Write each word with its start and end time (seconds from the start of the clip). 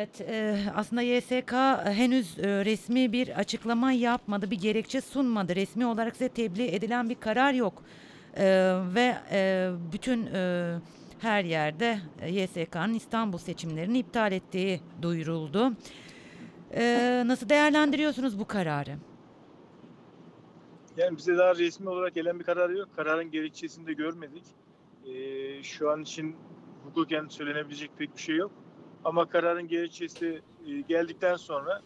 Evet, 0.00 0.20
e, 0.20 0.58
aslında 0.74 1.02
YSK 1.02 1.52
henüz 1.84 2.38
e, 2.38 2.64
resmi 2.64 3.12
bir 3.12 3.38
açıklama 3.38 3.92
yapmadı, 3.92 4.50
bir 4.50 4.60
gerekçe 4.60 5.00
sunmadı. 5.00 5.56
Resmi 5.56 5.86
olarak 5.86 6.16
size 6.16 6.28
tebliğ 6.28 6.74
edilen 6.74 7.10
bir 7.10 7.14
karar 7.14 7.52
yok. 7.52 7.82
E, 8.36 8.44
ve 8.94 9.16
e, 9.30 9.70
bütün 9.92 10.26
e, 10.26 10.74
her 11.18 11.44
yerde 11.44 11.98
e, 12.20 12.30
YSK'nın 12.30 12.94
İstanbul 12.94 13.38
seçimlerini 13.38 13.98
iptal 13.98 14.32
ettiği 14.32 14.80
duyuruldu. 15.02 15.72
E, 16.74 17.22
nasıl 17.26 17.48
değerlendiriyorsunuz 17.48 18.38
bu 18.38 18.44
kararı? 18.44 18.96
Yani 20.96 21.16
bize 21.16 21.38
daha 21.38 21.56
resmi 21.56 21.88
olarak 21.88 22.14
gelen 22.14 22.38
bir 22.38 22.44
karar 22.44 22.70
yok. 22.70 22.88
Kararın 22.96 23.30
gerekçesini 23.30 23.86
de 23.86 23.92
görmedik. 23.92 24.44
Şu 25.62 25.90
an 25.90 26.02
için 26.02 26.36
hukuken 26.84 27.26
söylenebilecek 27.28 27.90
pek 27.98 28.16
bir 28.16 28.22
şey 28.22 28.36
yok. 28.36 28.52
Ama 29.04 29.26
kararın 29.26 29.68
gerekçesi 29.68 30.40
e, 30.66 30.80
geldikten 30.80 31.36
sonra 31.36 31.80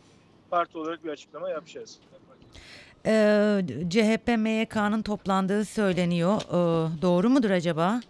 parti 0.51 0.79
olarak 0.79 1.05
bir 1.05 1.11
açıklama 1.11 1.51
yapacağız. 1.51 1.99
E, 3.07 3.13
CHP 3.91 4.29
MYK'nın 4.39 5.03
toplandığı 5.03 5.65
söyleniyor. 5.65 6.41
E, 6.43 7.03
doğru 7.03 7.31
mudur 7.31 7.51
acaba? 7.51 8.01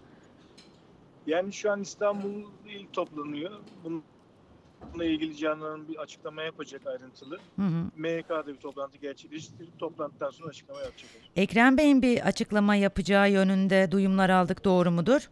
Yani 1.26 1.52
şu 1.52 1.70
an 1.70 1.80
İstanbul 1.80 2.42
il 2.68 2.86
toplanıyor. 2.92 3.50
Bununla 3.84 5.04
ilgili 5.04 5.36
Canan'ın 5.36 5.88
bir 5.88 5.96
açıklama 5.96 6.42
yapacak 6.42 6.86
ayrıntılı. 6.86 7.38
Hı 7.56 7.62
hı. 7.62 7.84
MYK'da 7.96 8.46
bir 8.46 8.56
toplantı 8.56 8.98
gerçekleştirip 8.98 9.78
toplantıdan 9.78 10.30
sonra 10.30 10.48
açıklama 10.48 10.80
yapacak. 10.80 11.10
Ekrem 11.36 11.76
Bey'in 11.76 12.02
bir 12.02 12.26
açıklama 12.26 12.74
yapacağı 12.74 13.30
yönünde 13.30 13.92
duyumlar 13.92 14.30
aldık. 14.30 14.64
Doğru 14.64 14.90
mudur? 14.90 15.30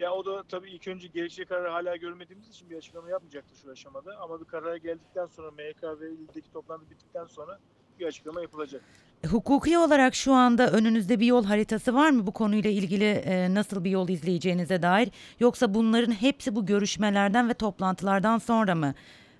Ya 0.00 0.12
o 0.12 0.24
da 0.24 0.42
tabii 0.42 0.70
ilk 0.70 0.88
önce 0.88 1.08
gerekçe 1.08 1.44
kararı 1.44 1.68
hala 1.68 1.96
görmediğimiz 1.96 2.48
için 2.48 2.70
bir 2.70 2.76
açıklama 2.76 3.10
yapmayacaktır 3.10 3.56
şu 3.56 3.70
aşamada. 3.70 4.16
Ama 4.20 4.40
bir 4.40 4.44
karara 4.44 4.76
geldikten 4.76 5.26
sonra 5.26 5.50
MYK 5.50 5.82
ve 6.00 6.10
ildeki 6.10 6.52
toplantı 6.52 6.90
bittikten 6.90 7.26
sonra 7.26 7.58
bir 7.98 8.06
açıklama 8.06 8.40
yapılacak. 8.40 8.82
Hukuki 9.30 9.78
olarak 9.78 10.14
şu 10.14 10.32
anda 10.32 10.70
önünüzde 10.72 11.20
bir 11.20 11.26
yol 11.26 11.44
haritası 11.44 11.94
var 11.94 12.10
mı 12.10 12.26
bu 12.26 12.32
konuyla 12.32 12.70
ilgili 12.70 13.04
e, 13.04 13.54
nasıl 13.54 13.84
bir 13.84 13.90
yol 13.90 14.08
izleyeceğinize 14.08 14.82
dair? 14.82 15.10
Yoksa 15.40 15.74
bunların 15.74 16.12
hepsi 16.12 16.56
bu 16.56 16.66
görüşmelerden 16.66 17.48
ve 17.48 17.54
toplantılardan 17.54 18.38
sonra 18.38 18.74
mı 18.74 18.94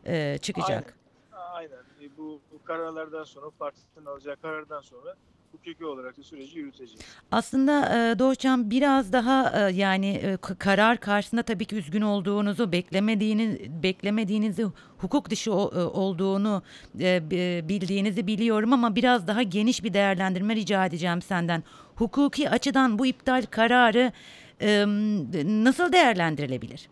e, 0.07 0.39
çıkacak? 0.39 0.95
Aynen. 1.33 1.77
E, 2.01 2.17
Bu, 2.19 2.41
bu 2.53 2.65
kararlardan 2.65 3.25
sonra 3.25 3.51
partisinin 3.59 4.07
alacağı 4.07 4.37
karardan 4.37 4.81
sonra 4.81 5.15
hukuki 5.53 5.85
olarak 5.85 6.19
da 6.19 6.23
süreci 6.23 6.59
yürüteceğiz. 6.59 7.01
Aslında 7.33 7.81
e, 8.13 8.19
Doğuşcan 8.19 8.71
biraz 8.71 9.13
daha 9.13 9.69
e, 9.69 9.73
yani 9.73 10.07
e, 10.09 10.37
karar 10.59 10.97
karşısında 11.01 11.43
tabii 11.43 11.65
ki 11.65 11.77
üzgün 11.77 12.01
olduğunuzu, 12.01 12.73
beklemediğiniz 12.73 13.59
beklemediğinizi, 13.83 14.67
hukuk 14.99 15.31
dışı 15.31 15.55
o- 15.55 15.73
e, 15.81 15.85
olduğunu 15.85 16.63
e, 17.01 17.31
bildiğinizi 17.69 18.27
biliyorum 18.27 18.73
ama 18.73 18.97
biraz 18.97 19.27
daha 19.27 19.43
geniş 19.43 19.85
bir 19.85 19.95
değerlendirme 19.95 20.57
rica 20.57 20.87
edeceğim 20.87 21.23
senden. 21.23 21.63
Hukuki 21.95 22.51
açıdan 22.51 22.99
bu 22.99 23.07
iptal 23.07 23.43
kararı 23.51 24.13
e, 24.61 24.85
nasıl 25.65 25.93
değerlendirilebilir? 25.93 26.89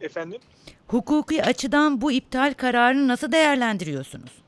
Efendim? 0.00 0.40
Hukuki 0.88 1.44
açıdan 1.44 2.00
bu 2.00 2.12
iptal 2.12 2.54
kararını 2.54 3.08
nasıl 3.08 3.32
değerlendiriyorsunuz? 3.32 4.43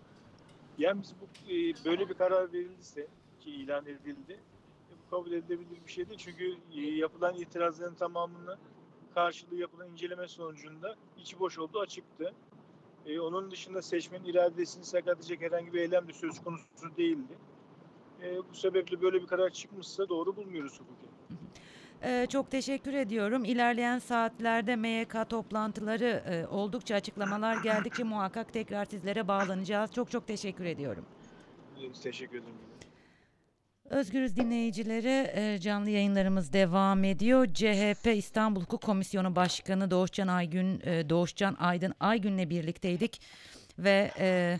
Yani 0.79 1.03
biz 1.03 1.15
bu, 1.21 1.53
e, 1.53 1.85
böyle 1.85 2.09
bir 2.09 2.15
karar 2.15 2.53
verildiyse 2.53 3.07
ki 3.41 3.51
ilan 3.51 3.87
edildi 3.87 4.33
e, 4.33 4.93
bu 5.07 5.11
kabul 5.11 5.33
edilebilir 5.33 5.79
bir 5.87 5.93
şey 5.93 6.09
değil. 6.09 6.19
Çünkü 6.19 6.57
e, 6.75 6.81
yapılan 6.81 7.35
itirazların 7.35 7.95
tamamını 7.95 8.59
karşılığı 9.15 9.57
yapılan 9.57 9.91
inceleme 9.91 10.29
sonucunda 10.29 10.97
içi 11.19 11.41
boş 11.41 11.59
olduğu 11.59 11.81
açıktı. 11.81 12.35
E, 13.07 13.21
onun 13.21 13.51
dışında 13.51 13.83
seçmenin 13.83 14.25
iradesini 14.25 14.85
sakatlayacak 14.85 15.41
herhangi 15.41 15.73
bir 15.73 15.81
eylem 15.81 16.09
de 16.09 16.13
söz 16.13 16.43
konusu 16.43 16.97
değildi. 16.97 17.39
E, 18.23 18.39
bu 18.51 18.55
sebeple 18.55 19.03
böyle 19.03 19.23
bir 19.23 19.27
karar 19.27 19.51
çıkmışsa 19.51 20.09
doğru 20.09 20.37
bulmuyoruz 20.37 20.81
hukuken. 20.81 21.11
Ee, 22.05 22.27
çok 22.31 22.51
teşekkür 22.51 22.95
ediyorum. 22.95 23.45
İlerleyen 23.45 23.99
saatlerde 23.99 24.77
MYK 24.77 25.15
toplantıları 25.29 26.23
e, 26.31 26.47
oldukça 26.47 26.95
açıklamalar 26.95 27.63
geldikçe 27.63 28.03
muhakkak 28.03 28.53
tekrar 28.53 28.85
sizlere 28.85 29.29
bağlanacağız. 29.29 29.93
Çok 29.93 30.11
çok 30.11 30.27
teşekkür 30.27 30.65
ediyorum. 30.65 31.07
E, 31.77 31.93
teşekkür 32.03 32.39
ederim. 32.39 32.55
Özgürüz 33.91 34.37
dinleyicileri 34.37 35.31
e, 35.35 35.59
canlı 35.61 35.91
yayınlarımız 35.91 36.53
devam 36.53 37.05
ediyor. 37.05 37.47
CHP 37.47 38.07
İstanbul 38.17 38.61
Hukuk 38.61 38.83
Komisyonu 38.83 39.37
Başkanı 39.37 39.91
Doğuşcan 39.91 40.29
Aygün 40.29 40.81
e, 40.85 41.11
Doğuşcan 41.11 41.57
Aydın 41.59 41.95
Aygün'le 42.01 42.51
birlikteydik 42.51 43.21
ve 43.79 44.11
e, 44.19 44.59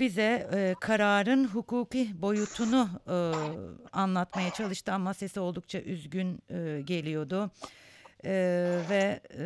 bize 0.00 0.48
e, 0.52 0.74
kararın 0.80 1.44
hukuki 1.44 2.22
boyutunu 2.22 2.88
e, 3.08 3.16
anlatmaya 3.92 4.50
çalıştı 4.50 4.92
ama 4.92 5.14
sesi 5.14 5.40
oldukça 5.40 5.80
üzgün 5.80 6.42
e, 6.50 6.80
geliyordu. 6.80 7.50
E, 8.26 8.30
ve 8.90 9.20
e, 9.38 9.44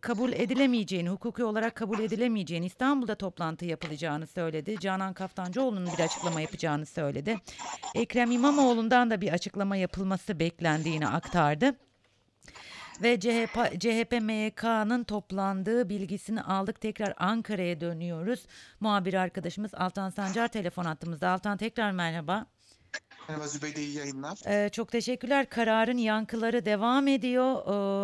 kabul 0.00 0.32
edilemeyeceğini, 0.32 1.08
hukuki 1.08 1.44
olarak 1.44 1.74
kabul 1.74 1.98
edilemeyeceğini, 1.98 2.66
İstanbul'da 2.66 3.14
toplantı 3.14 3.64
yapılacağını 3.64 4.26
söyledi. 4.26 4.76
Canan 4.80 5.14
Kaftancıoğlu'nun 5.14 5.90
bir 5.98 6.04
açıklama 6.04 6.40
yapacağını 6.40 6.86
söyledi. 6.86 7.36
Ekrem 7.94 8.30
İmamoğlu'ndan 8.30 9.10
da 9.10 9.20
bir 9.20 9.32
açıklama 9.32 9.76
yapılması 9.76 10.38
beklendiğini 10.38 11.08
aktardı. 11.08 11.85
Ve 13.02 13.20
CHP, 13.20 13.80
CHP 13.80 14.12
MYK'nın 14.22 15.04
toplandığı 15.04 15.88
bilgisini 15.88 16.42
aldık. 16.42 16.80
Tekrar 16.80 17.14
Ankara'ya 17.16 17.80
dönüyoruz. 17.80 18.46
Muhabir 18.80 19.14
arkadaşımız 19.14 19.74
Altan 19.74 20.10
Sancar 20.10 20.48
telefon 20.48 20.84
attığımızda. 20.84 21.30
Altan 21.30 21.56
tekrar 21.56 21.90
merhaba. 21.90 22.46
Merhaba 23.28 23.48
Zübeyde 23.48 23.82
iyi 23.82 23.96
yayınlar. 23.96 24.38
Ee, 24.46 24.68
çok 24.68 24.92
teşekkürler. 24.92 25.48
Kararın 25.48 25.98
yankıları 25.98 26.64
devam 26.64 27.08
ediyor. 27.08 27.54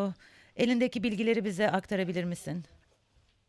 Ee, 0.08 0.14
elindeki 0.56 1.02
bilgileri 1.02 1.44
bize 1.44 1.70
aktarabilir 1.70 2.24
misin? 2.24 2.64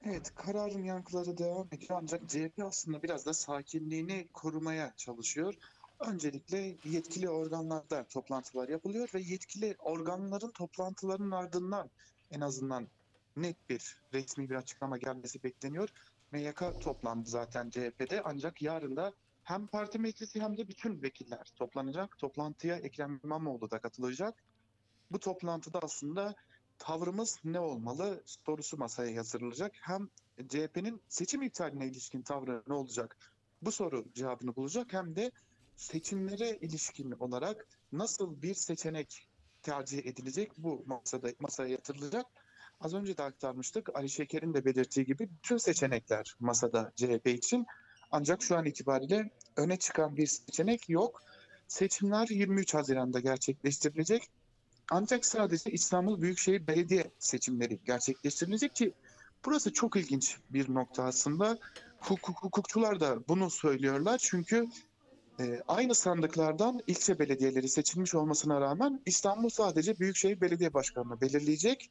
Evet 0.05 0.31
kararın 0.35 0.83
yankıları 0.83 1.37
devam 1.37 1.67
ediyor 1.71 1.99
ancak 2.01 2.29
CHP 2.29 2.63
aslında 2.65 3.03
biraz 3.03 3.25
da 3.25 3.33
sakinliğini 3.33 4.27
korumaya 4.33 4.93
çalışıyor. 4.97 5.53
Öncelikle 5.99 6.75
yetkili 6.85 7.29
organlarda 7.29 8.07
toplantılar 8.07 8.69
yapılıyor 8.69 9.09
ve 9.13 9.21
yetkili 9.21 9.75
organların 9.79 10.51
toplantılarının 10.51 11.31
ardından 11.31 11.89
en 12.31 12.41
azından 12.41 12.87
net 13.35 13.69
bir 13.69 14.01
resmi 14.13 14.49
bir 14.49 14.55
açıklama 14.55 14.97
gelmesi 14.97 15.43
bekleniyor. 15.43 15.89
MYK 16.31 16.63
toplandı 16.81 17.29
zaten 17.29 17.69
CHP'de 17.69 18.21
ancak 18.23 18.61
yarın 18.61 18.95
da 18.95 19.13
hem 19.43 19.67
parti 19.67 19.99
meclisi 19.99 20.41
hem 20.41 20.57
de 20.57 20.67
bütün 20.67 21.01
vekiller 21.01 21.51
toplanacak. 21.55 22.17
Toplantıya 22.17 22.75
Ekrem 22.75 23.19
İmamoğlu 23.23 23.71
da 23.71 23.79
katılacak. 23.79 24.43
Bu 25.11 25.19
toplantıda 25.19 25.79
aslında 25.83 26.35
tavrımız 26.77 27.39
ne 27.43 27.59
olmalı 27.59 28.23
sorusu 28.25 28.77
masaya 28.77 29.11
yatırılacak. 29.11 29.71
Hem 29.81 30.09
CHP'nin 30.47 31.01
seçim 31.09 31.41
iptaline 31.41 31.87
ilişkin 31.87 32.21
tavrı 32.21 32.63
ne 32.67 32.73
olacak? 32.73 33.17
Bu 33.61 33.71
soru 33.71 34.05
cevabını 34.13 34.55
bulacak. 34.55 34.93
Hem 34.93 35.15
de 35.15 35.31
seçimlere 35.75 36.57
ilişkin 36.61 37.11
olarak 37.11 37.67
nasıl 37.91 38.41
bir 38.41 38.53
seçenek 38.53 39.27
tercih 39.61 40.05
edilecek 40.05 40.51
bu 40.57 40.83
masada 40.85 41.29
masaya 41.39 41.69
yatırılacak. 41.69 42.25
Az 42.79 42.93
önce 42.93 43.17
de 43.17 43.23
aktarmıştık. 43.23 43.89
Ali 43.95 44.09
Şeker'in 44.09 44.53
de 44.53 44.65
belirttiği 44.65 45.05
gibi 45.05 45.29
bütün 45.29 45.57
seçenekler 45.57 46.35
masada 46.39 46.91
CHP 46.95 47.27
için. 47.27 47.65
Ancak 48.11 48.41
şu 48.41 48.57
an 48.57 48.65
itibariyle 48.65 49.29
öne 49.57 49.77
çıkan 49.77 50.17
bir 50.17 50.27
seçenek 50.27 50.89
yok. 50.89 51.21
Seçimler 51.67 52.27
23 52.27 52.73
Haziran'da 52.73 53.19
gerçekleştirilecek. 53.19 54.23
Ancak 54.91 55.25
sadece 55.25 55.71
İstanbul 55.71 56.21
Büyükşehir 56.21 56.67
Belediye 56.67 57.11
seçimleri 57.19 57.79
gerçekleştirilecek 57.85 58.75
ki 58.75 58.93
burası 59.45 59.73
çok 59.73 59.95
ilginç 59.95 60.37
bir 60.49 60.73
nokta 60.73 61.03
aslında. 61.03 61.57
Hukuk, 61.99 62.43
hukukçular 62.43 62.99
da 62.99 63.27
bunu 63.27 63.49
söylüyorlar 63.49 64.17
çünkü 64.17 64.67
e, 65.39 65.61
aynı 65.67 65.95
sandıklardan 65.95 66.79
ilçe 66.87 67.19
belediyeleri 67.19 67.69
seçilmiş 67.69 68.15
olmasına 68.15 68.61
rağmen 68.61 69.01
İstanbul 69.05 69.49
sadece 69.49 69.99
Büyükşehir 69.99 70.41
Belediye 70.41 70.73
Başkanı'nı 70.73 71.21
belirleyecek. 71.21 71.89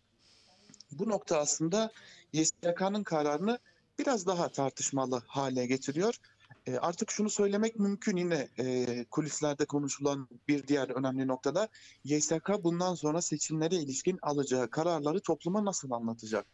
Bu 0.93 1.09
nokta 1.09 1.39
aslında 1.39 1.93
YSK'nın 2.33 3.03
kararını 3.03 3.59
biraz 3.99 4.27
daha 4.27 4.49
tartışmalı 4.49 5.23
hale 5.27 5.67
getiriyor. 5.67 6.19
E, 6.67 6.77
artık 6.77 7.11
şunu 7.11 7.31
söylemek 7.31 7.79
mümkün 7.79 8.17
yine 8.17 8.49
e, 8.59 9.05
kulislerde 9.05 9.65
konuşulan 9.65 10.29
bir 10.49 10.69
diğer 10.69 10.89
önemli 10.89 11.27
noktada 11.27 11.69
YSK 12.05 12.51
bundan 12.63 12.95
sonra 12.95 13.23
seçimlere 13.23 13.75
ilişkin 13.75 14.19
alacağı 14.23 14.71
kararları 14.71 15.21
topluma 15.21 15.65
nasıl 15.65 15.91
anlatacak? 15.91 16.47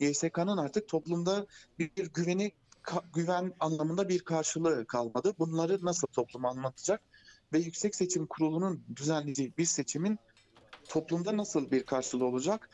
YSK'nın 0.00 0.56
artık 0.56 0.88
toplumda 0.88 1.46
bir, 1.78 1.90
güveni 2.14 2.52
güven 3.14 3.52
anlamında 3.60 4.08
bir 4.08 4.20
karşılığı 4.20 4.86
kalmadı. 4.86 5.34
Bunları 5.38 5.84
nasıl 5.84 6.06
topluma 6.06 6.50
anlatacak? 6.50 7.00
Ve 7.52 7.58
Yüksek 7.58 7.94
Seçim 7.94 8.26
Kurulu'nun 8.26 8.84
düzenleyeceği 8.96 9.52
bir 9.58 9.64
seçimin 9.64 10.18
toplumda 10.88 11.36
nasıl 11.36 11.70
bir 11.70 11.82
karşılığı 11.82 12.24
olacak? 12.24 12.68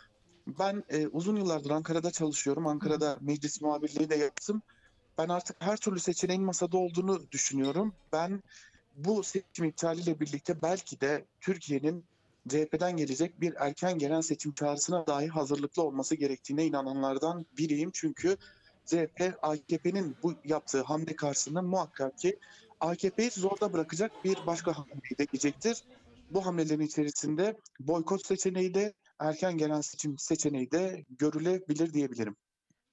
Ben 0.59 0.85
e, 0.89 1.07
uzun 1.07 1.37
yıllardır 1.37 1.71
Ankara'da 1.71 2.11
çalışıyorum. 2.11 2.67
Ankara'da 2.67 3.19
meclis 3.21 3.61
muhabirliği 3.61 4.11
de 4.11 4.17
yaptım. 4.17 4.63
Ben 5.19 5.29
artık 5.29 5.57
her 5.59 5.77
türlü 5.77 6.01
seçeneğin 6.01 6.43
masada 6.43 6.79
olduğunu 6.79 7.31
düşünüyorum. 7.33 7.95
Ben 8.13 8.43
bu 8.97 9.23
seçim 9.23 9.65
iptaliyle 9.65 10.21
birlikte 10.21 10.63
belki 10.63 11.01
de 11.01 11.25
Türkiye'nin 11.41 12.05
CHP'den 12.49 12.97
gelecek 12.97 13.41
bir 13.41 13.55
erken 13.59 13.99
genel 13.99 14.23
seçim 14.23 14.53
çağrısına 14.53 15.07
dahi 15.07 15.29
hazırlıklı 15.29 15.83
olması 15.83 16.15
gerektiğine 16.15 16.67
inananlardan 16.67 17.47
biriyim. 17.59 17.91
Çünkü 17.95 18.37
CHP 18.89 19.39
AKP'nin 19.43 20.17
bu 20.23 20.35
yaptığı 20.45 20.83
hamle 20.83 21.17
karşısında 21.17 21.63
muhakkak 21.63 22.19
ki 22.19 22.39
AKP'yi 22.81 23.31
zorda 23.31 23.73
bırakacak 23.73 24.25
bir 24.25 24.39
başka 24.47 24.79
hamleyi 24.79 25.19
de 25.19 25.25
gidecektir. 25.25 25.83
Bu 26.31 26.47
hamlelerin 26.47 26.81
içerisinde 26.81 27.57
boykot 27.81 28.27
seçeneği 28.27 28.75
de 28.75 28.93
erken 29.19 29.59
genel 29.59 29.83
seçim 29.83 30.19
seçeneği 30.19 30.71
de 30.71 31.05
görülebilir 31.19 31.93
diyebilirim. 31.93 32.37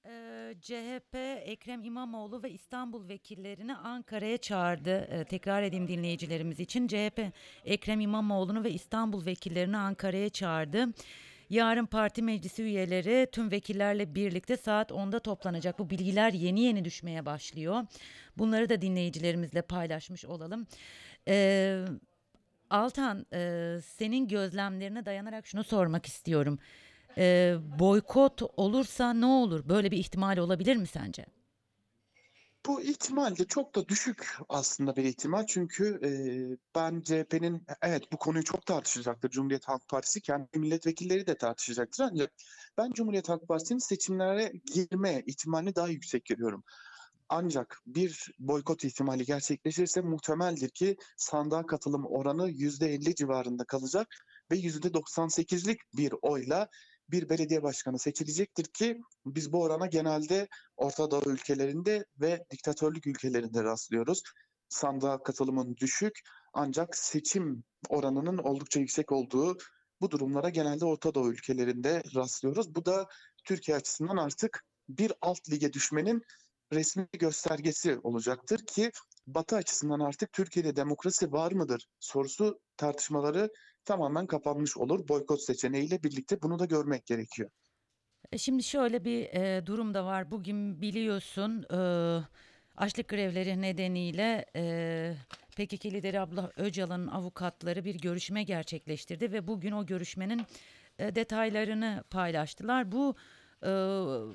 Ee, 0.06 0.54
CHP 0.60 1.14
Ekrem 1.44 1.84
İmamoğlu 1.84 2.42
ve 2.42 2.50
İstanbul 2.50 3.08
vekillerini 3.08 3.76
Ankara'ya 3.76 4.38
çağırdı. 4.38 5.08
Ee, 5.10 5.24
tekrar 5.24 5.62
edeyim 5.62 5.88
dinleyicilerimiz 5.88 6.60
için. 6.60 6.88
CHP 6.88 7.32
Ekrem 7.64 8.00
İmamoğlu'nu 8.00 8.64
ve 8.64 8.70
İstanbul 8.70 9.26
vekillerini 9.26 9.76
Ankara'ya 9.76 10.28
çağırdı. 10.28 10.88
Yarın 11.50 11.86
parti 11.86 12.22
meclisi 12.22 12.62
üyeleri 12.62 13.28
tüm 13.32 13.50
vekillerle 13.50 14.14
birlikte 14.14 14.56
saat 14.56 14.90
10'da 14.90 15.18
toplanacak. 15.18 15.78
Bu 15.78 15.90
bilgiler 15.90 16.32
yeni 16.32 16.60
yeni 16.60 16.84
düşmeye 16.84 17.26
başlıyor. 17.26 17.86
Bunları 18.38 18.68
da 18.68 18.82
dinleyicilerimizle 18.82 19.62
paylaşmış 19.62 20.24
olalım. 20.24 20.66
Ee, 21.28 21.84
Altan, 22.70 23.26
e, 23.32 23.78
senin 23.84 24.28
gözlemlerine 24.28 25.06
dayanarak 25.06 25.46
şunu 25.46 25.64
sormak 25.64 26.06
istiyorum. 26.06 26.58
Ee, 27.18 27.56
boykot 27.78 28.42
olursa 28.56 29.12
ne 29.12 29.26
olur? 29.26 29.68
Böyle 29.68 29.90
bir 29.90 29.98
ihtimal 29.98 30.38
olabilir 30.38 30.76
mi 30.76 30.86
sence? 30.86 31.26
Bu 32.66 32.80
ihtimal 32.82 33.36
de 33.36 33.44
çok 33.44 33.74
da 33.74 33.88
düşük 33.88 34.36
aslında 34.48 34.96
bir 34.96 35.04
ihtimal. 35.04 35.46
Çünkü 35.46 36.00
e, 36.04 36.10
ben 36.74 37.00
CHP'nin 37.00 37.66
evet 37.82 38.12
bu 38.12 38.16
konuyu 38.16 38.44
çok 38.44 38.66
tartışacaktır. 38.66 39.30
Cumhuriyet 39.30 39.68
Halk 39.68 39.88
Partisi 39.88 40.20
kendi 40.20 40.58
milletvekilleri 40.58 41.26
de 41.26 41.38
tartışacaktır. 41.38 42.04
Ancak 42.10 42.32
ben 42.78 42.90
Cumhuriyet 42.90 43.28
Halk 43.28 43.48
Partisi'nin 43.48 43.78
seçimlere 43.78 44.52
girme 44.74 45.22
ihtimalini 45.26 45.74
daha 45.74 45.88
yüksek 45.88 46.24
görüyorum. 46.24 46.64
Ancak 47.28 47.82
bir 47.86 48.32
boykot 48.38 48.84
ihtimali 48.84 49.24
gerçekleşirse 49.24 50.00
muhtemeldir 50.00 50.68
ki 50.68 50.96
sandığa 51.16 51.66
katılım 51.66 52.06
oranı 52.06 52.50
%50 52.50 53.14
civarında 53.14 53.64
kalacak 53.64 54.08
ve 54.50 54.56
%98'lik 54.56 55.80
bir 55.96 56.14
oyla 56.22 56.68
bir 57.10 57.28
belediye 57.28 57.62
başkanı 57.62 57.98
seçilecektir 57.98 58.64
ki 58.64 59.00
biz 59.26 59.52
bu 59.52 59.62
orana 59.62 59.86
genelde 59.86 60.48
Orta 60.76 61.10
Doğu 61.10 61.32
ülkelerinde 61.32 62.04
ve 62.20 62.44
diktatörlük 62.50 63.06
ülkelerinde 63.06 63.62
rastlıyoruz. 63.62 64.22
Sandığa 64.68 65.22
katılımın 65.22 65.76
düşük 65.76 66.20
ancak 66.52 66.96
seçim 66.96 67.64
oranının 67.88 68.38
oldukça 68.38 68.80
yüksek 68.80 69.12
olduğu 69.12 69.56
bu 70.00 70.10
durumlara 70.10 70.48
genelde 70.48 70.84
Orta 70.84 71.14
Doğu 71.14 71.32
ülkelerinde 71.32 72.02
rastlıyoruz. 72.14 72.74
Bu 72.74 72.84
da 72.84 73.06
Türkiye 73.44 73.76
açısından 73.76 74.16
artık 74.16 74.64
bir 74.88 75.12
alt 75.20 75.50
lige 75.50 75.72
düşmenin 75.72 76.22
resmi 76.72 77.08
göstergesi 77.12 77.98
olacaktır 77.98 78.66
ki 78.66 78.90
Batı 79.26 79.56
açısından 79.56 80.00
artık 80.00 80.32
Türkiye'de 80.32 80.76
demokrasi 80.76 81.32
var 81.32 81.52
mıdır 81.52 81.86
sorusu 82.00 82.60
tartışmaları 82.76 83.50
tamamen 83.86 84.26
kapanmış 84.26 84.76
olur. 84.76 85.08
Boykot 85.08 85.40
seçeneğiyle 85.42 86.02
birlikte 86.02 86.42
bunu 86.42 86.58
da 86.58 86.64
görmek 86.64 87.06
gerekiyor. 87.06 87.50
E, 88.32 88.38
Şimdi 88.38 88.62
şöyle 88.62 89.04
bir 89.04 89.24
e, 89.24 89.66
durum 89.66 89.94
da 89.94 90.04
var. 90.04 90.30
Bugün 90.30 90.80
biliyorsun 90.82 91.66
e, 91.72 91.78
açlık 92.76 93.08
grevleri 93.08 93.62
nedeniyle 93.62 94.46
e, 94.56 95.14
PKK 95.56 95.86
lideri 95.86 96.20
Abdullah 96.20 96.50
Öcalan'ın 96.56 97.06
avukatları 97.06 97.84
bir 97.84 97.94
görüşme 97.94 98.42
gerçekleştirdi 98.42 99.32
ve 99.32 99.46
bugün 99.46 99.72
o 99.72 99.86
görüşmenin 99.86 100.42
e, 100.98 101.14
detaylarını 101.14 102.04
paylaştılar. 102.10 102.92
Bu 102.92 103.16
e, 103.62 103.70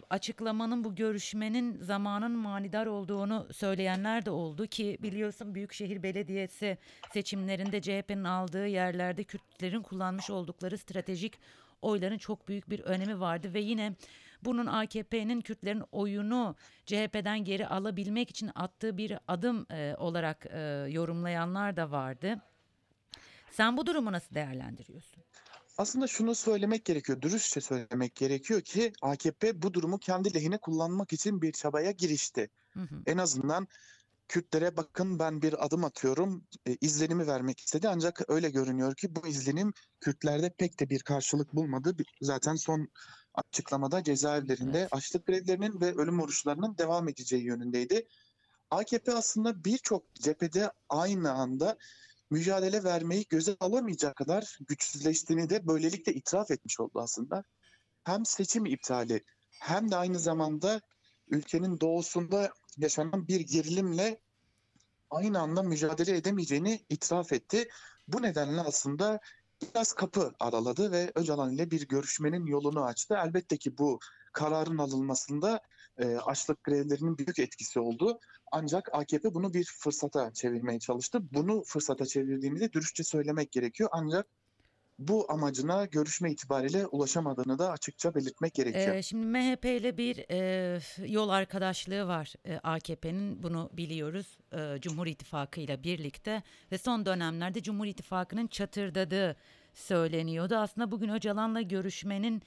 açıklamanın 0.10 0.84
bu 0.84 0.96
görüşmenin 0.96 1.82
zamanın 1.82 2.32
manidar 2.32 2.86
olduğunu 2.86 3.48
söyleyenler 3.54 4.26
de 4.26 4.32
oldu 4.32 4.68
ki 4.68 4.98
biliyorsun 5.02 5.56
Büyükşehir 5.56 6.04
Belediyesi 6.04 6.78
seçimlerinde 7.14 7.82
CHP'nin 7.82 8.24
aldığı 8.24 8.68
yerlerde 8.68 9.24
Kürtlerin 9.24 9.82
kullanmış 9.82 10.30
oldukları 10.30 10.78
stratejik 10.78 11.40
oyların 11.82 12.18
çok 12.18 12.48
büyük 12.48 12.70
bir 12.70 12.80
önemi 12.80 13.20
vardı 13.20 13.54
ve 13.54 13.60
yine 13.60 13.96
bunun 14.44 14.66
AKP'nin 14.66 15.42
Kürtlerin 15.42 15.84
oyunu 15.92 16.56
CHP'den 16.86 17.44
geri 17.44 17.68
alabilmek 17.68 18.30
için 18.30 18.52
attığı 18.56 18.98
bir 18.98 19.18
adım 19.28 19.66
e, 19.72 19.96
olarak 19.98 20.46
e, 20.46 20.60
yorumlayanlar 20.90 21.76
da 21.76 21.92
vardı. 21.92 22.42
Sen 23.52 23.78
bu 23.78 23.86
durumu 23.86 24.12
nasıl 24.12 24.36
değerlendiriyorsun? 24.36 25.24
Aslında 25.82 26.08
şunu 26.08 26.36
söylemek 26.36 26.86
gerekiyor, 26.86 27.22
dürüstçe 27.22 27.62
söylemek 27.62 28.16
gerekiyor 28.16 28.62
ki 28.62 28.94
AKP 29.02 29.62
bu 29.62 29.74
durumu 29.74 29.98
kendi 29.98 30.34
lehine 30.34 30.58
kullanmak 30.58 31.14
için 31.14 31.42
bir 31.42 31.52
çabaya 31.52 31.92
girişti. 31.92 32.50
Hı 32.74 32.80
hı. 32.80 32.96
En 33.06 33.18
azından 33.18 33.68
Kürtlere 34.28 34.78
bakın 34.78 35.20
ben 35.20 35.42
bir 35.42 35.66
adım 35.66 35.84
atıyorum 35.84 36.44
e, 36.66 36.78
izlenimi 36.82 37.28
vermek 37.28 37.60
istedi. 37.60 37.90
Ancak 37.90 38.22
öyle 38.28 38.50
görünüyor 38.50 38.96
ki 38.96 39.16
bu 39.16 39.28
izlenim 39.28 39.74
Kürtlerde 40.00 40.50
pek 40.50 40.80
de 40.80 40.90
bir 40.90 41.00
karşılık 41.00 41.56
bulmadı. 41.56 41.96
Zaten 42.22 42.56
son 42.56 42.88
açıklamada 43.34 44.04
cezaevlerinde 44.04 44.80
Evet. 44.80 44.90
açlık 44.94 45.26
grevlerinin 45.26 45.82
ve 45.82 45.94
ölüm 45.96 46.20
oruçlarının 46.20 46.78
devam 46.78 47.10
edeceği 47.10 47.44
yönündeydi. 47.44 48.08
AKP 48.72 49.14
aslında 49.14 49.66
birçok 49.66 50.16
cephede 50.16 50.72
aynı 50.90 51.32
anda 51.32 51.78
mücadele 52.32 52.84
vermeyi 52.84 53.26
göze 53.30 53.56
alamayacak 53.60 54.16
kadar 54.16 54.58
güçsüzleştiğini 54.68 55.50
de 55.50 55.68
böylelikle 55.68 56.14
itiraf 56.14 56.52
etmiş 56.52 56.80
oldu 56.80 57.00
aslında. 57.00 57.44
Hem 58.04 58.26
seçim 58.26 58.66
iptali 58.66 59.24
hem 59.60 59.92
de 59.92 59.96
aynı 59.96 60.20
zamanda 60.20 60.82
ülkenin 61.28 61.80
doğusunda 61.80 62.54
yaşanan 62.78 63.28
bir 63.28 63.40
gerilimle 63.40 64.20
aynı 65.10 65.40
anda 65.40 65.64
mücadele 65.64 66.18
edemeyeceğini 66.18 66.86
itiraf 66.90 67.34
etti. 67.34 67.70
Bu 68.08 68.22
nedenle 68.22 68.62
aslında 68.62 69.20
biraz 69.62 69.94
kapı 69.94 70.34
araladı 70.40 70.92
ve 70.92 71.12
Öcalan 71.16 71.54
ile 71.54 71.72
bir 71.72 71.88
görüşmenin 71.88 72.46
yolunu 72.46 72.86
açtı. 72.86 73.16
Elbette 73.26 73.58
ki 73.58 73.78
bu 73.78 74.00
kararın 74.34 74.78
alınmasında 74.78 75.62
e, 75.98 76.16
açlık 76.16 76.64
grevlerinin 76.64 77.18
büyük 77.18 77.40
etkisi 77.40 77.80
oldu. 77.80 78.20
Ancak 78.52 78.90
AKP 78.94 79.34
bunu 79.34 79.54
bir 79.54 79.64
fırsata 79.64 80.34
çevirmeye 80.34 80.80
çalıştı. 80.80 81.20
Bunu 81.34 81.64
fırsata 81.64 82.06
çevirdiğini 82.06 82.74
dürüstçe 82.74 83.04
söylemek 83.04 83.52
gerekiyor. 83.52 83.90
Ancak 83.94 84.28
bu 85.00 85.32
amacına 85.32 85.86
görüşme 85.86 86.32
itibariyle 86.32 86.88
ulaşamadığını 86.88 87.60
da 87.60 87.72
açıkça 87.72 88.16
belirtmek 88.16 88.54
gerekiyor. 88.54 88.96
Ee, 88.96 89.04
şimdi 89.04 89.26
MHP 89.26 89.66
ile 89.66 89.98
bir 89.98 90.26
e, 90.32 90.80
yol 91.08 91.30
arkadaşlığı 91.30 92.08
var 92.08 92.34
e, 92.46 92.58
AKP'nin 92.58 93.44
bunu 93.44 93.70
biliyoruz 93.74 94.38
e, 94.54 94.82
Cumhur 94.82 95.08
İttifakı 95.08 95.60
ile 95.62 95.84
birlikte 95.84 96.44
ve 96.72 96.78
son 96.78 97.06
dönemlerde 97.06 97.64
Cumhur 97.64 97.86
İttifakı'nın 97.86 98.48
çatırdadığı 98.48 99.36
söyleniyordu. 99.74 100.56
Aslında 100.56 100.92
bugün 100.92 101.10
Öcalan'la 101.10 101.62
görüşmenin 101.62 102.42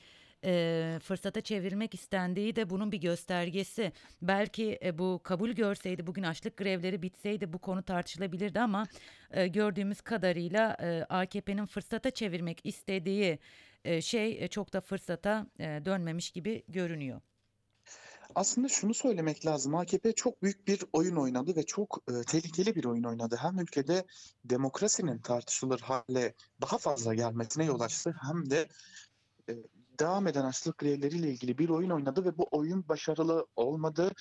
e, 0.44 0.98
fırsata 1.02 1.40
çevirmek 1.40 1.94
istendiği 1.94 2.56
de 2.56 2.70
bunun 2.70 2.92
bir 2.92 3.00
göstergesi. 3.00 3.92
Belki 4.22 4.78
e, 4.84 4.98
bu 4.98 5.20
kabul 5.22 5.50
görseydi 5.50 6.06
bugün 6.06 6.22
açlık 6.22 6.56
grevleri 6.56 7.02
bitseydi 7.02 7.52
bu 7.52 7.58
konu 7.58 7.82
tartışılabilirdi 7.82 8.60
ama 8.60 8.86
e, 9.30 9.46
gördüğümüz 9.46 10.00
kadarıyla 10.00 10.76
e, 10.80 11.04
AKP'nin 11.08 11.66
fırsata 11.66 12.10
çevirmek 12.10 12.60
istediği 12.64 13.38
e, 13.84 14.02
şey 14.02 14.44
e, 14.44 14.48
çok 14.48 14.72
da 14.72 14.80
fırsata 14.80 15.46
e, 15.58 15.64
dönmemiş 15.64 16.30
gibi 16.30 16.62
görünüyor. 16.68 17.20
Aslında 18.34 18.68
şunu 18.68 18.94
söylemek 18.94 19.46
lazım. 19.46 19.74
AKP 19.74 20.12
çok 20.12 20.42
büyük 20.42 20.68
bir 20.68 20.84
oyun 20.92 21.16
oynadı 21.16 21.56
ve 21.56 21.62
çok 21.62 22.02
e, 22.08 22.22
tehlikeli 22.22 22.74
bir 22.74 22.84
oyun 22.84 23.04
oynadı. 23.04 23.36
Hem 23.40 23.58
ülkede 23.58 24.06
demokrasinin 24.44 25.18
tartışılır 25.18 25.80
hale 25.80 26.34
daha 26.60 26.78
fazla 26.78 27.14
gelmesine 27.14 27.64
yol 27.64 27.80
açtı 27.80 28.14
hem 28.20 28.50
de 28.50 28.68
e, 29.48 29.52
devam 29.98 30.26
eden 30.26 30.44
açlık 30.44 30.78
grevleriyle 30.78 31.30
ilgili 31.30 31.58
bir 31.58 31.68
oyun 31.68 31.90
oynadı 31.90 32.24
ve 32.24 32.38
bu 32.38 32.48
oyun 32.50 32.88
başarılı 32.88 33.46
olmadı. 33.56 34.12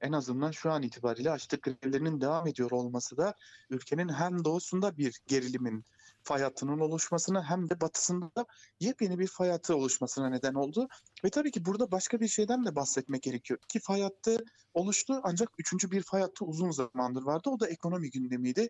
En 0.00 0.12
azından 0.12 0.50
şu 0.50 0.72
an 0.72 0.82
itibariyle 0.82 1.30
açlık 1.30 1.62
grevlerinin 1.62 2.20
devam 2.20 2.46
ediyor 2.46 2.70
olması 2.70 3.16
da 3.16 3.34
ülkenin 3.70 4.08
hem 4.08 4.44
doğusunda 4.44 4.96
bir 4.96 5.20
gerilimin 5.26 5.84
fay 6.22 6.42
hattının 6.42 6.80
oluşmasına 6.80 7.50
hem 7.50 7.70
de 7.70 7.80
batısında 7.80 8.46
yepyeni 8.80 9.18
bir 9.18 9.26
fay 9.26 9.50
hattı 9.50 9.76
oluşmasına 9.76 10.28
neden 10.28 10.54
oldu. 10.54 10.88
Ve 11.24 11.30
tabii 11.30 11.50
ki 11.50 11.64
burada 11.64 11.90
başka 11.90 12.20
bir 12.20 12.28
şeyden 12.28 12.66
de 12.66 12.76
bahsetmek 12.76 13.22
gerekiyor. 13.22 13.60
İki 13.64 13.80
fay 13.80 14.02
hattı 14.02 14.44
oluştu 14.74 15.20
ancak 15.22 15.48
üçüncü 15.58 15.90
bir 15.90 16.02
fay 16.02 16.20
hattı 16.20 16.44
uzun 16.44 16.70
zamandır 16.70 17.22
vardı. 17.22 17.50
O 17.50 17.60
da 17.60 17.68
ekonomi 17.68 18.10
gündemiydi. 18.10 18.68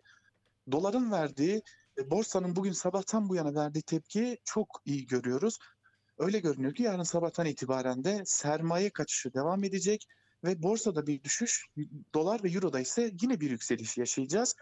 Doların 0.71 1.11
verdiği, 1.11 1.61
e, 1.97 2.11
borsanın 2.11 2.55
bugün 2.55 2.71
sabahtan 2.71 3.29
bu 3.29 3.35
yana 3.35 3.55
verdiği 3.55 3.81
tepkiyi 3.81 4.37
çok 4.45 4.81
iyi 4.85 5.07
görüyoruz. 5.07 5.59
Öyle 6.17 6.39
görünüyor 6.39 6.73
ki 6.73 6.83
yarın 6.83 7.03
sabahtan 7.03 7.45
itibaren 7.45 8.03
de 8.03 8.21
sermaye 8.25 8.89
kaçışı 8.89 9.33
devam 9.33 9.63
edecek 9.63 10.07
ve 10.43 10.63
borsada 10.63 11.07
bir 11.07 11.23
düşüş, 11.23 11.65
dolar 12.13 12.43
ve 12.43 12.49
euroda 12.49 12.79
ise 12.79 13.11
yine 13.21 13.39
bir 13.39 13.51
yükseliş 13.51 13.97
yaşayacağız. 13.97 14.55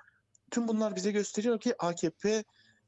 Tüm 0.51 0.67
bunlar 0.67 0.95
bize 0.95 1.11
gösteriyor 1.11 1.59
ki 1.59 1.75
AKP 1.79 2.43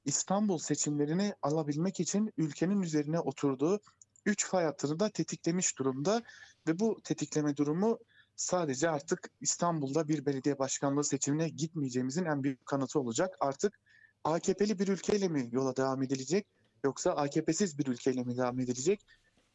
İstanbul 0.06 0.58
seçimlerini 0.58 1.34
alabilmek 1.42 2.00
için 2.00 2.34
ülkenin 2.38 2.82
üzerine 2.82 3.20
oturduğu 3.20 3.80
3 4.26 4.46
fay 4.46 4.66
hattını 4.66 5.00
da 5.00 5.10
tetiklemiş 5.10 5.80
durumda 5.80 6.24
ve 6.68 6.80
bu 6.80 7.02
tetikleme 7.04 7.58
durumu 7.58 8.00
sadece 8.36 8.90
artık 8.90 9.30
İstanbul'da 9.42 10.08
bir 10.08 10.26
belediye 10.26 10.60
başkanlığı 10.60 11.04
seçimine 11.04 11.50
gitmeyeceğimizin 11.50 12.26
en 12.26 12.44
büyük 12.44 12.66
kanıtı 12.66 13.00
olacak. 13.00 13.36
Artık 13.40 13.80
AKP'li 14.24 14.80
bir 14.80 14.88
ülkeyle 14.88 15.28
mi 15.28 15.50
yola 15.52 15.76
devam 15.76 16.04
edilecek 16.04 16.48
yoksa 16.84 17.12
AKP'siz 17.12 17.80
bir 17.80 17.88
ülkeyle 17.88 18.24
mi 18.24 18.38
devam 18.38 18.60
edilecek? 18.60 19.06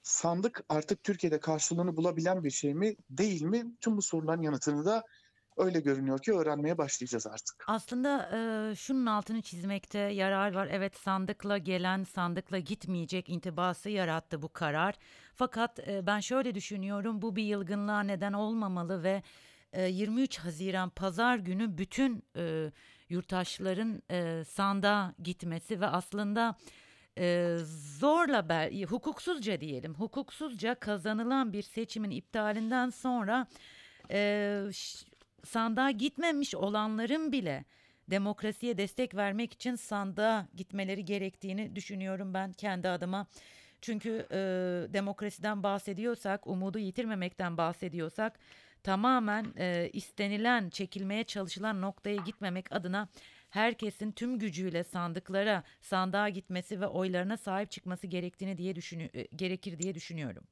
Sandık 0.03 0.65
artık 0.69 1.03
Türkiye'de 1.05 1.41
karşılığını 1.41 1.97
bulabilen 1.97 2.45
bir 2.45 2.51
şey 2.51 2.75
mi 2.75 2.97
değil 3.11 3.43
mi? 3.43 3.65
Tüm 3.81 3.97
bu 3.97 4.03
soruların 4.03 4.43
yanıtını 4.43 4.85
da 4.85 5.05
öyle 5.57 5.81
görünüyor 5.81 6.19
ki 6.19 6.33
öğrenmeye 6.33 6.79
başlayacağız 6.79 7.27
artık. 7.27 7.65
Aslında 7.67 8.31
e, 8.33 8.75
şunun 8.75 9.07
altını 9.07 9.43
çizmekte 9.43 9.99
yarar 9.99 10.55
var. 10.55 10.69
Evet 10.71 10.97
sandıkla 10.97 11.59
gelen 11.59 12.05
sandıkla 12.05 12.59
gitmeyecek 12.59 13.29
intibası 13.29 13.91
yarattı 13.91 14.43
bu 14.43 14.49
karar. 14.53 14.95
Fakat 15.35 15.89
e, 15.89 16.07
ben 16.07 16.21
şöyle 16.21 16.55
düşünüyorum 16.55 17.23
bu 17.23 17.37
bir 17.37 17.45
yılgınlığa 17.45 18.01
neden 18.01 18.33
olmamalı 18.33 19.03
ve 19.03 19.23
e, 19.73 19.89
23 19.89 20.39
Haziran 20.39 20.91
Pazar 20.91 21.37
günü 21.37 21.79
bütün 21.79 22.25
e, 22.37 22.73
yurttaşların 23.09 24.03
e, 24.11 24.45
sandığa 24.45 25.15
gitmesi 25.23 25.81
ve 25.81 25.87
aslında 25.87 26.57
e, 27.19 27.57
zorla 27.99 28.49
bel, 28.49 28.83
hukuksuzca 28.85 29.61
diyelim 29.61 29.95
hukuksuzca 29.95 30.75
kazanılan 30.75 31.53
bir 31.53 31.63
seçimin 31.63 32.11
iptalinden 32.11 32.91
sonra 32.91 33.47
e, 34.11 34.63
sandığa 35.45 35.91
gitmemiş 35.91 36.55
olanların 36.55 37.33
bile 37.33 37.65
demokrasiye 38.11 38.79
destek 38.79 39.15
vermek 39.15 39.53
için 39.53 39.75
sandığa 39.75 40.47
gitmeleri 40.55 41.05
gerektiğini 41.05 41.77
düşünüyorum 41.77 42.35
ben 42.35 42.53
kendi 42.53 42.89
adıma. 42.89 43.27
Çünkü 43.81 44.27
e, 44.31 44.37
demokrasiden 44.93 45.63
bahsediyorsak, 45.63 46.47
umudu 46.47 46.79
yitirmemekten 46.79 47.57
bahsediyorsak 47.57 48.39
tamamen 48.83 49.47
e, 49.57 49.91
istenilen, 49.93 50.71
çekilmeye 50.71 51.25
çalışılan 51.25 51.81
noktaya 51.81 52.17
gitmemek 52.17 52.73
adına 52.73 53.09
herkesin 53.53 54.13
tüm 54.13 54.39
gücüyle 54.39 54.85
sandıklara, 54.85 55.63
sandığa 55.81 56.29
gitmesi 56.29 56.81
ve 56.81 56.87
oylarına 56.87 57.37
sahip 57.37 57.71
çıkması 57.71 58.07
gerektiğini 58.07 58.59
diye 58.59 58.77
düşünü 58.77 59.11
e, 59.15 59.23
gerekir 59.37 59.79
diye 59.79 59.95
düşünüyorum. 59.95 60.45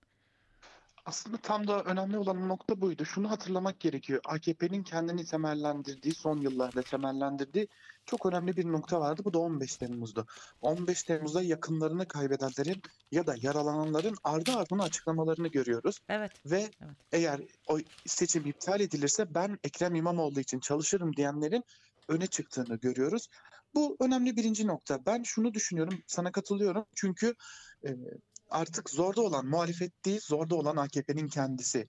Aslında 1.04 1.36
tam 1.36 1.66
da 1.66 1.82
önemli 1.82 2.18
olan 2.18 2.48
nokta 2.48 2.80
buydu. 2.80 3.04
Şunu 3.04 3.30
hatırlamak 3.30 3.80
gerekiyor. 3.80 4.20
AKP'nin 4.24 4.82
kendini 4.82 5.24
temellendirdiği, 5.24 6.14
son 6.14 6.40
yıllarda 6.40 6.82
temellendirdiği 6.82 7.68
çok 8.06 8.26
önemli 8.26 8.56
bir 8.56 8.64
nokta 8.64 9.00
vardı. 9.00 9.22
Bu 9.24 9.32
da 9.32 9.38
15 9.38 9.76
Temmuz'du. 9.76 10.26
15 10.60 11.02
Temmuz'da 11.02 11.42
yakınlarını 11.42 12.08
kaybedenlerin 12.08 12.82
ya 13.12 13.26
da 13.26 13.34
yaralananların 13.40 14.16
ardı 14.24 14.56
ardına 14.56 14.82
açıklamalarını 14.82 15.48
görüyoruz. 15.48 15.98
Evet. 16.08 16.32
Ve 16.46 16.70
Evet. 16.80 16.96
eğer 17.12 17.40
o 17.68 17.78
seçim 18.06 18.46
iptal 18.46 18.80
edilirse 18.80 19.34
ben 19.34 19.58
Ekrem 19.64 19.94
İmamoğlu 19.94 20.40
için 20.40 20.60
çalışırım 20.60 21.16
diyenlerin 21.16 21.64
öne 22.10 22.26
çıktığını 22.26 22.76
görüyoruz. 22.76 23.28
Bu 23.74 23.96
önemli 24.00 24.36
birinci 24.36 24.66
nokta. 24.66 25.06
Ben 25.06 25.22
şunu 25.22 25.54
düşünüyorum, 25.54 26.02
sana 26.06 26.32
katılıyorum. 26.32 26.84
Çünkü 26.94 27.34
e, 27.86 27.90
artık 28.48 28.90
zorda 28.90 29.20
olan 29.20 29.46
muhalefet 29.46 30.04
değil, 30.04 30.20
zorda 30.20 30.54
olan 30.54 30.76
AKP'nin 30.76 31.28
kendisi. 31.28 31.86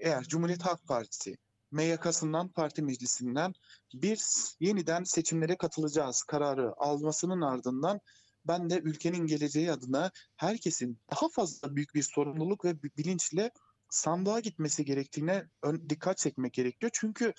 Eğer 0.00 0.24
Cumhuriyet 0.24 0.62
Halk 0.62 0.86
Partisi 0.86 1.36
MYK'sından, 1.70 2.48
parti 2.48 2.82
meclisinden 2.82 3.52
bir 3.94 4.20
yeniden 4.60 5.04
seçimlere 5.04 5.56
katılacağız 5.56 6.22
kararı 6.22 6.72
almasının 6.76 7.40
ardından 7.40 8.00
ben 8.44 8.70
de 8.70 8.78
ülkenin 8.78 9.26
geleceği 9.26 9.72
adına 9.72 10.10
herkesin 10.36 10.98
daha 11.10 11.28
fazla 11.28 11.76
büyük 11.76 11.94
bir 11.94 12.02
sorumluluk 12.02 12.64
ve 12.64 12.82
bi- 12.82 12.96
bilinçle 12.96 13.50
sandığa 13.90 14.40
gitmesi 14.40 14.84
gerektiğine 14.84 15.44
dikkat 15.88 16.18
çekmek 16.18 16.52
gerekiyor. 16.52 16.90
Çünkü 16.94 17.32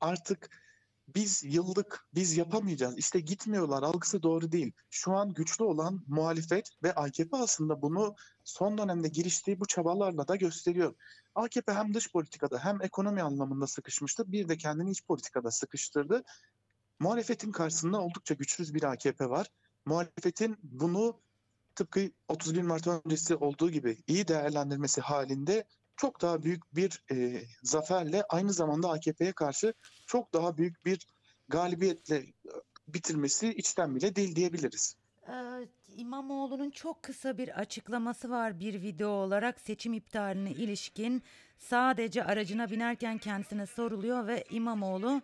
artık 0.00 0.63
biz 1.08 1.44
yıldık, 1.44 2.08
biz 2.14 2.36
yapamayacağız. 2.36 2.98
İşte 2.98 3.20
gitmiyorlar 3.20 3.82
algısı 3.82 4.22
doğru 4.22 4.52
değil. 4.52 4.72
Şu 4.90 5.12
an 5.12 5.34
güçlü 5.34 5.64
olan 5.64 6.04
muhalefet 6.06 6.70
ve 6.82 6.94
AKP 6.94 7.36
aslında 7.36 7.82
bunu 7.82 8.14
son 8.44 8.78
dönemde 8.78 9.08
giriştiği 9.08 9.60
bu 9.60 9.66
çabalarla 9.66 10.28
da 10.28 10.36
gösteriyor. 10.36 10.94
AKP 11.34 11.72
hem 11.72 11.94
dış 11.94 12.12
politikada 12.12 12.58
hem 12.58 12.82
ekonomi 12.82 13.22
anlamında 13.22 13.66
sıkışmıştı. 13.66 14.32
Bir 14.32 14.48
de 14.48 14.56
kendini 14.56 14.90
iç 14.90 15.04
politikada 15.04 15.50
sıkıştırdı. 15.50 16.22
Muhalefetin 17.00 17.52
karşısında 17.52 18.00
oldukça 18.00 18.34
güçsüz 18.34 18.74
bir 18.74 18.82
AKP 18.82 19.30
var. 19.30 19.46
Muhalefetin 19.86 20.56
bunu 20.62 21.20
tıpkı 21.74 22.10
31 22.28 22.62
Mart 22.62 22.86
öncesi 22.86 23.36
olduğu 23.36 23.70
gibi 23.70 23.98
iyi 24.06 24.28
değerlendirmesi 24.28 25.00
halinde 25.00 25.64
çok 25.96 26.22
daha 26.22 26.42
büyük 26.42 26.76
bir 26.76 27.02
e, 27.10 27.42
zaferle 27.62 28.24
aynı 28.28 28.52
zamanda 28.52 28.90
AKP'ye 28.90 29.32
karşı 29.32 29.74
çok 30.06 30.32
daha 30.34 30.56
büyük 30.56 30.84
bir 30.84 31.06
galibiyetle 31.48 32.16
e, 32.16 32.32
bitirmesi 32.88 33.54
içten 33.54 33.94
bile 33.94 34.16
değil 34.16 34.36
diyebiliriz. 34.36 34.96
Ee, 35.28 35.68
İmamoğlu'nun 35.96 36.70
çok 36.70 37.02
kısa 37.02 37.38
bir 37.38 37.60
açıklaması 37.60 38.30
var 38.30 38.60
bir 38.60 38.82
video 38.82 39.08
olarak 39.08 39.60
seçim 39.60 39.92
iptaline 39.92 40.50
ilişkin 40.50 41.22
sadece 41.58 42.24
aracına 42.24 42.70
binerken 42.70 43.18
kendisine 43.18 43.66
soruluyor 43.66 44.26
ve 44.26 44.44
İmamoğlu 44.50 45.22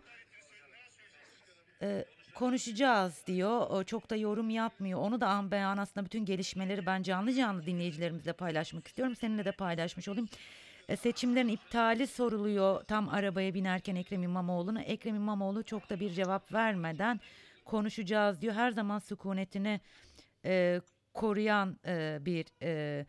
e, 1.81 2.05
konuşacağız 2.35 3.23
diyor. 3.27 3.83
Çok 3.83 4.09
da 4.09 4.15
yorum 4.15 4.49
yapmıyor. 4.49 4.99
Onu 4.99 5.21
da 5.21 5.27
an 5.27 5.51
beyan 5.51 5.77
aslında 5.77 6.05
bütün 6.05 6.25
gelişmeleri 6.25 6.85
ben 6.85 7.03
canlı 7.03 7.33
canlı 7.33 7.65
dinleyicilerimizle 7.65 8.33
paylaşmak 8.33 8.87
istiyorum. 8.87 9.15
Seninle 9.15 9.45
de 9.45 9.51
paylaşmış 9.51 10.07
olayım. 10.07 10.29
E, 10.89 10.95
seçimlerin 10.95 11.47
iptali 11.47 12.07
soruluyor 12.07 12.83
tam 12.83 13.09
arabaya 13.09 13.53
binerken 13.53 13.95
Ekrem 13.95 14.23
İmamoğlu'na. 14.23 14.81
Ekrem 14.81 15.15
İmamoğlu 15.15 15.63
çok 15.63 15.89
da 15.89 15.99
bir 15.99 16.09
cevap 16.09 16.53
vermeden 16.53 17.19
konuşacağız 17.65 18.41
diyor. 18.41 18.53
Her 18.53 18.71
zaman 18.71 18.99
sükunetini 18.99 19.81
e, 20.45 20.81
koruyan 21.13 21.79
e, 21.85 22.17
bir 22.21 22.45
e, 22.61 23.05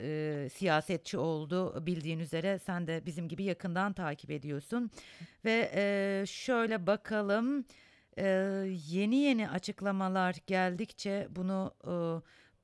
e, 0.00 0.48
siyasetçi 0.48 1.18
oldu 1.18 1.86
bildiğin 1.86 2.18
üzere 2.18 2.58
sen 2.58 2.86
de 2.86 3.02
bizim 3.06 3.28
gibi 3.28 3.44
yakından 3.44 3.92
takip 3.92 4.30
ediyorsun 4.30 4.90
ve 5.44 5.70
e, 5.74 6.24
şöyle 6.26 6.86
bakalım 6.86 7.64
e, 8.18 8.26
yeni 8.88 9.16
yeni 9.16 9.50
açıklamalar 9.50 10.36
geldikçe 10.46 11.28
bunu 11.30 11.74
e, 11.84 11.92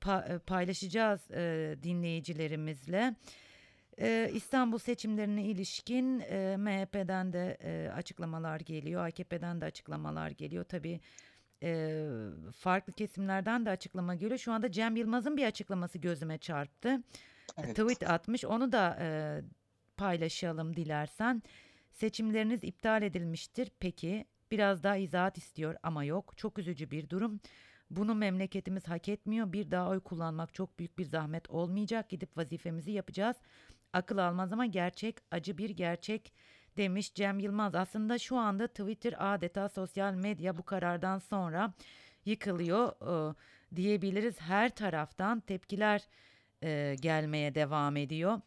pa- 0.04 0.34
e, 0.34 0.38
paylaşacağız 0.38 1.30
e, 1.30 1.76
dinleyicilerimizle. 1.82 3.14
E, 4.00 4.30
İstanbul 4.34 4.78
seçimlerine 4.78 5.44
ilişkin 5.44 6.20
e, 6.20 6.56
MHP'den 6.56 7.32
de 7.32 7.58
e, 7.62 7.90
açıklamalar 7.90 8.60
geliyor, 8.60 9.06
AKP'den 9.06 9.60
de 9.60 9.64
açıklamalar 9.64 10.30
geliyor. 10.30 10.64
Tabii 10.64 11.00
e, 11.62 12.06
farklı 12.56 12.92
kesimlerden 12.92 13.66
de 13.66 13.70
açıklama 13.70 14.14
geliyor. 14.14 14.38
Şu 14.38 14.52
anda 14.52 14.72
Cem 14.72 14.96
Yılmaz'ın 14.96 15.36
bir 15.36 15.46
açıklaması 15.46 15.98
gözüme 15.98 16.38
çarptı. 16.38 17.02
Evet. 17.58 17.76
Tweet 17.76 18.10
atmış. 18.10 18.44
Onu 18.44 18.72
da 18.72 18.96
e, 19.00 19.40
paylaşalım 19.96 20.76
dilersen. 20.76 21.42
Seçimleriniz 21.92 22.64
iptal 22.64 23.02
edilmiştir. 23.02 23.70
Peki 23.80 24.24
biraz 24.50 24.82
daha 24.82 24.96
izahat 24.96 25.38
istiyor 25.38 25.76
ama 25.82 26.04
yok. 26.04 26.34
Çok 26.36 26.58
üzücü 26.58 26.90
bir 26.90 27.10
durum. 27.10 27.40
Bunu 27.90 28.14
memleketimiz 28.14 28.88
hak 28.88 29.08
etmiyor. 29.08 29.52
Bir 29.52 29.70
daha 29.70 29.88
oy 29.88 30.00
kullanmak 30.00 30.54
çok 30.54 30.78
büyük 30.78 30.98
bir 30.98 31.04
zahmet 31.04 31.50
olmayacak. 31.50 32.08
Gidip 32.08 32.36
vazifemizi 32.36 32.90
yapacağız. 32.92 33.36
Akıl 33.92 34.18
almaz 34.18 34.52
ama 34.52 34.66
gerçek, 34.66 35.16
acı 35.30 35.58
bir 35.58 35.70
gerçek 35.70 36.32
demiş 36.76 37.14
Cem 37.14 37.38
Yılmaz. 37.38 37.74
Aslında 37.74 38.18
şu 38.18 38.36
anda 38.36 38.68
Twitter 38.68 39.14
adeta 39.18 39.68
sosyal 39.68 40.14
medya 40.14 40.56
bu 40.56 40.62
karardan 40.62 41.18
sonra 41.18 41.74
yıkılıyor 42.24 42.92
e, 43.32 43.34
diyebiliriz. 43.76 44.40
Her 44.40 44.74
taraftan 44.74 45.40
tepkiler 45.40 46.02
e, 46.62 46.96
gelmeye 47.00 47.54
devam 47.54 47.96
ediyor. 47.96 48.40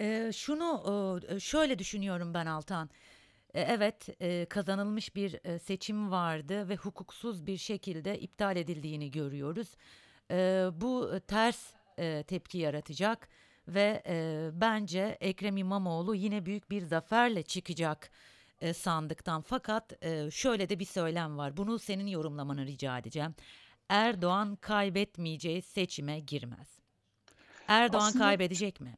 E, 0.00 0.30
şunu 0.32 1.20
e, 1.28 1.40
şöyle 1.40 1.78
düşünüyorum 1.78 2.34
ben 2.34 2.46
Altan. 2.46 2.90
E, 3.54 3.60
Evet, 3.60 4.08
e, 4.22 4.46
kazanılmış 4.46 5.16
bir 5.16 5.40
e, 5.44 5.58
seçim 5.58 6.10
vardı 6.10 6.68
ve 6.68 6.76
hukuksuz 6.76 7.46
bir 7.46 7.56
şekilde 7.56 8.18
iptal 8.20 8.56
edildiğini 8.56 9.10
görüyoruz. 9.10 9.68
Bu 10.80 11.20
ters 11.28 11.72
tepki 12.26 12.58
yaratacak 12.58 13.28
ve 13.68 14.02
bence 14.54 15.18
Ekrem 15.20 15.56
İmamoğlu 15.56 16.14
yine 16.14 16.46
büyük 16.46 16.70
bir 16.70 16.82
zaferle 16.82 17.42
çıkacak 17.42 18.10
sandıktan. 18.74 19.42
Fakat 19.42 19.92
şöyle 20.30 20.68
de 20.68 20.78
bir 20.78 20.84
söylem 20.84 21.38
var. 21.38 21.56
Bunu 21.56 21.78
senin 21.78 22.06
yorumlamanı 22.06 22.66
rica 22.66 22.98
edeceğim. 22.98 23.34
Erdoğan 23.88 24.56
kaybetmeyeceği 24.56 25.62
seçime 25.62 26.20
girmez. 26.20 26.78
Erdoğan 27.68 28.08
Aslında- 28.08 28.24
kaybedecek 28.24 28.80
mi? 28.80 28.96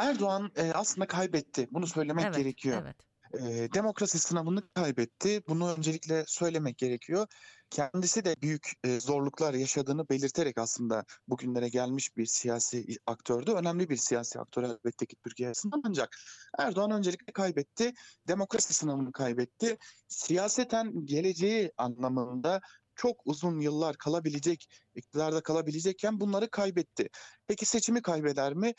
Erdoğan 0.00 0.50
e, 0.56 0.72
aslında 0.72 1.06
kaybetti. 1.06 1.68
Bunu 1.70 1.86
söylemek 1.86 2.24
Evet, 2.24 2.36
gerekiyor. 2.36 2.82
evet. 2.82 2.96
E, 3.34 3.72
demokrasi 3.72 4.18
sınavını 4.18 4.68
kaybetti. 4.68 5.42
Bunu 5.48 5.74
öncelikle 5.74 6.24
söylemek 6.26 6.78
gerekiyor. 6.78 7.26
Kendisi 7.70 8.24
de 8.24 8.36
büyük 8.42 8.72
e, 8.84 9.00
zorluklar 9.00 9.54
yaşadığını 9.54 10.08
belirterek 10.08 10.58
aslında 10.58 11.04
bugünlere 11.28 11.68
gelmiş 11.68 12.16
bir 12.16 12.26
siyasi 12.26 12.86
aktördü. 13.06 13.52
Önemli 13.52 13.88
bir 13.88 13.96
siyasi 13.96 14.40
aktör 14.40 14.62
elbette 14.62 15.06
ki 15.06 15.16
Türkiye 15.24 15.48
açısından 15.48 15.82
ancak 15.84 16.16
Erdoğan 16.58 16.90
öncelikle 16.90 17.32
kaybetti. 17.32 17.92
Demokrasi 18.28 18.74
sınavını 18.74 19.12
kaybetti. 19.12 19.78
Siyaseten 20.08 21.06
geleceği 21.06 21.72
anlamında 21.76 22.60
çok 22.94 23.16
uzun 23.24 23.60
yıllar 23.60 23.96
kalabilecek, 23.96 24.66
iktidarda 24.94 25.40
kalabilecekken 25.40 26.20
bunları 26.20 26.50
kaybetti. 26.50 27.08
Peki 27.46 27.66
seçimi 27.66 28.02
kaybeder 28.02 28.54
mi? 28.54 28.74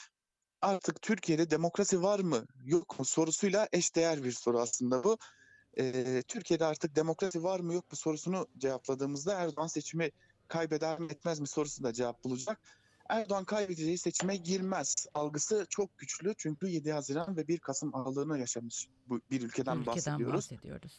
Artık 0.61 1.01
Türkiye'de 1.01 1.49
demokrasi 1.49 2.01
var 2.01 2.19
mı 2.19 2.45
yok 2.65 2.99
mu 2.99 3.05
sorusuyla 3.05 3.67
eşdeğer 3.71 4.23
bir 4.23 4.31
soru 4.31 4.59
aslında 4.59 5.03
bu. 5.03 5.17
Ee, 5.77 6.23
Türkiye'de 6.27 6.65
artık 6.65 6.95
demokrasi 6.95 7.43
var 7.43 7.59
mı 7.59 7.73
yok 7.73 7.91
mu 7.91 7.97
sorusunu 7.97 8.47
cevapladığımızda 8.57 9.33
Erdoğan 9.33 9.67
seçimi 9.67 10.11
kaybeder 10.47 10.99
mi 10.99 11.11
etmez 11.11 11.39
mi 11.39 11.47
sorusu 11.47 11.83
da 11.83 11.93
cevap 11.93 12.23
bulacak. 12.23 12.59
Erdoğan 13.09 13.45
kaybedeceği 13.45 13.97
seçime 13.97 14.35
girmez 14.37 14.95
algısı 15.13 15.65
çok 15.69 15.97
güçlü 15.97 16.33
çünkü 16.37 16.67
7 16.67 16.91
Haziran 16.91 17.37
ve 17.37 17.47
1 17.47 17.59
Kasım 17.59 17.95
aralığını 17.95 18.39
yaşamış 18.39 18.87
bu 19.09 19.21
bir 19.31 19.41
ülkeden, 19.41 19.77
Ülkeden 19.77 19.85
bahsediyoruz. 19.85 20.35
bahsediyoruz. 20.35 20.97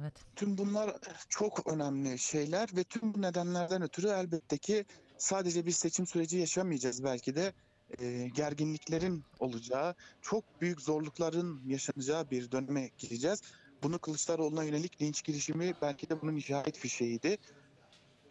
Evet. 0.00 0.14
Tüm 0.36 0.58
bunlar 0.58 0.96
çok 1.28 1.72
önemli 1.72 2.18
şeyler 2.18 2.68
ve 2.76 2.84
tüm 2.84 3.14
bu 3.14 3.22
nedenlerden 3.22 3.82
ötürü 3.82 4.08
elbette 4.08 4.58
ki 4.58 4.84
sadece 5.18 5.66
bir 5.66 5.70
seçim 5.70 6.06
süreci 6.06 6.38
yaşamayacağız 6.38 7.04
belki 7.04 7.36
de 7.36 7.52
e, 7.98 8.28
gerginliklerin 8.28 9.24
olacağı, 9.38 9.94
çok 10.22 10.60
büyük 10.60 10.80
zorlukların 10.80 11.60
yaşanacağı 11.66 12.30
bir 12.30 12.50
döneme 12.50 12.90
gireceğiz. 12.98 13.42
Bunu 13.82 13.98
Kılıçdaroğlu'na 13.98 14.64
yönelik 14.64 15.02
linç 15.02 15.24
girişimi 15.24 15.72
belki 15.82 16.10
de 16.10 16.22
bunun 16.22 16.36
işaret 16.36 16.78
fişeğiydi. 16.78 17.38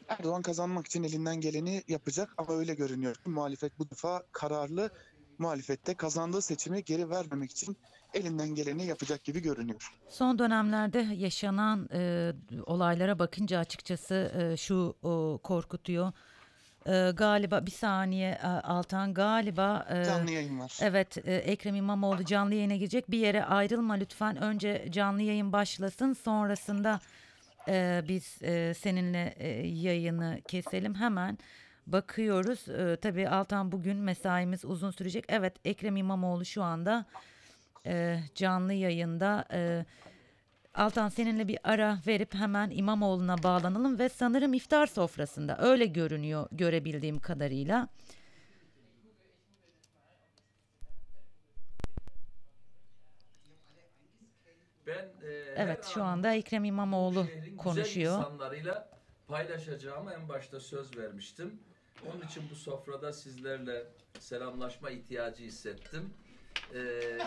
Erdoğan 0.07 0.41
kazanmak 0.41 0.85
için 0.87 1.03
elinden 1.03 1.41
geleni 1.41 1.83
yapacak 1.87 2.33
ama 2.37 2.53
öyle 2.53 2.73
görünüyor 2.73 3.15
ki 3.15 3.29
muhalefet 3.29 3.79
bu 3.79 3.89
defa 3.89 4.23
kararlı. 4.31 4.89
Muhalefette 5.37 5.93
kazandığı 5.95 6.41
seçimi 6.41 6.83
geri 6.83 7.09
vermemek 7.09 7.51
için 7.51 7.77
elinden 8.13 8.55
geleni 8.55 8.85
yapacak 8.85 9.23
gibi 9.23 9.39
görünüyor. 9.41 9.91
Son 10.09 10.39
dönemlerde 10.39 10.99
yaşanan 10.99 11.89
e, 11.93 12.31
olaylara 12.65 13.19
bakınca 13.19 13.59
açıkçası 13.59 14.15
e, 14.15 14.57
şu 14.57 14.95
o, 15.03 15.39
korkutuyor. 15.43 16.11
E, 16.87 17.11
galiba 17.15 17.65
bir 17.65 17.71
saniye 17.71 18.29
e, 18.43 18.47
Altan 18.47 19.13
galiba 19.13 19.87
e, 19.89 20.05
Canlı 20.05 20.31
yayın 20.31 20.59
var. 20.59 20.77
evet 20.81 21.17
e, 21.27 21.35
Ekrem 21.35 21.75
İmamoğlu 21.75 22.25
canlı 22.25 22.55
yayına 22.55 22.75
girecek. 22.75 23.11
Bir 23.11 23.17
yere 23.17 23.45
ayrılma 23.45 23.93
lütfen. 23.93 24.37
Önce 24.41 24.85
canlı 24.91 25.21
yayın 25.21 25.53
başlasın. 25.53 26.13
Sonrasında 26.13 26.99
e, 27.67 28.01
biz 28.07 28.37
e, 28.43 28.73
seninle 28.73 29.35
e, 29.37 29.67
yayını 29.67 30.41
keselim. 30.47 30.95
Hemen 30.95 31.37
bakıyoruz. 31.87 32.69
E, 32.69 32.97
tabii 33.01 33.29
Altan 33.29 33.71
bugün 33.71 33.97
mesaimiz 33.97 34.65
uzun 34.65 34.91
sürecek. 34.91 35.25
Evet 35.29 35.53
Ekrem 35.65 35.97
İmamoğlu 35.97 36.45
şu 36.45 36.63
anda 36.63 37.05
e, 37.85 38.19
canlı 38.35 38.73
yayında. 38.73 39.45
E, 39.53 39.85
Altan 40.75 41.09
seninle 41.09 41.47
bir 41.47 41.59
ara 41.63 41.99
verip 42.07 42.33
hemen 42.33 42.69
İmamoğlu'na 42.69 43.43
bağlanalım 43.43 43.99
ve 43.99 44.09
sanırım 44.09 44.53
iftar 44.53 44.87
sofrasında 44.87 45.57
öyle 45.59 45.85
görünüyor 45.85 46.47
görebildiğim 46.51 47.19
kadarıyla. 47.19 47.87
Ben 54.87 55.09
e, 55.23 55.31
Evet 55.55 55.85
şu 55.85 56.03
an 56.03 56.07
anda 56.07 56.33
Ekrem 56.33 56.63
İmamoğlu 56.65 57.25
şehrin 57.25 57.41
güzel 57.41 57.57
konuşuyor. 57.57 58.17
insanlarıyla 58.17 58.89
paylaşacağıma 59.27 60.13
en 60.13 60.29
başta 60.29 60.59
söz 60.59 60.97
vermiştim. 60.97 61.59
Onun 62.05 62.21
için 62.21 62.43
bu 62.51 62.55
sofrada 62.55 63.13
sizlerle 63.13 63.83
selamlaşma 64.19 64.89
ihtiyacı 64.89 65.43
hissettim. 65.43 66.13
Ee, 66.73 67.17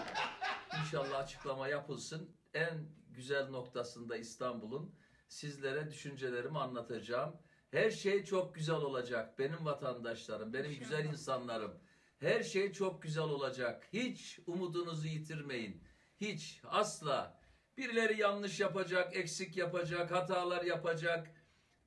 inşallah 0.82 1.18
açıklama 1.18 1.68
yapılsın. 1.68 2.30
En 2.54 2.74
güzel 3.18 3.48
noktasında 3.48 4.16
İstanbul'un 4.16 4.94
sizlere 5.28 5.90
düşüncelerimi 5.90 6.58
anlatacağım. 6.58 7.36
Her 7.70 7.90
şey 7.90 8.24
çok 8.24 8.54
güzel 8.54 8.76
olacak. 8.76 9.38
Benim 9.38 9.64
vatandaşlarım, 9.64 10.52
benim 10.52 10.78
güzel 10.78 11.04
insanlarım. 11.04 11.74
Her 12.20 12.42
şey 12.42 12.72
çok 12.72 13.02
güzel 13.02 13.24
olacak. 13.24 13.88
Hiç 13.92 14.40
umudunuzu 14.46 15.06
yitirmeyin. 15.06 15.82
Hiç, 16.20 16.60
asla. 16.64 17.40
Birileri 17.76 18.20
yanlış 18.20 18.60
yapacak, 18.60 19.16
eksik 19.16 19.56
yapacak, 19.56 20.10
hatalar 20.10 20.64
yapacak. 20.64 21.30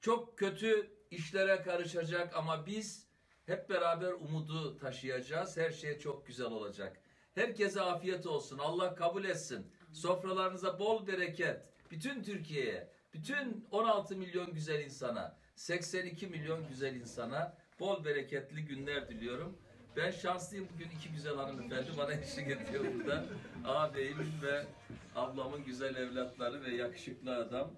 Çok 0.02 0.38
kötü 0.38 0.92
işlere 1.12 1.62
karışacak 1.62 2.36
ama 2.36 2.66
biz 2.66 3.08
hep 3.46 3.70
beraber 3.70 4.12
umudu 4.12 4.78
taşıyacağız. 4.78 5.58
Her 5.58 5.72
şey 5.72 6.00
çok 6.00 6.28
güzel 6.28 6.48
olacak. 6.48 7.02
Herkese 7.36 7.82
afiyet 7.82 8.26
olsun. 8.26 8.58
Allah 8.58 8.96
kabul 8.96 9.24
etsin. 9.24 9.72
Sofralarınıza 9.94 10.80
bol 10.80 11.08
bereket. 11.08 11.70
Bütün 11.92 12.24
Türkiye'ye, 12.24 12.90
bütün 13.14 13.68
16 13.72 14.16
milyon 14.16 14.54
güzel 14.54 14.80
insana, 14.80 15.38
82 15.56 16.28
milyon 16.28 16.68
güzel 16.68 16.96
insana 16.96 17.58
bol 17.80 18.06
bereketli 18.06 18.66
günler 18.66 19.10
diliyorum. 19.10 19.58
Ben 19.96 20.12
şanslıyım 20.12 20.68
bugün 20.74 20.90
iki 20.90 21.12
güzel 21.12 21.36
hanımefendi 21.36 21.98
bana 21.98 22.14
eşlik 22.22 22.48
ediyor 22.48 22.86
burada. 22.96 23.26
Ağabeyimin 23.66 24.32
ve 24.42 24.66
ablamın 25.16 25.66
güzel 25.66 25.96
evlatları 25.96 26.64
ve 26.64 26.76
yakışıklı 26.76 27.36
adam. 27.36 27.72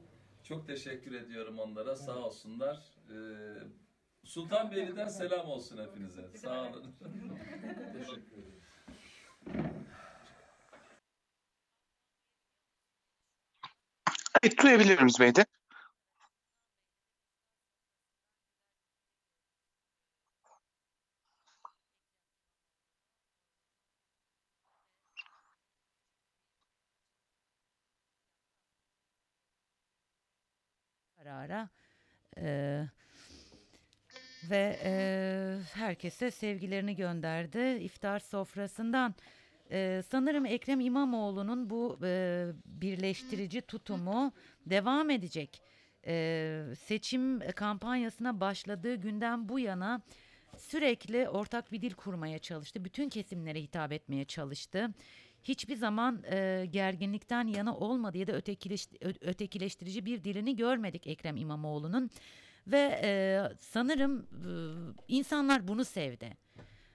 Çok 0.43 0.67
teşekkür 0.67 1.13
ediyorum 1.13 1.59
onlara. 1.59 1.95
Sağ 1.95 2.17
olsunlar. 2.17 2.95
Ee, 3.09 3.13
Sultanbeyli'den 4.23 5.07
selam 5.07 5.47
olsun 5.47 5.87
hepinize. 5.87 6.29
Sağ 6.37 6.61
olun. 6.61 6.95
teşekkür 7.93 8.37
ederim. 8.37 8.52
Evet, 14.41 14.61
duyabilir 14.63 14.99
miyiz 15.01 15.19
Bey'de? 15.19 15.45
karara 31.23 31.69
Ee, 32.37 32.83
ve 34.49 34.79
e, 34.83 34.93
herkese 35.73 36.31
sevgilerini 36.31 36.95
gönderdi 36.95 37.59
iftar 37.59 38.19
sofrasından. 38.19 39.15
Ee, 39.71 40.03
sanırım 40.11 40.45
Ekrem 40.45 40.79
İmamoğlu'nun 40.79 41.69
bu 41.69 41.99
e, 42.03 42.45
birleştirici 42.65 43.61
tutumu 43.61 44.31
devam 44.65 45.09
edecek. 45.09 45.61
Ee, 46.07 46.63
seçim 46.79 47.39
kampanyasına 47.39 48.39
başladığı 48.39 48.95
günden 48.95 49.49
bu 49.49 49.59
yana 49.59 50.01
sürekli 50.57 51.29
ortak 51.29 51.71
bir 51.71 51.81
dil 51.81 51.93
kurmaya 51.93 52.39
çalıştı. 52.39 52.85
Bütün 52.85 53.09
kesimlere 53.09 53.61
hitap 53.61 53.91
etmeye 53.91 54.25
çalıştı. 54.25 54.89
Hiçbir 55.43 55.75
zaman 55.75 56.23
e, 56.31 56.65
gerginlikten 56.71 57.47
yana 57.47 57.77
olmadı 57.77 58.17
ya 58.17 58.27
da 58.27 58.31
ötekileş, 58.31 58.87
ötekileştirici 59.21 60.05
bir 60.05 60.23
dilini 60.23 60.55
görmedik 60.55 61.07
Ekrem 61.07 61.37
İmamoğlu'nun. 61.37 62.09
Ve 62.67 62.99
e, 63.03 63.41
sanırım 63.59 64.19
e, 64.19 64.51
insanlar 65.07 65.67
bunu 65.67 65.85
sevdi. 65.85 66.42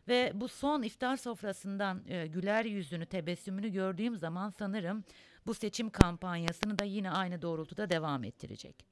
Ve 0.09 0.33
bu 0.35 0.49
son 0.49 0.83
iftar 0.83 1.17
sofrasından 1.17 2.03
e, 2.09 2.27
güler 2.27 2.65
yüzünü, 2.65 3.07
tebessümünü 3.07 3.69
gördüğüm 3.69 4.17
zaman 4.17 4.51
sanırım 4.59 5.05
bu 5.47 5.55
seçim 5.55 5.91
kampanyasını 5.91 6.79
da 6.79 6.85
yine 6.85 7.11
aynı 7.11 7.43
doğrultuda 7.43 7.91
devam 7.91 8.25
ettirecek. 8.25 8.87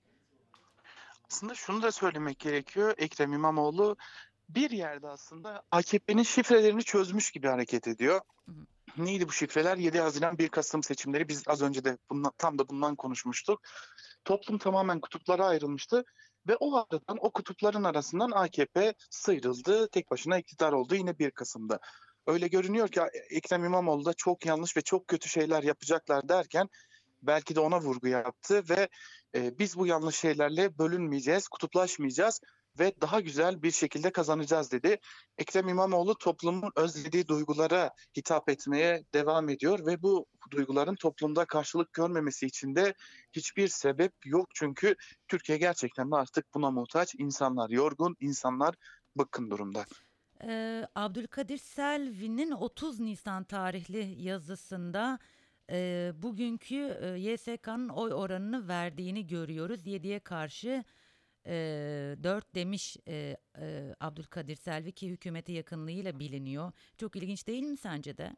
Aslında 1.30 1.54
şunu 1.54 1.82
da 1.82 1.92
söylemek 1.92 2.38
gerekiyor. 2.38 2.94
Ekrem 2.98 3.32
İmamoğlu 3.32 3.96
bir 4.48 4.70
yerde 4.70 5.08
aslında 5.08 5.62
AKP'nin 5.70 6.22
şifrelerini 6.22 6.84
çözmüş 6.84 7.30
gibi 7.30 7.48
hareket 7.48 7.88
ediyor. 7.88 8.20
Hı 8.46 8.52
hı. 8.52 8.66
Neydi 9.04 9.28
bu 9.28 9.32
şifreler? 9.32 9.76
7 9.76 10.00
Haziran 10.00 10.38
1 10.38 10.48
Kasım 10.48 10.82
seçimleri. 10.82 11.28
Biz 11.28 11.48
az 11.48 11.62
önce 11.62 11.84
de 11.84 11.98
bundan, 12.10 12.32
tam 12.38 12.58
da 12.58 12.68
bundan 12.68 12.96
konuşmuştuk. 12.96 13.60
Toplum 14.24 14.58
tamamen 14.58 15.00
kutuplara 15.00 15.46
ayrılmıştı 15.46 16.04
ve 16.48 16.56
o 16.56 16.76
aradan 16.76 17.18
o 17.20 17.30
kutupların 17.30 17.84
arasından 17.84 18.30
AKP 18.30 18.94
sıyrıldı. 19.10 19.88
Tek 19.88 20.10
başına 20.10 20.38
iktidar 20.38 20.72
oldu 20.72 20.94
yine 20.94 21.18
1 21.18 21.30
Kasım'da. 21.30 21.78
Öyle 22.26 22.48
görünüyor 22.48 22.88
ki 22.88 23.00
Ekrem 23.30 23.64
İmamoğlu 23.64 24.04
da 24.04 24.12
çok 24.12 24.46
yanlış 24.46 24.76
ve 24.76 24.80
çok 24.80 25.08
kötü 25.08 25.28
şeyler 25.28 25.62
yapacaklar 25.62 26.28
derken 26.28 26.68
belki 27.22 27.56
de 27.56 27.60
ona 27.60 27.80
vurgu 27.80 28.08
yaptı 28.08 28.62
ve 28.70 28.88
e, 29.34 29.58
biz 29.58 29.76
bu 29.76 29.86
yanlış 29.86 30.16
şeylerle 30.16 30.78
bölünmeyeceğiz, 30.78 31.48
kutuplaşmayacağız. 31.48 32.40
Ve 32.78 32.92
daha 33.00 33.20
güzel 33.20 33.62
bir 33.62 33.70
şekilde 33.70 34.10
kazanacağız 34.10 34.72
dedi. 34.72 34.98
Ekrem 35.38 35.68
İmamoğlu 35.68 36.18
toplumun 36.18 36.72
özlediği 36.76 37.28
duygulara 37.28 37.90
hitap 38.16 38.48
etmeye 38.48 39.04
devam 39.14 39.48
ediyor 39.48 39.86
ve 39.86 40.02
bu 40.02 40.26
duyguların 40.50 40.94
toplumda 40.94 41.44
karşılık 41.44 41.92
görmemesi 41.92 42.46
için 42.46 42.74
de 42.74 42.94
hiçbir 43.32 43.68
sebep 43.68 44.12
yok. 44.24 44.48
Çünkü 44.54 44.96
Türkiye 45.28 45.58
gerçekten 45.58 46.10
de 46.10 46.16
artık 46.16 46.54
buna 46.54 46.70
muhtaç. 46.70 47.14
İnsanlar 47.18 47.70
yorgun, 47.70 48.16
insanlar 48.20 48.74
bıkkın 49.18 49.50
durumda. 49.50 49.84
Ee, 50.44 50.86
Abdülkadir 50.94 51.58
Selvi'nin 51.58 52.50
30 52.50 53.00
Nisan 53.00 53.44
tarihli 53.44 54.22
yazısında 54.22 55.18
e, 55.70 56.12
bugünkü 56.14 56.98
e, 57.00 57.06
YSK'nın 57.06 57.88
oy 57.88 58.12
oranını 58.12 58.68
verdiğini 58.68 59.26
görüyoruz. 59.26 59.86
7'ye 59.86 60.20
karşı 60.20 60.84
e, 61.46 61.52
4 62.22 62.54
demiş 62.54 62.96
e, 63.08 63.36
e, 63.58 63.94
Abdülkadir 64.00 64.56
Selvi 64.56 64.92
ki 64.92 65.08
hükümete 65.08 65.52
yakınlığıyla 65.52 66.18
biliniyor. 66.18 66.72
Çok 66.98 67.16
ilginç 67.16 67.46
değil 67.46 67.62
mi 67.62 67.76
sence 67.76 68.18
de? 68.18 68.36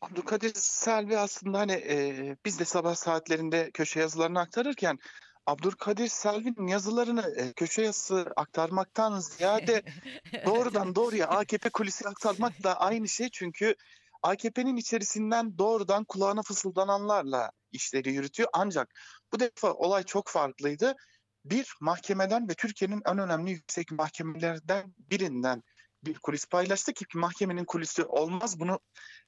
Abdülkadir 0.00 0.54
Selvi 0.54 1.18
aslında 1.18 1.58
hani 1.58 1.72
e, 1.72 2.36
biz 2.44 2.58
de 2.60 2.64
sabah 2.64 2.94
saatlerinde 2.94 3.70
köşe 3.70 4.00
yazılarını 4.00 4.40
aktarırken 4.40 4.98
Abdülkadir 5.46 6.08
Selvi'nin 6.08 6.66
yazılarını 6.66 7.34
e, 7.36 7.52
köşe 7.52 7.82
yazısı 7.82 8.32
aktarmaktan 8.36 9.18
ziyade 9.18 9.82
doğrudan 10.46 10.94
doğruya 10.94 11.28
AKP 11.28 11.70
kulisi 11.70 12.08
aktarmak 12.08 12.62
da 12.62 12.80
aynı 12.80 13.08
şey 13.08 13.28
çünkü 13.32 13.74
AKP'nin 14.22 14.76
içerisinden 14.76 15.58
doğrudan 15.58 16.04
kulağına 16.04 16.42
fısıldananlarla 16.42 17.50
işleri 17.72 18.12
yürütüyor. 18.12 18.48
Ancak 18.52 18.94
bu 19.32 19.40
defa 19.40 19.72
olay 19.72 20.02
çok 20.02 20.28
farklıydı. 20.28 20.94
Bir 21.44 21.74
mahkemeden 21.80 22.48
ve 22.48 22.54
Türkiye'nin 22.54 23.02
en 23.06 23.18
önemli 23.18 23.50
yüksek 23.50 23.92
mahkemelerden 23.92 24.94
birinden 24.98 25.62
bir 26.04 26.18
kulis 26.18 26.46
paylaştı 26.46 26.92
ki 26.92 27.04
mahkemenin 27.14 27.64
kulisi 27.64 28.04
olmaz. 28.04 28.60
Bunu 28.60 28.80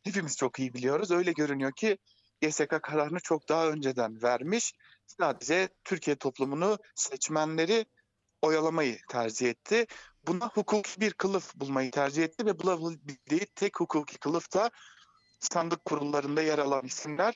hepimiz 0.02 0.36
çok 0.36 0.58
iyi 0.58 0.74
biliyoruz. 0.74 1.10
Öyle 1.10 1.32
görünüyor 1.32 1.72
ki 1.72 1.98
YSK 2.42 2.82
kararını 2.82 3.20
çok 3.20 3.48
daha 3.48 3.68
önceden 3.68 4.22
vermiş. 4.22 4.72
Sadece 5.06 5.68
Türkiye 5.84 6.16
toplumunu, 6.16 6.78
seçmenleri 6.94 7.86
oyalamayı 8.42 8.98
tercih 9.08 9.50
etti. 9.50 9.86
Buna 10.26 10.48
hukuki 10.48 11.00
bir 11.00 11.12
kılıf 11.12 11.54
bulmayı 11.54 11.90
tercih 11.90 12.24
etti 12.24 12.46
ve 12.46 12.58
bulabildiği 12.58 13.46
tek 13.54 13.80
hukuki 13.80 14.18
kılıf 14.18 14.54
da 14.54 14.70
sandık 15.40 15.84
kurullarında 15.84 16.42
yer 16.42 16.58
alan 16.58 16.84
isimler 16.84 17.34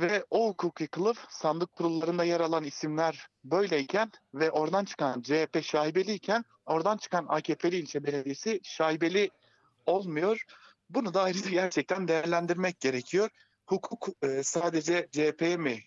ve 0.00 0.24
o 0.30 0.48
hukuki 0.48 0.86
kılıf 0.86 1.26
sandık 1.30 1.72
kurullarında 1.72 2.24
yer 2.24 2.40
alan 2.40 2.64
isimler 2.64 3.28
böyleyken 3.44 4.12
ve 4.34 4.50
oradan 4.50 4.84
çıkan 4.84 5.22
CHP 5.22 5.62
şaibeliyken 5.62 6.44
oradan 6.66 6.96
çıkan 6.96 7.26
AKP'li 7.28 7.76
ilçe 7.76 8.04
belediyesi 8.04 8.60
şaibeli 8.62 9.30
olmuyor. 9.86 10.44
Bunu 10.90 11.14
da 11.14 11.22
ayrıca 11.22 11.50
gerçekten 11.50 12.08
değerlendirmek 12.08 12.80
gerekiyor. 12.80 13.30
Hukuk 13.66 14.08
e, 14.22 14.42
sadece 14.42 15.08
CHP'ye 15.12 15.56
mi 15.56 15.78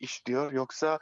işliyor 0.00 0.52
yoksa 0.52 0.98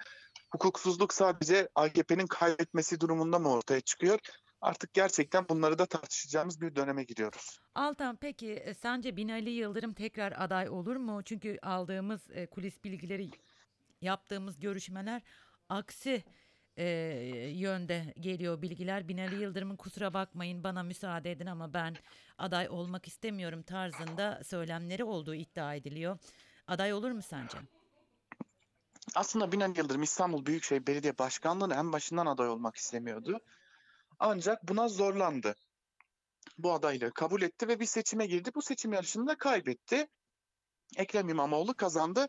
hukuksuzluk 0.50 1.14
sadece 1.14 1.68
AKP'nin 1.74 2.26
kaybetmesi 2.26 3.00
durumunda 3.00 3.38
mı 3.38 3.52
ortaya 3.52 3.80
çıkıyor? 3.80 4.18
Artık 4.60 4.94
gerçekten 4.94 5.48
bunları 5.48 5.78
da 5.78 5.86
tartışacağımız 5.86 6.60
bir 6.60 6.76
döneme 6.76 7.04
giriyoruz. 7.04 7.60
Altan 7.74 8.16
peki 8.16 8.52
e, 8.52 8.74
sence 8.74 9.16
Binali 9.16 9.50
Yıldırım 9.50 9.92
tekrar 9.92 10.32
aday 10.36 10.68
olur 10.68 10.96
mu? 10.96 11.22
Çünkü 11.24 11.58
aldığımız 11.62 12.20
e, 12.30 12.46
kulis 12.46 12.84
bilgileri, 12.84 13.30
yaptığımız 14.00 14.60
görüşmeler 14.60 15.22
aksi 15.68 16.24
e, 16.76 16.84
yönde 17.54 18.14
geliyor 18.20 18.62
bilgiler. 18.62 19.08
Binali 19.08 19.42
Yıldırım'ın 19.42 19.76
kusura 19.76 20.14
bakmayın 20.14 20.64
bana 20.64 20.82
müsaade 20.82 21.30
edin 21.30 21.46
ama 21.46 21.74
ben 21.74 21.96
aday 22.38 22.68
olmak 22.68 23.08
istemiyorum 23.08 23.62
tarzında 23.62 24.40
söylemleri 24.44 25.04
olduğu 25.04 25.34
iddia 25.34 25.74
ediliyor. 25.74 26.18
Aday 26.66 26.92
olur 26.92 27.10
mu 27.10 27.22
sence? 27.22 27.58
Aslında 29.14 29.52
Binali 29.52 29.78
Yıldırım 29.78 30.02
İstanbul 30.02 30.46
Büyükşehir 30.46 30.86
Belediye 30.86 31.18
Başkanlığı'na 31.18 31.74
en 31.74 31.92
başından 31.92 32.26
aday 32.26 32.48
olmak 32.48 32.76
istemiyordu. 32.76 33.40
Ancak 34.20 34.68
buna 34.68 34.88
zorlandı. 34.88 35.54
Bu 36.58 36.72
adaylığı 36.72 37.12
kabul 37.12 37.42
etti 37.42 37.68
ve 37.68 37.80
bir 37.80 37.86
seçime 37.86 38.26
girdi. 38.26 38.50
Bu 38.54 38.62
seçim 38.62 38.92
yarışında 38.92 39.38
kaybetti. 39.38 40.08
Ekrem 40.96 41.28
İmamoğlu 41.28 41.74
kazandı. 41.74 42.26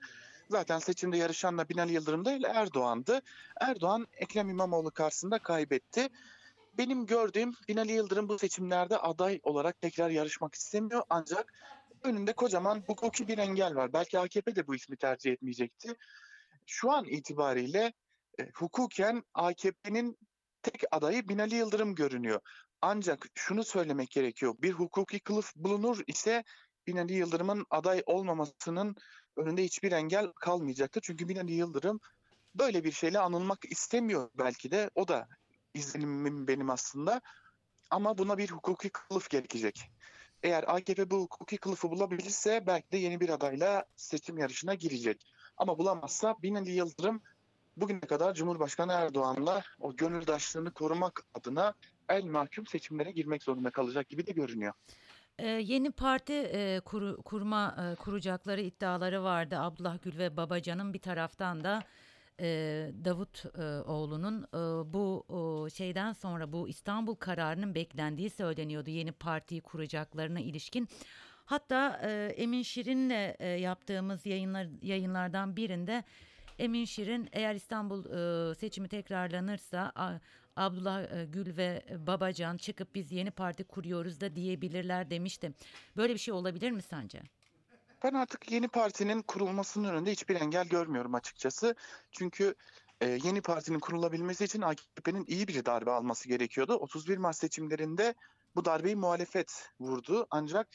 Zaten 0.50 0.80
seçimde 0.80 1.18
yarışan 1.18 1.58
da 1.58 1.70
Binali 1.70 1.94
Yıldırım 1.94 2.26
değil 2.26 2.44
Erdoğan'dı. 2.44 3.22
Erdoğan 3.62 4.08
Ekrem 4.14 4.50
İmamoğlu 4.50 4.92
karşısında 4.92 5.40
kaybetti. 5.40 6.10
Benim 6.78 7.06
gördüğüm 7.06 7.54
Binali 7.68 7.92
Yıldırım 7.92 8.30
bu 8.30 8.40
seçimlerde 8.40 8.98
aday 8.98 9.40
olarak 9.44 9.82
tekrar 9.82 10.10
yarışmak 10.10 10.56
istemiyor. 10.56 11.04
Ancak 11.10 11.54
önünde 12.04 12.34
kocaman 12.34 12.84
hukuki 12.88 13.28
bir 13.28 13.38
engel 13.38 13.76
var. 13.76 13.94
Belki 13.94 14.20
AKP 14.20 14.56
de 14.56 14.68
bu 14.68 14.76
ismi 14.76 14.98
tercih 14.98 15.32
etmeyecekti. 15.32 15.96
Şu 16.66 16.92
an 16.92 17.06
itibariyle 17.06 17.94
e, 18.40 18.50
hukuken 18.54 19.24
AKP'nin 19.34 20.18
tek 20.64 20.84
adayı 20.92 21.30
Binali 21.30 21.56
Yıldırım 21.56 21.96
görünüyor. 21.96 22.40
Ancak 22.82 23.26
şunu 23.36 23.64
söylemek 23.64 24.12
gerekiyor. 24.12 24.56
Bir 24.60 24.72
hukuki 24.72 25.20
kılıf 25.20 25.56
bulunur 25.56 26.04
ise 26.08 26.44
Binali 26.88 27.14
Yıldırım'ın 27.14 27.66
aday 27.70 28.04
olmamasının 28.06 28.96
önünde 29.38 29.64
hiçbir 29.64 29.92
engel 29.92 30.32
kalmayacaktır. 30.32 31.02
Çünkü 31.02 31.30
Binali 31.30 31.54
Yıldırım 31.54 32.00
böyle 32.56 32.84
bir 32.84 32.92
şeyle 32.92 33.20
anılmak 33.20 33.66
istemiyor 33.66 34.30
belki 34.38 34.72
de. 34.72 34.90
O 34.96 35.08
da 35.08 35.28
izlenimim 35.74 36.48
benim 36.48 36.70
aslında. 36.70 37.22
Ama 37.90 38.18
buna 38.18 38.38
bir 38.38 38.50
hukuki 38.50 38.90
kılıf 38.90 39.30
gerekecek. 39.30 39.92
Eğer 40.44 40.64
AKP 40.68 41.12
bu 41.12 41.22
hukuki 41.22 41.58
kılıfı 41.58 41.90
bulabilirse 41.90 42.68
belki 42.68 42.92
de 42.92 42.98
yeni 42.98 43.20
bir 43.20 43.30
adayla 43.30 43.86
seçim 43.96 44.38
yarışına 44.38 44.74
girecek. 44.74 45.34
Ama 45.58 45.78
bulamazsa 45.78 46.36
Binali 46.42 46.72
Yıldırım 46.72 47.22
bugüne 47.78 48.00
kadar 48.00 48.34
Cumhurbaşkanı 48.34 48.92
Erdoğan'la 48.92 49.62
o 49.80 49.96
gönüldaşlığını 49.96 50.72
korumak 50.72 51.24
adına 51.34 51.74
el 52.10 52.24
mahkum 52.24 52.68
seçimlere 52.68 53.12
girmek 53.12 53.44
zorunda 53.44 53.70
kalacak 53.70 54.10
gibi 54.10 54.28
de 54.28 54.32
görünüyor. 54.32 54.74
Ee, 55.40 55.48
yeni 55.48 55.92
parti 55.92 56.34
e, 56.34 56.80
kuru- 56.86 57.22
kurma 57.24 57.76
e, 57.80 57.96
kuracakları 57.96 58.62
iddiaları 58.62 59.24
vardı. 59.24 59.56
Abdullah 59.60 59.98
Gül 60.02 60.18
ve 60.18 60.38
Babacan'ın 60.38 60.94
bir 60.94 61.00
taraftan 61.00 61.64
da 61.64 61.84
e, 62.40 62.46
Davut 63.06 63.46
e, 63.46 63.62
e, 64.54 64.58
bu 64.94 65.24
o, 65.28 65.70
şeyden 65.70 66.14
sonra 66.14 66.52
bu 66.52 66.70
İstanbul 66.70 67.16
kararının 67.16 67.76
beklendiği 67.76 68.30
söyleniyordu. 68.30 68.90
Yeni 68.90 69.12
partiyi 69.12 69.62
kuracaklarına 69.62 70.40
ilişkin. 70.40 70.88
Hatta 71.46 72.02
e, 72.04 72.34
Emin 72.38 72.62
Şirin'le 72.62 73.36
e, 73.40 73.48
yaptığımız 73.48 74.26
yayınlar 74.26 74.68
yayınlardan 74.82 75.56
birinde 75.56 76.04
Emin 76.62 76.86
Şirin 76.86 77.30
eğer 77.32 77.56
İstanbul 77.56 78.06
e, 78.06 78.56
seçimi 78.56 78.88
tekrarlanırsa 78.88 79.92
a- 79.96 80.20
Abdullah 80.56 81.02
e, 81.04 81.26
Gül 81.26 81.58
ve 81.58 81.86
Babacan 82.08 82.58
çıkıp 82.58 82.96
biz 82.96 83.12
yeni 83.12 83.32
parti 83.32 83.64
kuruyoruz 83.64 84.22
da 84.22 84.36
diyebilirler 84.36 85.10
demişti. 85.10 85.52
Böyle 85.98 86.14
bir 86.14 86.20
şey 86.20 86.34
olabilir 86.34 86.72
mi 86.72 86.82
sence? 86.82 87.22
Ben 88.04 88.14
artık 88.14 88.52
yeni 88.52 88.68
partinin 88.68 89.22
kurulmasının 89.22 89.90
önünde 89.94 90.12
hiçbir 90.12 90.36
engel 90.36 90.68
görmüyorum 90.68 91.16
açıkçası. 91.16 91.76
Çünkü 92.12 92.56
e, 93.02 93.20
yeni 93.24 93.42
partinin 93.42 93.80
kurulabilmesi 93.80 94.44
için 94.44 94.62
AKP'nin 94.62 95.26
iyi 95.28 95.48
bir 95.48 95.66
darbe 95.66 95.92
alması 95.92 96.28
gerekiyordu. 96.30 96.74
31 96.74 97.18
Mart 97.18 97.36
seçimlerinde 97.36 98.16
bu 98.56 98.66
darbeyi 98.66 98.96
muhalefet 98.96 99.70
vurdu. 99.80 100.28
Ancak 100.32 100.68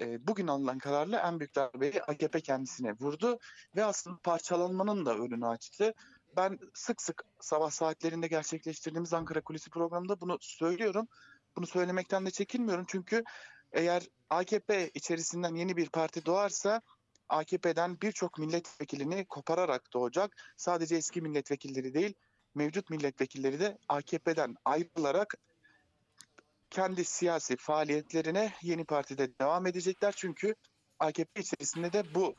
e, 0.00 0.26
bugün 0.26 0.46
alınan 0.46 0.78
kararla 0.78 1.20
en 1.28 1.40
büyük 1.40 1.54
darbeyi 1.54 2.02
AKP 2.02 2.40
kendisine 2.40 2.92
vurdu 3.00 3.38
ve 3.76 3.84
aslında 3.84 4.18
parçalanmanın 4.22 5.06
da 5.06 5.14
önünü 5.14 5.46
açtı. 5.46 5.94
Ben 6.36 6.58
sık 6.74 7.02
sık 7.02 7.24
sabah 7.40 7.70
saatlerinde 7.70 8.26
gerçekleştirdiğimiz 8.26 9.12
Ankara 9.12 9.40
Kulisi 9.40 9.70
programında 9.70 10.20
bunu 10.20 10.38
söylüyorum. 10.40 11.08
Bunu 11.56 11.66
söylemekten 11.66 12.26
de 12.26 12.30
çekinmiyorum 12.30 12.84
çünkü 12.88 13.24
eğer 13.72 14.02
AKP 14.30 14.90
içerisinden 14.94 15.54
yeni 15.54 15.76
bir 15.76 15.88
parti 15.88 16.26
doğarsa 16.26 16.82
AKP'den 17.28 18.00
birçok 18.00 18.38
milletvekilini 18.38 19.24
kopararak 19.24 19.92
doğacak. 19.92 20.36
Sadece 20.56 20.96
eski 20.96 21.20
milletvekilleri 21.20 21.94
değil, 21.94 22.14
mevcut 22.54 22.90
milletvekilleri 22.90 23.60
de 23.60 23.78
AKP'den 23.88 24.56
ayrılarak 24.64 25.34
kendi 26.74 27.04
siyasi 27.04 27.56
faaliyetlerine 27.56 28.52
yeni 28.62 28.84
partide 28.84 29.38
devam 29.38 29.66
edecekler. 29.66 30.14
Çünkü 30.16 30.54
AKP 30.98 31.40
içerisinde 31.40 31.92
de 31.92 32.14
bu 32.14 32.34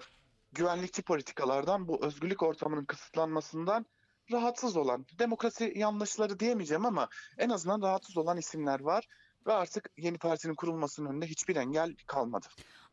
güvenlikçi 0.51 1.01
politikalardan, 1.01 1.87
bu 1.87 2.05
özgürlük 2.05 2.43
ortamının 2.43 2.85
kısıtlanmasından 2.85 3.85
rahatsız 4.31 4.77
olan, 4.77 5.05
demokrasi 5.19 5.73
yanlışları 5.75 6.39
diyemeyeceğim 6.39 6.85
ama 6.85 7.07
en 7.37 7.49
azından 7.49 7.81
rahatsız 7.81 8.17
olan 8.17 8.37
isimler 8.37 8.79
var 8.79 9.07
ve 9.47 9.53
artık 9.53 9.89
yeni 9.97 10.17
partinin 10.17 10.55
kurulmasının 10.55 11.09
önünde 11.09 11.27
hiçbir 11.27 11.55
engel 11.55 11.95
kalmadı. 12.07 12.47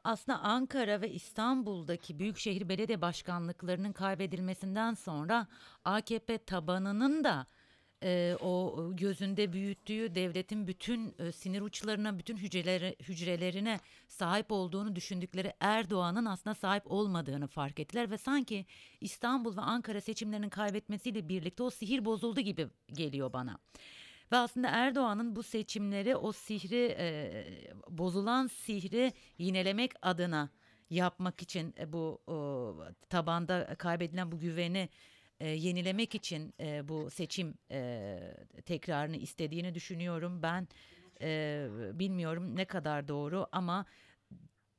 Aslında 0.05 0.39
Ankara 0.39 1.01
ve 1.01 1.11
İstanbul'daki 1.11 2.19
büyükşehir 2.19 2.69
belediye 2.69 3.01
başkanlıklarının 3.01 3.93
kaybedilmesinden 3.93 4.95
sonra 4.95 5.47
AKP 5.85 6.39
tabanının 6.39 7.25
da 7.25 7.47
e, 8.03 8.37
o 8.41 8.91
gözünde 8.97 9.53
büyüttüğü 9.53 10.15
devletin 10.15 10.67
bütün 10.67 11.15
e, 11.19 11.33
sinir 11.33 11.61
uçlarına, 11.61 12.19
bütün 12.19 12.37
hücreleri, 12.37 12.97
hücrelerine 13.01 13.81
sahip 14.09 14.53
olduğunu 14.53 14.97
düşündükleri 14.97 15.53
Erdoğan'ın 15.61 16.25
aslında 16.25 16.55
sahip 16.55 16.83
olmadığını 16.87 17.47
fark 17.47 17.81
ettiler 17.81 18.11
ve 18.11 18.19
sanki 18.19 18.67
İstanbul 19.01 19.57
ve 19.57 19.61
Ankara 19.61 20.01
seçimlerinin 20.01 20.49
kaybetmesiyle 20.49 21.29
birlikte 21.29 21.63
o 21.63 21.71
sihir 21.71 22.05
bozuldu 22.05 22.41
gibi 22.41 22.69
geliyor 22.93 23.33
bana. 23.33 23.59
Ve 24.33 24.37
aslında 24.37 24.69
Erdoğan'ın 24.69 25.37
bu 25.37 25.43
seçimleri 25.43 26.17
o 26.17 26.33
sihri 26.33 26.97
e, 26.99 27.47
bozulan 27.89 28.47
sihri 28.47 29.13
yinelemek 29.39 29.93
adına 30.03 30.51
yapmak 30.91 31.43
için 31.43 31.75
e, 31.79 31.93
bu 31.93 32.23
o, 32.27 32.77
tabanda 33.11 33.75
kaybedilen 33.79 34.33
bu 34.33 34.39
güveni 34.39 34.89
e, 35.41 35.49
yenilemek 35.49 36.15
için 36.15 36.55
e, 36.61 36.89
bu 36.89 37.11
seçim 37.11 37.55
e, 37.71 38.19
tekrarını 38.65 39.17
istediğini 39.17 39.75
düşünüyorum. 39.75 40.43
Ben 40.43 40.69
e, 41.21 41.69
bilmiyorum 41.93 42.57
ne 42.57 42.65
kadar 42.65 43.09
doğru 43.09 43.47
ama 43.53 43.87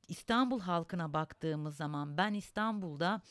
İstanbul 0.08 0.60
halkına 0.60 1.14
baktığımız 1.14 1.76
zaman 1.76 2.18
ben 2.18 2.34
İstanbul'da 2.34 3.22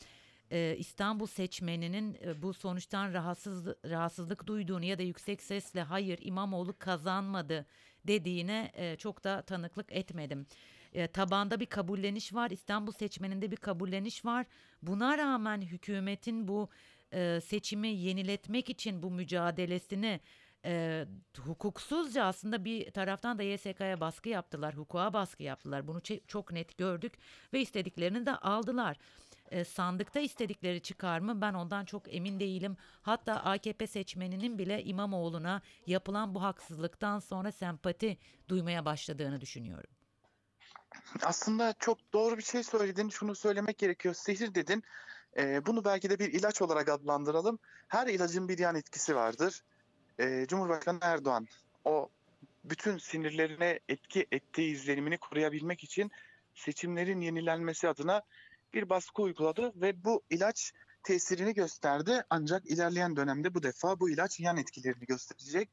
e, 0.51 0.75
İstanbul 0.77 1.27
seçmeninin 1.27 2.17
e, 2.25 2.41
bu 2.41 2.53
sonuçtan 2.53 3.13
rahatsız 3.13 3.67
rahatsızlık 3.67 4.47
duyduğunu 4.47 4.85
ya 4.85 4.97
da 4.97 5.03
yüksek 5.03 5.41
sesle 5.41 5.81
hayır 5.81 6.19
İmamoğlu 6.21 6.77
kazanmadı 6.79 7.65
dediğine 8.07 8.71
e, 8.73 8.95
çok 8.95 9.23
da 9.23 9.41
tanıklık 9.41 9.91
etmedim. 9.91 10.47
E, 10.93 11.07
tabanda 11.07 11.59
bir 11.59 11.65
kabulleniş 11.65 12.33
var. 12.33 12.51
İstanbul 12.51 12.91
seçmeninde 12.91 13.51
bir 13.51 13.55
kabulleniş 13.57 14.25
var. 14.25 14.45
Buna 14.81 15.17
rağmen 15.17 15.61
hükümetin 15.61 16.47
bu 16.47 16.69
seçimi 17.41 17.87
yeniletmek 17.87 18.69
için 18.69 19.03
bu 19.03 19.11
mücadelesini 19.11 20.19
e, 20.65 21.05
hukuksuzca 21.39 22.25
aslında 22.25 22.65
bir 22.65 22.91
taraftan 22.91 23.37
da 23.37 23.43
YSK'ya 23.43 23.99
baskı 23.99 24.29
yaptılar, 24.29 24.75
hukuka 24.77 25.13
baskı 25.13 25.43
yaptılar. 25.43 25.87
Bunu 25.87 26.01
çok 26.27 26.51
net 26.51 26.77
gördük 26.77 27.13
ve 27.53 27.61
istediklerini 27.61 28.25
de 28.25 28.35
aldılar. 28.35 28.97
E, 29.51 29.63
sandıkta 29.63 30.19
istedikleri 30.19 30.81
çıkar 30.81 31.19
mı 31.19 31.41
ben 31.41 31.53
ondan 31.53 31.85
çok 31.85 32.15
emin 32.15 32.39
değilim. 32.39 32.77
Hatta 33.01 33.33
AKP 33.33 33.87
seçmeninin 33.87 34.59
bile 34.59 34.83
İmamoğlu'na 34.83 35.61
yapılan 35.87 36.35
bu 36.35 36.43
haksızlıktan 36.43 37.19
sonra 37.19 37.51
sempati 37.51 38.17
duymaya 38.49 38.85
başladığını 38.85 39.41
düşünüyorum. 39.41 39.89
Aslında 41.23 41.73
çok 41.79 42.13
doğru 42.13 42.37
bir 42.37 42.43
şey 42.43 42.63
söyledin. 42.63 43.09
Şunu 43.09 43.35
söylemek 43.35 43.77
gerekiyor. 43.77 44.13
Sihir 44.13 44.55
dedin. 44.55 44.83
Ee, 45.37 45.65
bunu 45.65 45.85
belki 45.85 46.09
de 46.09 46.19
bir 46.19 46.33
ilaç 46.33 46.61
olarak 46.61 46.89
adlandıralım. 46.89 47.59
Her 47.87 48.07
ilacın 48.07 48.49
bir 48.49 48.57
yan 48.57 48.75
etkisi 48.75 49.15
vardır. 49.15 49.63
Ee, 50.19 50.45
Cumhurbaşkanı 50.47 50.99
Erdoğan 51.01 51.47
o 51.85 52.09
bütün 52.63 52.97
sinirlerine 52.97 53.79
etki 53.89 54.27
ettiği 54.31 54.73
izlenimini 54.73 55.17
koruyabilmek 55.17 55.83
için 55.83 56.11
seçimlerin 56.53 57.21
yenilenmesi 57.21 57.89
adına 57.89 58.21
bir 58.73 58.89
baskı 58.89 59.21
uyguladı 59.21 59.71
ve 59.75 60.03
bu 60.03 60.23
ilaç 60.29 60.73
tesirini 61.03 61.53
gösterdi. 61.53 62.23
Ancak 62.29 62.65
ilerleyen 62.65 63.15
dönemde 63.15 63.53
bu 63.53 63.63
defa 63.63 63.99
bu 63.99 64.09
ilaç 64.09 64.39
yan 64.39 64.57
etkilerini 64.57 65.05
gösterecek. 65.05 65.69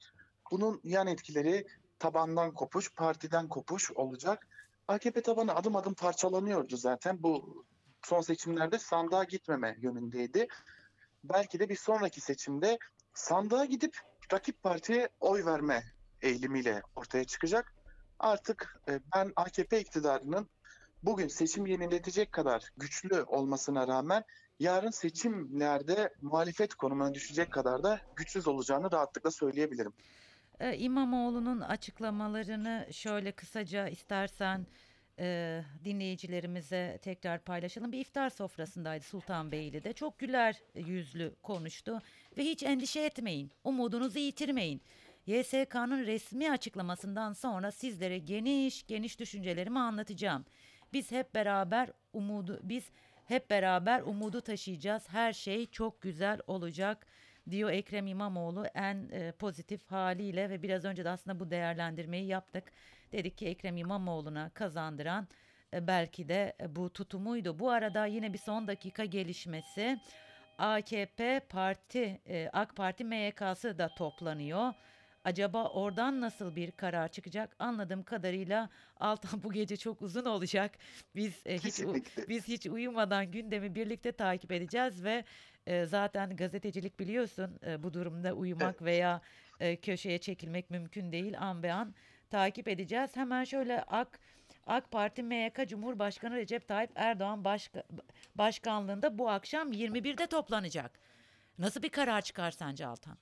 Bunun 0.50 0.80
yan 0.84 1.06
etkileri 1.06 1.66
tabandan 1.98 2.54
kopuş, 2.54 2.94
partiden 2.94 3.48
kopuş 3.48 3.90
olacak. 3.92 4.46
AKP 4.88 5.22
tabanı 5.22 5.54
adım 5.54 5.76
adım 5.76 5.94
parçalanıyordu 5.94 6.76
zaten. 6.76 7.22
Bu 7.22 7.64
son 8.06 8.20
seçimlerde 8.20 8.78
sandığa 8.78 9.24
gitmeme 9.24 9.76
yönündeydi. 9.80 10.48
Belki 11.24 11.60
de 11.60 11.68
bir 11.68 11.76
sonraki 11.76 12.20
seçimde 12.20 12.78
sandığa 13.14 13.64
gidip 13.64 13.98
rakip 14.32 14.62
partiye 14.62 15.08
oy 15.20 15.44
verme 15.44 15.82
eğilimiyle 16.22 16.82
ortaya 16.96 17.24
çıkacak. 17.24 17.74
Artık 18.18 18.80
e, 18.88 19.00
ben 19.14 19.32
AKP 19.36 19.80
iktidarının 19.80 20.48
bugün 21.02 21.28
seçim 21.28 21.66
yeniletecek 21.66 22.32
kadar 22.32 22.62
güçlü 22.76 23.22
olmasına 23.22 23.88
rağmen 23.88 24.24
yarın 24.58 24.90
seçimlerde 24.90 26.14
muhalefet 26.22 26.74
konumuna 26.74 27.14
düşecek 27.14 27.52
kadar 27.52 27.82
da 27.82 28.00
güçsüz 28.16 28.48
olacağını 28.48 28.92
rahatlıkla 28.92 29.30
söyleyebilirim. 29.30 29.92
Ee, 30.60 30.76
İmamoğlu'nun 30.76 31.60
açıklamalarını 31.60 32.88
şöyle 32.92 33.32
kısaca 33.32 33.88
istersen 33.88 34.66
dinleyicilerimize 35.84 36.98
tekrar 37.02 37.38
paylaşalım. 37.44 37.92
Bir 37.92 38.00
iftar 38.00 38.30
sofrasındaydı 38.30 39.04
Sultanbeyli'de. 39.04 39.92
Çok 39.92 40.18
güler 40.18 40.56
yüzlü 40.74 41.34
konuştu 41.42 42.02
ve 42.38 42.44
hiç 42.44 42.62
endişe 42.62 43.00
etmeyin, 43.00 43.50
umudunuzu 43.64 44.18
yitirmeyin. 44.18 44.82
YSK'nın 45.26 46.06
resmi 46.06 46.50
açıklamasından 46.50 47.32
sonra 47.32 47.70
sizlere 47.70 48.18
geniş 48.18 48.86
geniş 48.86 49.20
düşüncelerimi 49.20 49.78
anlatacağım. 49.78 50.44
Biz 50.92 51.10
hep 51.10 51.34
beraber 51.34 51.90
umudu 52.12 52.60
biz 52.62 52.90
hep 53.26 53.50
beraber 53.50 54.00
umudu 54.00 54.40
taşıyacağız. 54.40 55.08
Her 55.08 55.32
şey 55.32 55.66
çok 55.66 56.00
güzel 56.00 56.40
olacak 56.46 57.06
diyor 57.50 57.70
Ekrem 57.70 58.06
İmamoğlu 58.06 58.66
en 58.74 59.10
pozitif 59.38 59.90
haliyle 59.90 60.50
ve 60.50 60.62
biraz 60.62 60.84
önce 60.84 61.04
de 61.04 61.10
aslında 61.10 61.40
bu 61.40 61.50
değerlendirmeyi 61.50 62.26
yaptık. 62.26 62.72
Dedik 63.12 63.38
ki 63.38 63.46
Ekrem 63.46 63.76
İmamoğlu'na 63.76 64.50
kazandıran 64.54 65.28
e, 65.74 65.86
belki 65.86 66.28
de 66.28 66.56
e, 66.60 66.76
bu 66.76 66.90
tutumuydu. 66.90 67.58
Bu 67.58 67.70
arada 67.70 68.06
yine 68.06 68.32
bir 68.32 68.38
son 68.38 68.68
dakika 68.68 69.04
gelişmesi. 69.04 69.98
AKP 70.58 71.40
Parti, 71.48 72.20
e, 72.28 72.50
AK 72.52 72.76
Parti 72.76 73.04
MYK'sı 73.04 73.78
da 73.78 73.88
toplanıyor. 73.94 74.72
Acaba 75.24 75.68
oradan 75.68 76.20
nasıl 76.20 76.56
bir 76.56 76.70
karar 76.70 77.08
çıkacak? 77.08 77.56
Anladığım 77.58 78.02
kadarıyla 78.02 78.68
Altan 79.00 79.42
bu 79.44 79.52
gece 79.52 79.76
çok 79.76 80.02
uzun 80.02 80.24
olacak. 80.24 80.70
Biz 81.16 81.42
e, 81.46 81.54
hiç 81.54 81.62
Kesinlikle. 81.62 82.28
biz 82.28 82.48
hiç 82.48 82.66
uyumadan 82.66 83.30
gündemi 83.30 83.74
birlikte 83.74 84.12
takip 84.12 84.52
edeceğiz 84.52 85.04
ve 85.04 85.24
e, 85.66 85.86
zaten 85.86 86.36
gazetecilik 86.36 87.00
biliyorsun 87.00 87.58
e, 87.66 87.82
bu 87.82 87.94
durumda 87.94 88.32
uyumak 88.32 88.82
veya 88.82 89.20
e, 89.60 89.76
köşeye 89.76 90.18
çekilmek 90.18 90.70
mümkün 90.70 91.12
değil 91.12 91.40
an 91.40 91.62
be 91.62 91.72
an 91.72 91.94
takip 92.30 92.68
edeceğiz. 92.68 93.10
Hemen 93.14 93.44
şöyle 93.44 93.82
AK 93.82 94.20
AK 94.66 94.90
Parti 94.90 95.22
MYK 95.22 95.68
Cumhurbaşkanı 95.68 96.36
Recep 96.36 96.68
Tayyip 96.68 96.90
Erdoğan 96.94 97.44
başka, 97.44 97.82
başkanlığında 98.34 99.18
bu 99.18 99.30
akşam 99.30 99.72
21'de 99.72 100.26
toplanacak. 100.26 100.90
Nasıl 101.58 101.82
bir 101.82 101.88
karar 101.88 102.22
çıkar 102.22 102.50
sence 102.50 102.86
Altan? 102.86 103.18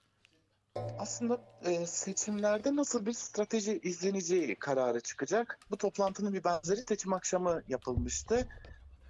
Aslında 0.99 1.40
e, 1.64 1.87
seçimlerde 1.87 2.77
nasıl 2.77 3.07
bir 3.07 3.12
strateji 3.12 3.81
izleneceği 3.83 4.57
kararı 4.57 5.01
çıkacak. 5.01 5.59
Bu 5.71 5.77
toplantının 5.77 6.35
bir 6.35 6.44
benzeri 6.44 6.81
seçim 6.81 7.12
akşamı 7.12 7.62
yapılmıştı 7.68 8.49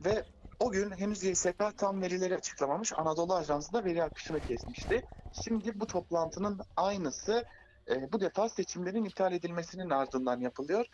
ve 0.05 0.25
o 0.61 0.71
gün 0.71 0.91
henüz 0.91 1.25
YSK 1.25 1.79
tam 1.79 2.03
verileri 2.03 2.37
açıklamamış. 2.37 2.93
Anadolu 2.93 3.35
Ajansı 3.35 3.73
da 3.73 3.85
veri 3.85 4.03
akışını 4.03 4.41
kesmişti. 4.41 5.05
Şimdi 5.45 5.81
bu 5.81 5.87
toplantının 5.87 6.61
aynısı 6.77 7.45
e, 7.91 8.13
bu 8.13 8.21
defa 8.21 8.49
seçimlerin 8.49 9.05
iptal 9.05 9.33
edilmesinin 9.33 9.91
ardından 9.91 10.41
yapılıyor. 10.41 10.87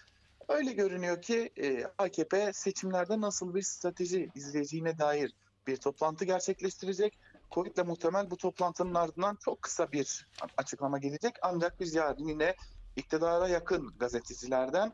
Öyle 0.48 0.72
görünüyor 0.72 1.22
ki 1.22 1.52
e, 1.56 1.84
AKP 1.98 2.52
seçimlerde 2.52 3.20
nasıl 3.20 3.54
bir 3.54 3.62
strateji 3.62 4.30
izleyeceğine 4.34 4.98
dair 4.98 5.34
bir 5.66 5.76
toplantı 5.76 6.24
gerçekleştirecek. 6.24 7.18
Kuvvetle 7.50 7.82
muhtemel 7.82 8.30
bu 8.30 8.36
toplantının 8.36 8.94
ardından 8.94 9.36
çok 9.44 9.62
kısa 9.62 9.92
bir 9.92 10.26
açıklama 10.56 10.98
gelecek. 10.98 11.34
Ancak 11.42 11.80
biz 11.80 11.94
yarın 11.94 12.28
yine 12.28 12.56
iktidara 12.96 13.48
yakın 13.48 13.94
gazetecilerden 13.98 14.92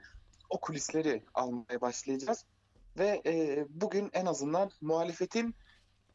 o 0.50 0.60
kulisleri 0.60 1.24
almaya 1.34 1.80
başlayacağız. 1.80 2.44
Ve 2.98 3.22
e, 3.26 3.66
bugün 3.68 4.10
en 4.12 4.26
azından 4.26 4.70
muhalefetin 4.80 5.54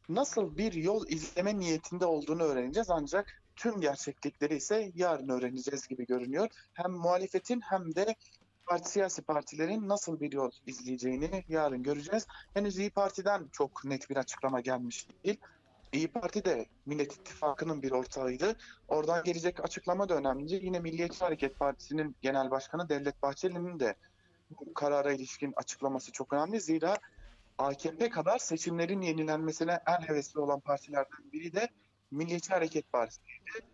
nasıl 0.10 0.58
bir 0.58 0.74
yol 0.74 1.08
izleme 1.08 1.60
niyetinde 1.60 2.06
olduğunu 2.06 2.44
öğreneceğiz. 2.44 2.90
Ancak 2.90 3.45
tüm 3.56 3.82
gerçeklikleri 3.82 4.56
ise 4.56 4.92
yarın 4.96 5.30
öğreneceğiz 5.30 5.88
gibi 5.88 6.06
görünüyor. 6.06 6.50
Hem 6.74 6.92
muhalefetin 6.92 7.62
hem 7.62 7.96
de 7.96 8.16
parti, 8.66 8.90
siyasi 8.90 9.22
partilerin 9.22 9.90
nasıl 9.90 10.20
bir 10.20 10.32
yol 10.32 10.52
izleyeceğini 10.68 11.44
yarın 11.50 11.84
göreceğiz. 11.84 12.28
Henüz 12.54 12.78
İyi 12.78 12.90
Parti'den 12.90 13.48
çok 13.52 13.86
net 13.86 14.10
bir 14.10 14.18
açıklama 14.18 14.62
gelmiş 14.62 15.08
değil. 15.24 15.40
İyi 15.94 16.08
Parti 16.08 16.46
de 16.46 16.66
Millet 16.86 17.14
İttifakı'nın 17.14 17.82
bir 17.82 17.92
ortağıydı. 17.92 18.56
Oradan 18.88 19.24
gelecek 19.24 19.64
açıklama 19.64 20.10
da 20.10 20.16
önemli. 20.16 20.66
Yine 20.66 20.80
Milliyetçi 20.80 21.20
Hareket 21.20 21.60
Partisi'nin 21.60 22.16
genel 22.22 22.52
başkanı 22.52 22.90
Devlet 22.90 23.22
Bahçeli'nin 23.22 23.80
de 23.80 23.96
bu 24.50 24.74
karara 24.74 25.12
ilişkin 25.14 25.54
açıklaması 25.56 26.12
çok 26.12 26.34
önemli. 26.34 26.62
Zira 26.62 26.98
AKP 27.58 28.10
kadar 28.10 28.38
seçimlerin 28.38 29.02
yenilenmesine 29.02 29.80
en 29.88 30.08
hevesli 30.08 30.40
olan 30.40 30.60
partilerden 30.60 31.32
biri 31.34 31.54
de 31.54 31.70
Milliyetçi 32.16 32.50
Hareket 32.54 32.92
Partisi'ydi. 32.92 33.66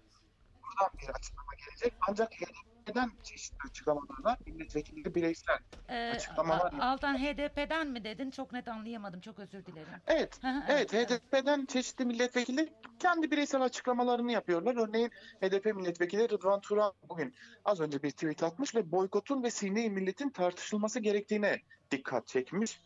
Buradan 0.64 0.92
bir 1.02 1.10
açıklama 1.10 1.52
gelecek. 1.68 1.94
Ancak 2.10 2.34
HDP 2.34 2.72
HDP'den 2.86 3.12
çeşitli 3.24 3.58
açıklamalar 3.70 4.24
var. 4.24 4.38
Milletvekilleri 4.46 5.16
bireysel. 5.16 5.58
Ee, 5.90 6.12
Açıklamalar- 6.16 6.80
Altan 6.82 7.18
HDP'den 7.18 7.88
mi 7.88 8.04
dedin? 8.04 8.32
Çok 8.32 8.54
net 8.54 8.68
anlayamadım. 8.68 9.22
Çok 9.22 9.40
özür 9.40 9.66
dilerim. 9.66 9.88
Evet, 10.08 10.40
evet 10.68 10.94
HDP'den 10.94 11.66
çeşitli 11.66 12.06
milletvekilleri 12.06 12.74
kendi 13.00 13.32
bireysel 13.32 13.62
açıklamalarını 13.62 14.32
yapıyorlar. 14.32 14.76
Örneğin 14.88 15.12
HDP 15.42 15.66
milletvekili 15.66 16.30
Rıdvan 16.30 16.62
Turan 16.62 16.94
bugün 17.10 17.36
az 17.66 17.80
önce 17.80 18.04
bir 18.04 18.12
tweet 18.12 18.44
atmış 18.44 18.76
ve 18.76 18.92
boykotun 18.92 19.44
ve 19.44 19.52
sine 19.52 19.90
milletin 19.90 20.30
tartışılması 20.30 21.00
gerektiğine 21.00 21.62
dikkat 21.92 22.28
çekmiş. 22.28 22.82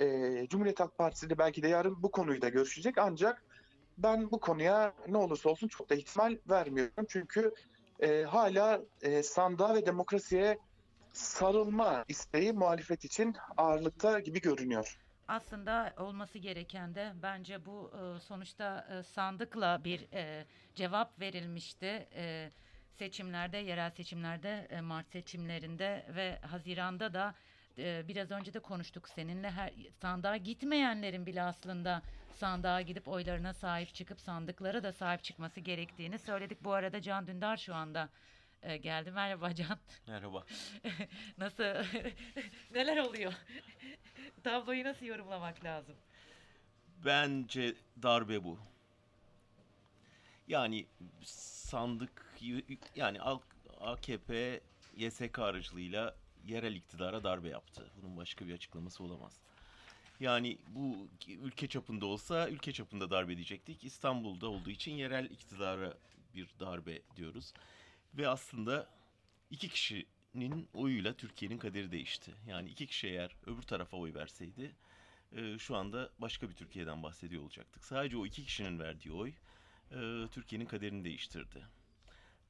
Ee, 0.00 0.46
Cumhuriyet 0.50 0.80
Halk 0.80 0.98
Partisi 0.98 1.30
de 1.30 1.38
belki 1.38 1.62
de 1.62 1.68
yarın 1.68 2.02
bu 2.02 2.10
konuyu 2.10 2.42
da 2.42 2.48
görüşecek 2.48 2.98
ancak 2.98 3.44
ben 4.02 4.30
bu 4.30 4.40
konuya 4.40 4.92
ne 5.08 5.16
olursa 5.16 5.48
olsun 5.50 5.68
çok 5.68 5.90
da 5.90 5.94
ihtimal 5.94 6.36
vermiyorum. 6.50 7.06
Çünkü 7.08 7.54
e, 8.00 8.22
hala 8.22 8.80
e, 9.02 9.22
sandığa 9.22 9.74
ve 9.74 9.86
demokrasiye 9.86 10.58
sarılma 11.12 12.04
isteği 12.08 12.52
muhalefet 12.52 13.04
için 13.04 13.36
ağırlıkta 13.56 14.20
gibi 14.20 14.40
görünüyor. 14.40 14.98
Aslında 15.28 15.94
olması 15.98 16.38
gereken 16.38 16.94
de 16.94 17.12
bence 17.22 17.66
bu 17.66 17.92
e, 17.94 18.20
sonuçta 18.20 18.86
e, 18.90 19.02
sandıkla 19.02 19.84
bir 19.84 20.12
e, 20.12 20.44
cevap 20.74 21.20
verilmişti. 21.20 22.08
Seçimlerde, 22.98 23.56
yerel 23.56 23.90
seçimlerde, 23.90 24.80
Mart 24.82 25.08
seçimlerinde 25.10 26.06
ve 26.16 26.38
Haziran'da 26.40 27.14
da 27.14 27.34
e, 27.78 28.08
biraz 28.08 28.30
önce 28.30 28.54
de 28.54 28.58
konuştuk 28.60 29.08
seninle. 29.08 29.50
Her 29.50 29.72
sandığa 30.00 30.36
gitmeyenlerin 30.36 31.26
bile 31.26 31.42
aslında 31.42 32.02
sandığa 32.34 32.80
gidip 32.80 33.08
oylarına 33.08 33.54
sahip 33.54 33.94
çıkıp 33.94 34.20
sandıklara 34.20 34.82
da 34.82 34.92
sahip 34.92 35.24
çıkması 35.24 35.60
gerektiğini 35.60 36.18
söyledik. 36.18 36.64
Bu 36.64 36.72
arada 36.72 37.00
Can 37.02 37.26
Dündar 37.26 37.56
şu 37.56 37.74
anda 37.74 38.08
e, 38.62 38.76
geldi. 38.76 39.10
Merhaba 39.10 39.54
Can. 39.54 39.78
Merhaba. 40.06 40.44
Nasıl? 41.38 41.64
Neler 42.74 42.96
oluyor? 42.96 43.32
Tabloyu 44.44 44.84
nasıl 44.84 45.06
yorumlamak 45.06 45.64
lazım? 45.64 45.96
Bence 47.04 47.74
darbe 48.02 48.44
bu. 48.44 48.58
Yani 50.48 50.86
sandık 51.24 52.36
yani 52.96 53.20
AKP 53.80 54.60
YSK 54.96 55.38
aracılığıyla 55.38 56.14
yerel 56.46 56.74
iktidara 56.74 57.24
darbe 57.24 57.48
yaptı. 57.48 57.90
Bunun 57.96 58.16
başka 58.16 58.46
bir 58.46 58.54
açıklaması 58.54 59.04
olamaz. 59.04 59.40
Yani 60.20 60.58
bu 60.68 61.08
ülke 61.28 61.66
çapında 61.66 62.06
olsa 62.06 62.48
ülke 62.48 62.72
çapında 62.72 63.10
darbe 63.10 63.36
diyecektik. 63.36 63.84
İstanbul'da 63.84 64.48
olduğu 64.48 64.70
için 64.70 64.92
yerel 64.92 65.24
iktidara 65.24 65.94
bir 66.34 66.48
darbe 66.60 67.02
diyoruz. 67.16 67.52
Ve 68.14 68.28
aslında 68.28 68.88
iki 69.50 69.68
kişinin 69.68 70.68
oyuyla 70.74 71.12
Türkiye'nin 71.12 71.58
kaderi 71.58 71.92
değişti. 71.92 72.34
Yani 72.46 72.70
iki 72.70 72.86
kişi 72.86 73.08
eğer 73.08 73.36
öbür 73.46 73.62
tarafa 73.62 73.96
oy 73.96 74.14
verseydi 74.14 74.76
e, 75.32 75.58
şu 75.58 75.76
anda 75.76 76.10
başka 76.18 76.48
bir 76.48 76.54
Türkiye'den 76.54 77.02
bahsediyor 77.02 77.42
olacaktık. 77.42 77.84
Sadece 77.84 78.16
o 78.16 78.26
iki 78.26 78.44
kişinin 78.44 78.78
verdiği 78.78 79.12
oy 79.12 79.32
e, 79.90 80.28
Türkiye'nin 80.32 80.66
kaderini 80.66 81.04
değiştirdi. 81.04 81.66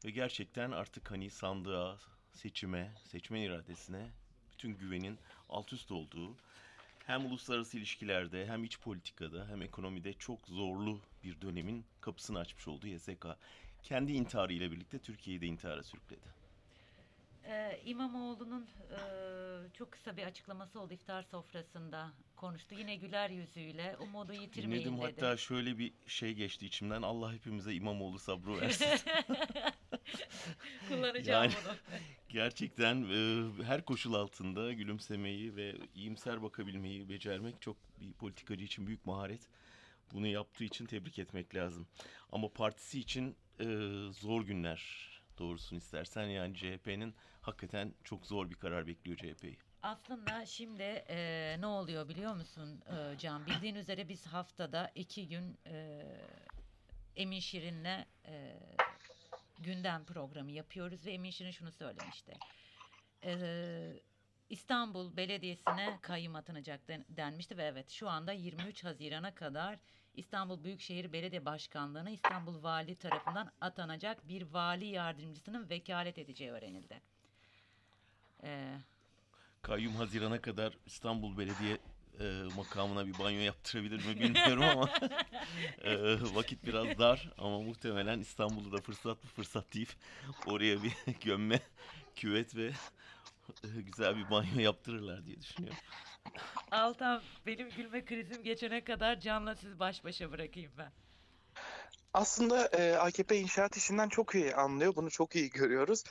Ve 0.05 0.11
gerçekten 0.11 0.71
artık 0.71 1.11
hani 1.11 1.31
sandığa, 1.31 1.99
seçime, 2.33 2.91
seçmen 3.05 3.41
iradesine 3.41 4.07
bütün 4.53 4.75
güvenin 4.79 5.19
alt 5.49 5.73
üst 5.73 5.93
olduğu 5.93 6.37
hem 7.07 7.27
uluslararası 7.27 7.79
ilişkilerde 7.79 8.47
hem 8.47 8.65
iç 8.65 8.79
politikada 8.81 9.49
hem 9.49 9.63
ekonomide 9.63 10.13
çok 10.13 10.49
zorlu 10.49 11.01
bir 11.25 11.41
dönemin 11.41 11.85
kapısını 12.01 12.39
açmış 12.39 12.69
oldu 12.69 12.87
YSK. 12.87 13.27
Kendi 13.83 14.13
intiharı 14.13 14.53
ile 14.53 14.71
birlikte 14.71 14.99
Türkiye'yi 14.99 15.41
de 15.41 15.47
intihara 15.47 15.83
sürükledi. 15.83 16.41
Ee, 17.45 17.81
İmamoğlu'nun 17.85 18.67
e, 18.91 18.99
çok 19.75 19.93
kısa 19.93 20.17
bir 20.17 20.23
açıklaması 20.23 20.81
oldu 20.81 20.95
iftar 20.95 21.23
sofrasında 21.23 22.11
konuştu. 22.37 22.75
Yine 22.75 22.97
güler 22.97 23.31
yüzüyle 23.31 23.97
umudu 24.01 24.33
yitirmeyin 24.33 24.85
Dinledim 24.85 24.99
dedi. 25.03 25.07
hatta 25.07 25.37
şöyle 25.37 25.79
bir 25.79 25.93
şey 26.07 26.35
geçti 26.35 26.67
içimden. 26.67 27.03
Allah 27.03 27.33
hepimize 27.33 27.75
İmamoğlu 27.75 28.19
sabrı 28.19 28.61
versin. 28.61 28.87
Kullanacağım 30.89 31.45
Yani- 31.45 31.55
bunu. 31.65 31.75
Gerçekten 32.33 33.03
e, 33.03 33.65
her 33.65 33.85
koşul 33.85 34.15
altında 34.15 34.73
gülümsemeyi 34.73 35.57
ve 35.57 35.75
iyimser 35.95 36.43
bakabilmeyi 36.43 37.09
becermek 37.09 37.63
çok 37.63 37.77
bir 38.01 38.13
politikacı 38.13 38.65
için 38.65 38.87
büyük 38.87 39.07
maharet. 39.07 39.41
Bunu 40.13 40.27
yaptığı 40.27 40.65
için 40.65 40.87
tebrik 40.87 41.19
etmek 41.19 41.55
lazım. 41.55 41.87
Ama 42.33 42.49
partisi 42.49 43.01
için 43.01 43.37
e, 43.61 43.65
zor 44.13 44.43
günler 44.43 45.11
doğrusunu 45.39 45.79
istersen 45.79 46.27
yani 46.27 46.55
CHP'nin 46.55 47.15
hakikaten 47.41 47.95
çok 48.05 48.27
zor 48.27 48.51
bir 48.51 48.55
karar 48.55 48.87
bekliyor 48.87 49.17
CHP'yi. 49.17 49.57
Aslında 49.83 50.47
şimdi 50.47 51.05
e, 51.09 51.57
ne 51.61 51.67
oluyor 51.67 52.09
biliyor 52.09 52.35
musun 52.35 52.83
e, 52.87 53.19
Can? 53.19 53.47
Bildiğin 53.47 53.75
üzere 53.75 54.09
biz 54.09 54.27
haftada 54.27 54.93
iki 54.95 55.29
gün 55.29 55.59
e, 55.67 56.03
Emin 57.17 57.41
Şirin'le 57.41 58.07
e, 58.27 58.57
gündem 59.61 60.05
programı 60.05 60.51
yapıyoruz 60.51 61.07
ve 61.07 61.13
Emin 61.13 61.31
Şirin 61.31 61.51
şunu 61.51 61.73
söylemişti. 61.73 62.33
E, 63.25 64.03
İstanbul 64.49 65.17
Belediyesi'ne 65.17 65.99
kayyum 66.03 66.35
atanacak 66.35 66.89
den- 66.89 67.05
denmişti 67.09 67.57
ve 67.57 67.65
evet 67.65 67.91
şu 67.91 68.09
anda 68.09 68.33
23 68.33 68.85
Haziran'a 68.85 69.35
kadar 69.35 69.79
İstanbul 70.15 70.65
Büyükşehir 70.65 71.13
Belediye 71.13 71.45
Başkanlığı'na 71.45 72.11
İstanbul 72.11 72.63
Vali 72.63 72.97
tarafından 72.97 73.53
atanacak 73.61 74.29
bir 74.29 74.43
vali 74.43 74.87
yardımcısının 74.87 75.71
vekalet 75.71 76.19
edeceği 76.19 76.51
öğrenildi. 76.51 77.01
E, 78.43 78.75
Kayyum 79.63 79.95
Haziran'a 79.97 80.41
kadar 80.41 80.79
İstanbul 80.87 81.39
Belediye 81.39 81.79
e, 82.21 82.25
makamına 82.57 83.07
bir 83.07 83.19
banyo 83.19 83.41
yaptırabilir 83.41 84.07
mi 84.07 84.21
bilmiyorum 84.21 84.63
ama 84.63 84.91
e, 85.85 86.17
vakit 86.35 86.67
biraz 86.67 86.99
dar 86.99 87.33
ama 87.39 87.61
muhtemelen 87.61 88.21
İstanbul'u 88.21 88.73
da 88.73 88.81
fırsat 88.81 89.25
mı 89.25 89.31
fırsat 89.37 89.75
deyip 89.75 89.91
oraya 90.47 90.83
bir 90.83 90.93
gömme, 91.25 91.61
küvet 92.17 92.57
ve 92.57 92.67
e, 93.65 93.69
güzel 93.81 94.17
bir 94.17 94.31
banyo 94.31 94.61
yaptırırlar 94.61 95.27
diye 95.27 95.41
düşünüyorum. 95.41 95.81
Altan 96.71 97.23
benim 97.47 97.71
gülme 97.71 98.05
krizim 98.05 98.43
geçene 98.43 98.85
kadar 98.85 99.21
Can'la 99.21 99.55
sizi 99.55 99.79
baş 99.79 100.05
başa 100.05 100.33
bırakayım 100.33 100.73
ben. 100.79 100.93
Aslında 102.15 102.67
e, 102.67 102.97
AKP 102.97 103.37
inşaat 103.37 103.77
işinden 103.77 104.09
çok 104.09 104.35
iyi 104.35 104.55
anlıyor. 104.55 104.97
Bunu 104.97 105.11
çok 105.11 105.37
iyi 105.37 105.51
görüyoruz. 105.51 106.05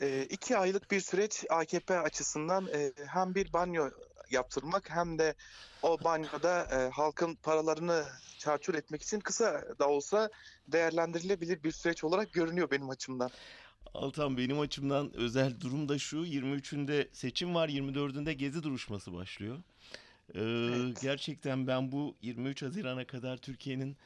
E, 0.00 0.22
iki 0.22 0.56
aylık 0.56 0.90
bir 0.90 1.00
süreç 1.00 1.44
AKP 1.50 1.98
açısından 1.98 2.66
e, 2.66 2.92
hem 3.06 3.34
bir 3.34 3.52
banyo 3.52 3.90
yaptırmak 4.32 4.90
hem 4.90 5.18
de 5.18 5.34
o 5.82 6.04
banyoda 6.04 6.64
e, 6.64 6.90
halkın 6.90 7.34
paralarını 7.34 8.04
çarçur 8.38 8.74
etmek 8.74 9.02
için 9.02 9.20
kısa 9.20 9.64
da 9.78 9.88
olsa 9.88 10.30
değerlendirilebilir 10.68 11.62
bir 11.62 11.72
süreç 11.72 12.04
olarak 12.04 12.32
görünüyor 12.32 12.70
benim 12.70 12.90
açımdan. 12.90 13.30
Altan 13.94 14.36
benim 14.36 14.60
açımdan 14.60 15.16
özel 15.16 15.60
durum 15.60 15.88
da 15.88 15.98
şu 15.98 16.16
23'ünde 16.16 17.08
seçim 17.12 17.54
var 17.54 17.68
24'ünde 17.68 18.32
gezi 18.32 18.62
duruşması 18.62 19.12
başlıyor. 19.12 19.58
Ee, 20.34 20.40
Evet. 20.40 21.00
Gerçekten 21.02 21.66
ben 21.66 21.92
bu 21.92 22.16
23 22.22 22.62
Haziran'a 22.62 23.06
kadar 23.06 23.36
Türkiye'nin 23.36 23.96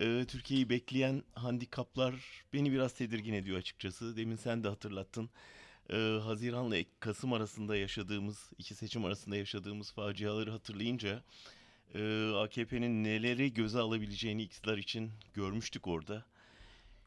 e, 0.00 0.24
Türkiye'yi 0.28 0.68
bekleyen 0.68 1.22
handikaplar 1.34 2.14
beni 2.52 2.72
biraz 2.72 2.94
tedirgin 2.94 3.34
ediyor 3.34 3.58
açıkçası. 3.58 4.16
Demin 4.16 4.36
sen 4.36 4.64
de 4.64 4.68
hatırlattın. 4.68 5.30
Ee, 5.90 6.18
Haziran'la 6.24 6.76
Kasım 7.00 7.32
arasında 7.32 7.76
yaşadığımız 7.76 8.50
iki 8.58 8.74
seçim 8.74 9.04
arasında 9.04 9.36
yaşadığımız 9.36 9.92
faciaları 9.92 10.50
hatırlayınca 10.50 11.22
e, 11.94 12.30
AKP'nin 12.34 13.04
neleri 13.04 13.54
göze 13.54 13.78
alabileceğini 13.78 14.42
iktidar 14.42 14.78
için 14.78 15.10
görmüştük 15.34 15.86
orada. 15.86 16.24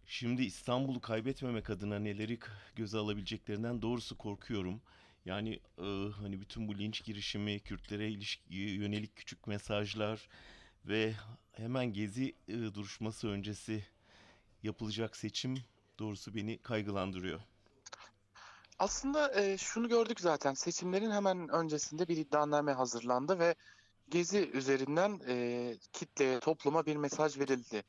Şimdi 0.07 0.43
İstanbul'u 0.43 1.01
kaybetmemek 1.01 1.69
adına 1.69 1.99
neleri 1.99 2.39
göze 2.75 2.97
alabileceklerinden 2.97 3.81
doğrusu 3.81 4.17
korkuyorum. 4.17 4.81
Yani 5.25 5.59
e, 5.77 6.09
hani 6.21 6.41
bütün 6.41 6.67
bu 6.67 6.77
linç 6.77 7.03
girişimi, 7.03 7.59
Kürtlere 7.59 8.09
ilişki, 8.09 8.53
yönelik 8.53 9.15
küçük 9.15 9.47
mesajlar 9.47 10.27
ve 10.85 11.13
hemen 11.51 11.93
gezi 11.93 12.35
e, 12.47 12.53
duruşması 12.53 13.27
öncesi 13.27 13.85
yapılacak 14.63 15.15
seçim 15.15 15.57
doğrusu 15.99 16.35
beni 16.35 16.57
kaygılandırıyor. 16.57 17.39
Aslında 18.79 19.41
e, 19.41 19.57
şunu 19.57 19.89
gördük 19.89 20.19
zaten 20.19 20.53
seçimlerin 20.53 21.11
hemen 21.11 21.49
öncesinde 21.49 22.07
bir 22.07 22.17
iddianame 22.17 22.71
hazırlandı 22.71 23.39
ve 23.39 23.55
Gezi 24.09 24.49
üzerinden 24.53 25.19
e, 25.27 25.73
kitleye, 25.93 26.39
topluma 26.39 26.85
bir 26.85 26.95
mesaj 26.95 27.39
verildi. 27.39 27.83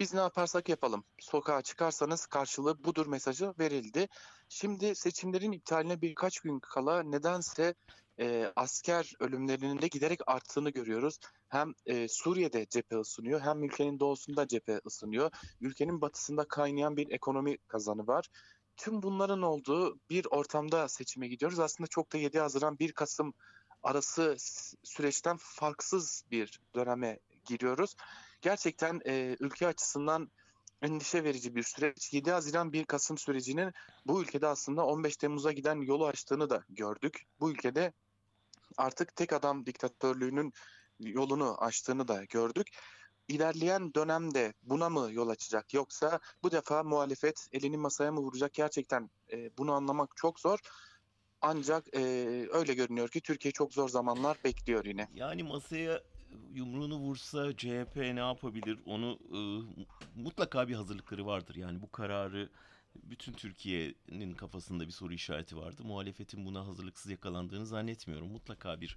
Biz 0.00 0.14
ne 0.14 0.20
yaparsak 0.20 0.68
yapalım, 0.68 1.04
sokağa 1.18 1.62
çıkarsanız 1.62 2.26
karşılığı 2.26 2.84
budur 2.84 3.06
mesajı 3.06 3.54
verildi. 3.58 4.08
Şimdi 4.48 4.94
seçimlerin 4.94 5.52
iptaline 5.52 6.00
birkaç 6.02 6.40
gün 6.40 6.60
kala 6.60 7.02
nedense 7.02 7.74
e, 8.20 8.52
asker 8.56 9.12
ölümlerinin 9.20 9.82
de 9.82 9.88
giderek 9.88 10.20
arttığını 10.26 10.70
görüyoruz. 10.70 11.18
Hem 11.48 11.72
e, 11.86 12.08
Suriye'de 12.08 12.66
cephe 12.70 12.96
ısınıyor, 12.96 13.40
hem 13.40 13.64
ülkenin 13.64 14.00
doğusunda 14.00 14.48
cephe 14.48 14.80
ısınıyor. 14.86 15.30
Ülkenin 15.60 16.00
batısında 16.00 16.48
kaynayan 16.48 16.96
bir 16.96 17.10
ekonomi 17.10 17.58
kazanı 17.58 18.06
var. 18.06 18.28
Tüm 18.76 19.02
bunların 19.02 19.42
olduğu 19.42 20.00
bir 20.10 20.26
ortamda 20.30 20.88
seçime 20.88 21.28
gidiyoruz. 21.28 21.58
Aslında 21.58 21.88
çok 21.88 22.12
da 22.12 22.18
7 22.18 22.38
Haziran 22.38 22.78
1 22.78 22.92
Kasım 22.92 23.34
arası 23.82 24.36
süreçten 24.84 25.36
farksız 25.40 26.24
bir 26.30 26.60
döneme 26.74 27.18
giriyoruz. 27.44 27.94
Gerçekten 28.40 29.00
e, 29.06 29.36
ülke 29.40 29.66
açısından 29.66 30.30
endişe 30.82 31.24
verici 31.24 31.54
bir 31.54 31.62
süreç. 31.62 32.12
7 32.12 32.30
Haziran 32.30 32.72
1 32.72 32.84
Kasım 32.84 33.18
sürecinin 33.18 33.72
bu 34.06 34.22
ülkede 34.22 34.46
aslında 34.46 34.86
15 34.86 35.16
Temmuz'a 35.16 35.52
giden 35.52 35.80
yolu 35.80 36.06
açtığını 36.06 36.50
da 36.50 36.64
gördük. 36.68 37.22
Bu 37.40 37.50
ülkede 37.50 37.92
artık 38.76 39.16
tek 39.16 39.32
adam 39.32 39.66
diktatörlüğünün 39.66 40.52
yolunu 41.00 41.62
açtığını 41.62 42.08
da 42.08 42.24
gördük. 42.24 42.66
İlerleyen 43.28 43.94
dönemde 43.94 44.52
buna 44.62 44.90
mı 44.90 45.08
yol 45.12 45.28
açacak 45.28 45.74
yoksa 45.74 46.20
bu 46.42 46.50
defa 46.50 46.82
muhalefet 46.82 47.48
elini 47.52 47.76
masaya 47.76 48.12
mı 48.12 48.20
vuracak 48.20 48.54
gerçekten 48.54 49.10
e, 49.32 49.50
bunu 49.58 49.72
anlamak 49.72 50.16
çok 50.16 50.40
zor. 50.40 50.58
Ancak 51.40 51.96
e, 51.96 52.00
öyle 52.52 52.74
görünüyor 52.74 53.08
ki 53.08 53.20
Türkiye 53.20 53.52
çok 53.52 53.72
zor 53.72 53.88
zamanlar 53.88 54.36
bekliyor 54.44 54.84
yine. 54.84 55.08
Yani 55.14 55.42
masaya 55.42 56.02
yumruğunu 56.52 56.96
vursa 56.96 57.56
CHP 57.56 57.96
ne 57.96 58.20
yapabilir? 58.20 58.78
Onu 58.86 59.18
e, 59.32 59.38
mutlaka 60.20 60.68
bir 60.68 60.74
hazırlıkları 60.74 61.26
vardır. 61.26 61.54
Yani 61.54 61.82
bu 61.82 61.90
kararı 61.90 62.48
bütün 63.02 63.32
Türkiye'nin 63.32 64.34
kafasında 64.34 64.86
bir 64.86 64.92
soru 64.92 65.12
işareti 65.12 65.56
vardı. 65.56 65.82
Muhalefetin 65.84 66.46
buna 66.46 66.66
hazırlıksız 66.66 67.10
yakalandığını 67.10 67.66
zannetmiyorum. 67.66 68.28
Mutlaka 68.28 68.80
bir 68.80 68.96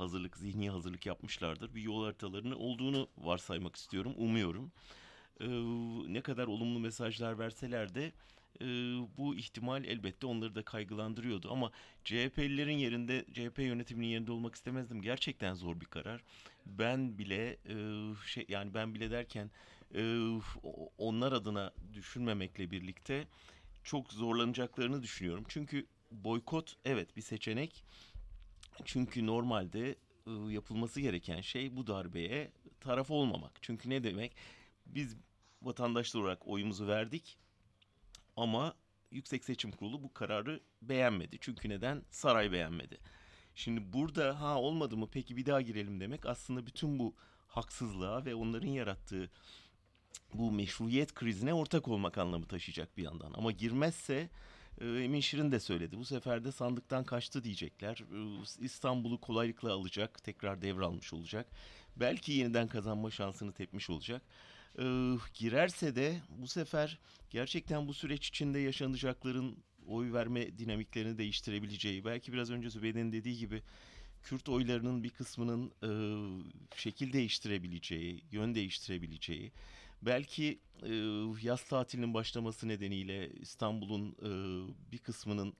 hazırlık, 0.00 0.36
zihni 0.36 0.70
hazırlık 0.70 1.06
yapmışlardır. 1.06 1.74
Bir 1.74 1.82
yol 1.82 2.04
haritalarını 2.04 2.56
olduğunu 2.56 3.08
varsaymak 3.18 3.76
istiyorum, 3.76 4.14
umuyorum. 4.16 4.72
E, 5.40 5.46
ne 6.12 6.20
kadar 6.20 6.46
olumlu 6.46 6.78
mesajlar 6.78 7.38
verseler 7.38 7.94
de 7.94 8.12
e, 8.60 8.66
bu 9.18 9.34
ihtimal 9.36 9.84
elbette 9.84 10.26
onları 10.26 10.54
da 10.54 10.62
kaygılandırıyordu. 10.62 11.52
Ama 11.52 11.70
CHP'lilerin 12.04 12.78
yerinde, 12.78 13.24
CHP 13.32 13.58
yönetiminin 13.58 14.06
yerinde 14.06 14.32
olmak 14.32 14.54
istemezdim. 14.54 15.02
Gerçekten 15.02 15.54
zor 15.54 15.80
bir 15.80 15.86
karar. 15.86 16.22
Ben 16.66 17.18
bile 17.18 17.56
e, 17.68 17.74
şey 18.26 18.46
yani 18.48 18.74
ben 18.74 18.94
bile 18.94 19.10
derken 19.10 19.50
e, 19.94 20.28
onlar 20.98 21.32
adına 21.32 21.72
düşünmemekle 21.94 22.70
birlikte 22.70 23.26
çok 23.84 24.12
zorlanacaklarını 24.12 25.02
düşünüyorum. 25.02 25.44
Çünkü 25.48 25.86
boykot 26.10 26.76
evet 26.84 27.16
bir 27.16 27.22
seçenek. 27.22 27.84
Çünkü 28.84 29.26
normalde 29.26 29.96
e, 30.26 30.30
yapılması 30.30 31.00
gereken 31.00 31.40
şey 31.40 31.76
bu 31.76 31.86
darbeye 31.86 32.52
taraf 32.80 33.10
olmamak. 33.10 33.52
Çünkü 33.62 33.90
ne 33.90 34.04
demek? 34.04 34.36
Biz 34.86 35.16
vatandaşlar 35.62 36.20
olarak 36.20 36.48
oyumuzu 36.48 36.86
verdik 36.86 37.38
ama 38.36 38.74
Yüksek 39.10 39.44
Seçim 39.44 39.72
Kurulu 39.72 40.02
bu 40.02 40.14
kararı 40.14 40.60
beğenmedi. 40.82 41.36
Çünkü 41.40 41.68
neden? 41.68 42.02
Saray 42.10 42.52
beğenmedi. 42.52 42.98
Şimdi 43.54 43.92
burada 43.92 44.40
ha 44.40 44.60
olmadı 44.60 44.96
mı 44.96 45.08
peki 45.12 45.36
bir 45.36 45.46
daha 45.46 45.60
girelim 45.60 46.00
demek 46.00 46.26
aslında 46.26 46.66
bütün 46.66 46.98
bu 46.98 47.14
haksızlığa 47.48 48.24
ve 48.24 48.34
onların 48.34 48.68
yarattığı 48.68 49.30
bu 50.34 50.52
meşruiyet 50.52 51.14
krizine 51.14 51.54
ortak 51.54 51.88
olmak 51.88 52.18
anlamı 52.18 52.46
taşıyacak 52.46 52.96
bir 52.96 53.02
yandan. 53.02 53.32
Ama 53.32 53.52
girmezse 53.52 54.30
Emin 54.80 55.20
Şirin 55.20 55.52
de 55.52 55.60
söyledi. 55.60 55.98
Bu 55.98 56.04
sefer 56.04 56.44
de 56.44 56.52
sandıktan 56.52 57.04
kaçtı 57.04 57.44
diyecekler. 57.44 57.96
E, 57.96 58.64
İstanbul'u 58.64 59.20
kolaylıkla 59.20 59.72
alacak, 59.72 60.24
tekrar 60.24 60.62
devralmış 60.62 61.12
olacak. 61.12 61.46
Belki 61.96 62.32
yeniden 62.32 62.68
kazanma 62.68 63.10
şansını 63.10 63.52
tepmiş 63.52 63.90
olacak. 63.90 64.22
E, 64.78 64.84
girerse 65.34 65.96
de 65.96 66.20
bu 66.28 66.46
sefer 66.46 66.98
gerçekten 67.30 67.88
bu 67.88 67.94
süreç 67.94 68.28
içinde 68.28 68.58
yaşanacakların 68.58 69.56
oy 69.86 70.12
verme 70.12 70.58
dinamiklerini 70.58 71.18
değiştirebileceği, 71.18 72.04
belki 72.04 72.32
biraz 72.32 72.50
önce 72.50 72.70
Zübeyde'nin 72.70 73.12
dediği 73.12 73.38
gibi 73.38 73.62
Kürt 74.22 74.48
oylarının 74.48 75.04
bir 75.04 75.10
kısmının 75.10 75.72
e, 75.82 75.90
şekil 76.76 77.12
değiştirebileceği, 77.12 78.24
yön 78.30 78.54
değiştirebileceği, 78.54 79.52
belki 80.02 80.60
e, 80.82 80.94
yaz 81.42 81.64
tatilinin 81.64 82.14
başlaması 82.14 82.68
nedeniyle 82.68 83.30
İstanbul'un 83.30 84.16
e, 84.22 84.30
bir 84.92 84.98
kısmının 84.98 85.54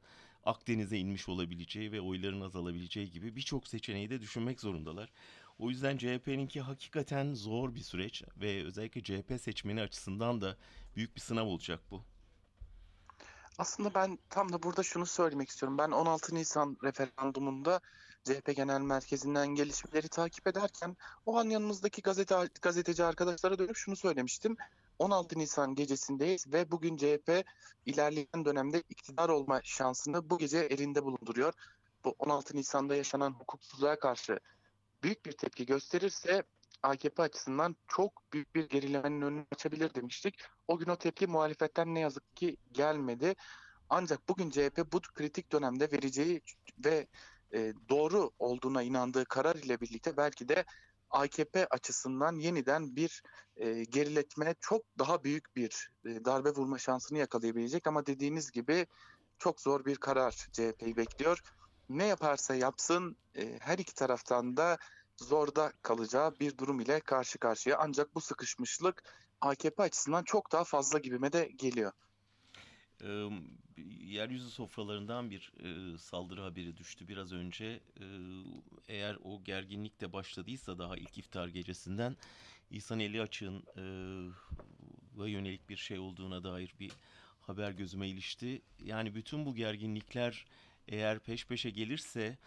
Akdeniz'e 0.45 0.99
inmiş 0.99 1.29
olabileceği 1.29 1.93
ve 1.93 2.01
oyların 2.01 2.41
azalabileceği 2.41 3.11
gibi 3.11 3.37
birçok 3.37 3.69
seçeneği 3.69 4.11
de 4.11 4.21
düşünmek 4.21 4.61
zorundalar. 4.61 5.13
O 5.59 5.71
yüzden 5.71 5.97
CHP'ninki 5.97 6.61
hakikaten 6.61 7.35
zor 7.35 7.75
bir 7.75 7.81
süreç 7.81 8.23
ve 8.37 8.65
özellikle 8.65 9.03
CHP 9.03 9.41
seçmeni 9.41 9.81
açısından 9.81 10.41
da 10.41 10.57
büyük 10.97 11.17
bir 11.17 11.21
sınav 11.21 11.47
olacak 11.47 11.81
bu. 11.91 12.03
Aslında 13.59 13.95
ben 13.95 14.19
tam 14.31 14.53
da 14.53 14.63
burada 14.63 14.83
şunu 14.83 15.07
söylemek 15.07 15.49
istiyorum. 15.49 15.79
Ben 15.79 15.91
16 15.91 16.35
Nisan 16.35 16.77
referandumunda 16.85 17.81
CHP 18.25 18.57
Genel 18.57 18.81
Merkezi'nden 18.81 19.49
gelişmeleri 19.49 20.09
takip 20.09 20.47
ederken 20.47 20.97
o 21.27 21.39
an 21.39 21.49
yanımızdaki 21.51 22.03
gazete, 22.03 22.49
gazeteci 22.63 23.05
arkadaşlara 23.05 23.59
dönüp 23.59 23.77
şunu 23.77 23.97
söylemiştim. 23.97 24.57
16 24.99 25.39
Nisan 25.39 25.75
gecesindeyiz 25.75 26.53
ve 26.53 26.71
bugün 26.71 26.97
CHP 26.97 27.45
ilerleyen 27.87 28.45
dönemde 28.45 28.83
iktidar 28.89 29.29
olma 29.29 29.61
şansını 29.65 30.31
bu 30.31 30.39
gece 30.39 30.59
elinde 30.59 31.05
bulunduruyor. 31.05 31.53
Bu 32.05 32.15
16 32.19 32.57
Nisan'da 32.57 32.95
yaşanan 32.95 33.31
hukuksuzluğa 33.31 33.99
karşı 33.99 34.41
büyük 35.03 35.27
bir 35.27 35.33
tepki 35.33 35.67
gösterirse 35.67 36.43
AKP 36.83 37.23
açısından 37.23 37.77
çok 37.89 38.33
büyük 38.33 38.55
bir 38.55 38.69
gerilemenin 38.69 39.23
önünü 39.23 39.47
açabilir 39.53 39.95
demiştik. 39.95 40.35
O 40.69 40.79
gün 40.79 40.89
o 40.89 40.97
tepki 40.97 41.27
muhalefetten 41.27 41.95
ne 41.95 42.01
yazık 42.01 42.37
ki 42.37 42.57
gelmedi. 42.73 43.35
Ancak 43.91 44.29
bugün 44.29 44.51
CHP 44.51 44.93
bu 44.93 45.01
kritik 45.01 45.53
dönemde 45.53 45.93
vereceği 45.93 46.43
ve 46.85 47.07
e, 47.55 47.73
doğru 47.89 48.31
olduğuna 48.39 48.83
inandığı 48.83 49.25
karar 49.25 49.57
ile 49.57 49.81
birlikte 49.81 50.17
belki 50.17 50.49
de 50.49 50.65
AKP 51.11 51.67
açısından 51.67 52.37
yeniden 52.37 52.97
bir 52.97 53.23
e, 53.57 53.85
geriletme 53.85 54.55
çok 54.61 54.83
daha 54.99 55.25
büyük 55.25 55.57
bir 55.57 55.91
e, 56.05 56.25
darbe 56.25 56.51
vurma 56.51 56.79
şansını 56.79 57.19
yakalayabilecek 57.19 57.87
ama 57.87 58.07
dediğiniz 58.07 58.51
gibi 58.51 58.87
çok 59.39 59.61
zor 59.61 59.85
bir 59.85 59.97
karar 59.97 60.49
CHP'yi 60.53 60.97
bekliyor. 60.97 61.41
Ne 61.89 62.07
yaparsa 62.07 62.55
yapsın 62.55 63.17
e, 63.37 63.59
her 63.61 63.79
iki 63.79 63.95
taraftan 63.95 64.57
da 64.57 64.79
zorda 65.17 65.73
kalacağı 65.83 66.39
bir 66.41 66.59
durum 66.59 66.81
ile 66.81 67.01
karşı 67.01 67.39
karşıya. 67.39 67.79
Ancak 67.79 68.15
bu 68.15 68.21
sıkışmışlık 68.21 69.03
AKP 69.41 69.83
açısından 69.83 70.25
çok 70.25 70.53
daha 70.53 70.65
fazla 70.65 70.99
gibime 70.99 71.33
de 71.33 71.51
geliyor. 71.57 71.93
Ee, 73.05 73.29
yeryüzü 74.01 74.51
sofralarından 74.51 75.31
bir 75.31 75.53
e, 75.65 75.99
saldırı 75.99 76.41
haberi 76.43 76.77
düştü 76.77 77.09
biraz 77.09 77.33
önce. 77.33 77.81
Ee, 78.01 78.05
eğer 78.89 79.17
o 79.25 79.45
gerginlik 79.45 80.01
de 80.01 80.13
başladıysa 80.13 80.79
daha 80.79 80.97
ilk 80.97 81.19
iftar 81.19 81.49
gecesinden 81.49 82.17
İhsan 82.71 83.01
Eli 83.01 83.23
Açık'ın 83.23 83.63
e, 85.25 85.31
yönelik 85.31 85.69
bir 85.69 85.77
şey 85.77 85.99
olduğuna 85.99 86.45
dair 86.45 86.75
bir 86.81 86.93
haber 87.41 87.71
gözüme 87.71 88.09
ilişti. 88.09 88.63
Yani 88.85 89.15
bütün 89.15 89.47
bu 89.47 89.55
gerginlikler 89.55 90.47
eğer 90.89 91.19
peş 91.19 91.47
peşe 91.47 91.71
gelirse 91.71 92.39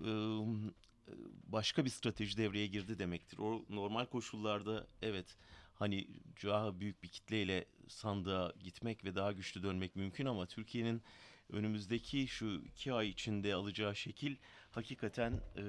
e, 0.00 0.10
başka 1.46 1.84
bir 1.84 1.90
strateji 1.90 2.36
devreye 2.36 2.66
girdi 2.66 2.98
demektir. 2.98 3.38
O 3.38 3.64
normal 3.68 4.06
koşullarda 4.06 4.86
evet 5.02 5.36
hani 5.80 6.06
daha 6.44 6.80
büyük 6.80 7.02
bir 7.02 7.08
kitleyle 7.08 7.64
sandığa 7.88 8.52
gitmek 8.62 9.04
ve 9.04 9.14
daha 9.14 9.32
güçlü 9.32 9.62
dönmek 9.62 9.96
mümkün 9.96 10.26
ama 10.26 10.46
Türkiye'nin 10.46 11.02
önümüzdeki 11.50 12.28
şu 12.28 12.62
iki 12.66 12.92
ay 12.92 13.08
içinde 13.08 13.54
alacağı 13.54 13.96
şekil 13.96 14.36
hakikaten 14.70 15.32
e, 15.56 15.64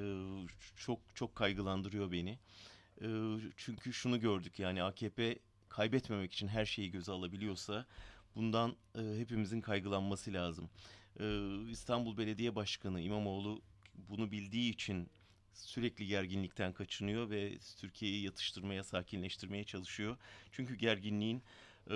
çok 0.75 0.99
çok 1.15 1.35
kaygılandırıyor 1.35 2.11
beni. 2.11 2.39
E, 3.01 3.07
çünkü 3.57 3.93
şunu 3.93 4.19
gördük 4.19 4.59
yani 4.59 4.83
AKP 4.83 5.39
kaybetmemek 5.69 6.33
için 6.33 6.47
her 6.47 6.65
şeyi 6.65 6.91
göze 6.91 7.11
alabiliyorsa 7.11 7.85
bundan 8.35 8.75
e, 8.95 9.01
hepimizin 9.17 9.61
kaygılanması 9.61 10.33
lazım. 10.33 10.69
E, 11.19 11.55
İstanbul 11.69 12.17
Belediye 12.17 12.55
Başkanı 12.55 13.01
İmamoğlu 13.01 13.61
bunu 14.09 14.31
bildiği 14.31 14.71
için 14.71 15.09
sürekli 15.53 16.07
gerginlikten 16.07 16.73
kaçınıyor 16.73 17.29
ve 17.29 17.57
Türkiye'yi 17.77 18.23
yatıştırmaya, 18.23 18.83
sakinleştirmeye 18.83 19.63
çalışıyor. 19.63 20.17
Çünkü 20.51 20.75
gerginliğin 20.75 21.43
e, 21.89 21.95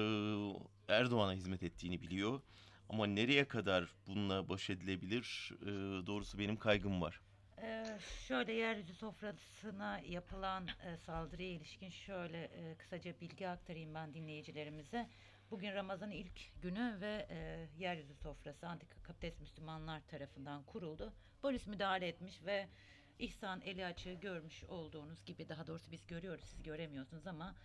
Erdoğan'a 0.87 1.33
hizmet 1.33 1.63
ettiğini 1.63 2.01
biliyor. 2.01 2.41
Ama 2.89 3.07
nereye 3.07 3.45
kadar 3.45 3.89
bununla 4.07 4.49
baş 4.49 4.69
edilebilir 4.69 5.51
e, 5.61 5.65
doğrusu 6.07 6.39
benim 6.39 6.57
kaygım 6.57 7.01
var. 7.01 7.21
Ee, 7.61 7.85
şöyle 8.27 8.53
yeryüzü 8.53 8.93
sofrasına 8.93 9.99
yapılan 9.99 10.67
e, 10.67 10.97
saldırıya 10.97 11.49
ilişkin 11.49 11.89
şöyle 11.89 12.43
e, 12.43 12.75
kısaca 12.77 13.13
bilgi 13.21 13.47
aktarayım 13.47 13.95
ben 13.95 14.13
dinleyicilerimize. 14.13 15.09
Bugün 15.51 15.73
Ramazan'ın 15.73 16.11
ilk 16.11 16.61
günü 16.61 16.97
ve 17.01 17.27
e, 17.29 17.67
yeryüzü 17.77 18.13
sofrası 18.13 18.67
antikapitalist 18.67 19.41
Müslümanlar 19.41 20.01
tarafından 20.07 20.63
kuruldu. 20.63 21.13
Polis 21.41 21.67
müdahale 21.67 22.07
etmiş 22.07 22.43
ve 22.45 22.67
İhsan 23.19 23.61
eli 23.61 23.85
açığı 23.85 24.13
görmüş 24.13 24.63
olduğunuz 24.63 25.25
gibi 25.25 25.49
daha 25.49 25.67
doğrusu 25.67 25.91
biz 25.91 26.07
görüyoruz 26.07 26.43
siz 26.43 26.63
göremiyorsunuz 26.63 27.27
ama 27.27 27.55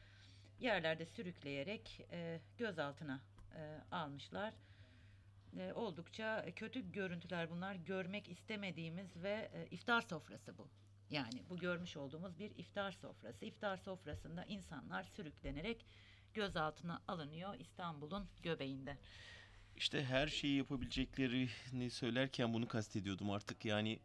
yerlerde 0.60 1.06
sürükleyerek 1.06 2.06
e, 2.10 2.40
gözaltına 2.58 3.20
e, 3.54 3.78
almışlar. 3.90 4.54
e, 5.58 5.72
oldukça 5.72 6.46
kötü 6.56 6.92
görüntüler 6.92 7.50
bunlar. 7.50 7.74
Görmek 7.74 8.28
istemediğimiz 8.28 9.16
ve 9.16 9.50
e, 9.54 9.66
iftar 9.70 10.00
sofrası 10.00 10.58
bu. 10.58 10.68
Yani 11.10 11.42
bu 11.50 11.58
görmüş 11.58 11.96
olduğumuz 11.96 12.38
bir 12.38 12.50
iftar 12.58 12.92
sofrası. 12.92 13.44
İftar 13.44 13.76
sofrasında 13.76 14.44
insanlar 14.44 15.04
sürüklenerek 15.04 15.86
gözaltına 16.34 17.02
alınıyor 17.08 17.54
İstanbul'un 17.58 18.28
göbeğinde. 18.42 18.98
İşte 19.76 20.04
her 20.04 20.28
şeyi 20.28 20.56
yapabileceklerini 20.56 21.90
söylerken 21.90 22.54
bunu 22.54 22.68
kastediyordum 22.68 23.30
artık. 23.30 23.64
Yani 23.64 23.98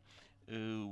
e, 0.50 0.86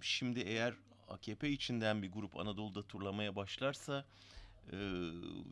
şimdi 0.00 0.40
eğer 0.40 0.74
AKP 1.08 1.50
içinden 1.50 2.02
bir 2.02 2.12
grup 2.12 2.36
Anadolu'da 2.36 2.82
turlamaya 2.82 3.36
başlarsa 3.36 4.04
e, 4.72 4.76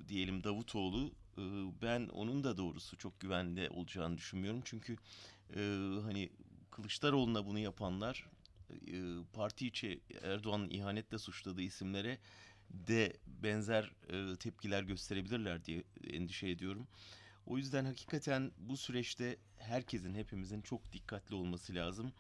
diyelim 0.08 0.44
Davutoğlu 0.44 1.12
e, 1.38 1.42
ben 1.82 2.08
onun 2.08 2.44
da 2.44 2.56
doğrusu 2.56 2.96
çok 2.96 3.20
güvende 3.20 3.70
olacağını 3.70 4.16
düşünmüyorum. 4.16 4.60
Çünkü 4.64 4.96
e, 5.56 5.60
hani 6.02 6.30
Kılıçdaroğlu'na 6.70 7.46
bunu 7.46 7.58
yapanlar 7.58 8.26
e, 8.70 8.96
parti 9.32 9.66
içi 9.66 10.00
Erdoğan'ın 10.22 10.70
ihanetle 10.70 11.18
suçladığı 11.18 11.62
isimlere 11.62 12.18
de 12.70 13.16
benzer 13.26 13.92
e, 14.08 14.36
tepkiler 14.36 14.82
gösterebilirler 14.82 15.64
diye 15.64 15.84
endişe 16.10 16.48
ediyorum. 16.48 16.86
O 17.46 17.58
yüzden 17.58 17.84
hakikaten 17.84 18.52
bu 18.58 18.76
süreçte 18.76 19.36
herkesin, 19.58 20.14
hepimizin 20.14 20.60
çok 20.60 20.92
dikkatli 20.92 21.34
olması 21.34 21.74
lazım. 21.74 22.12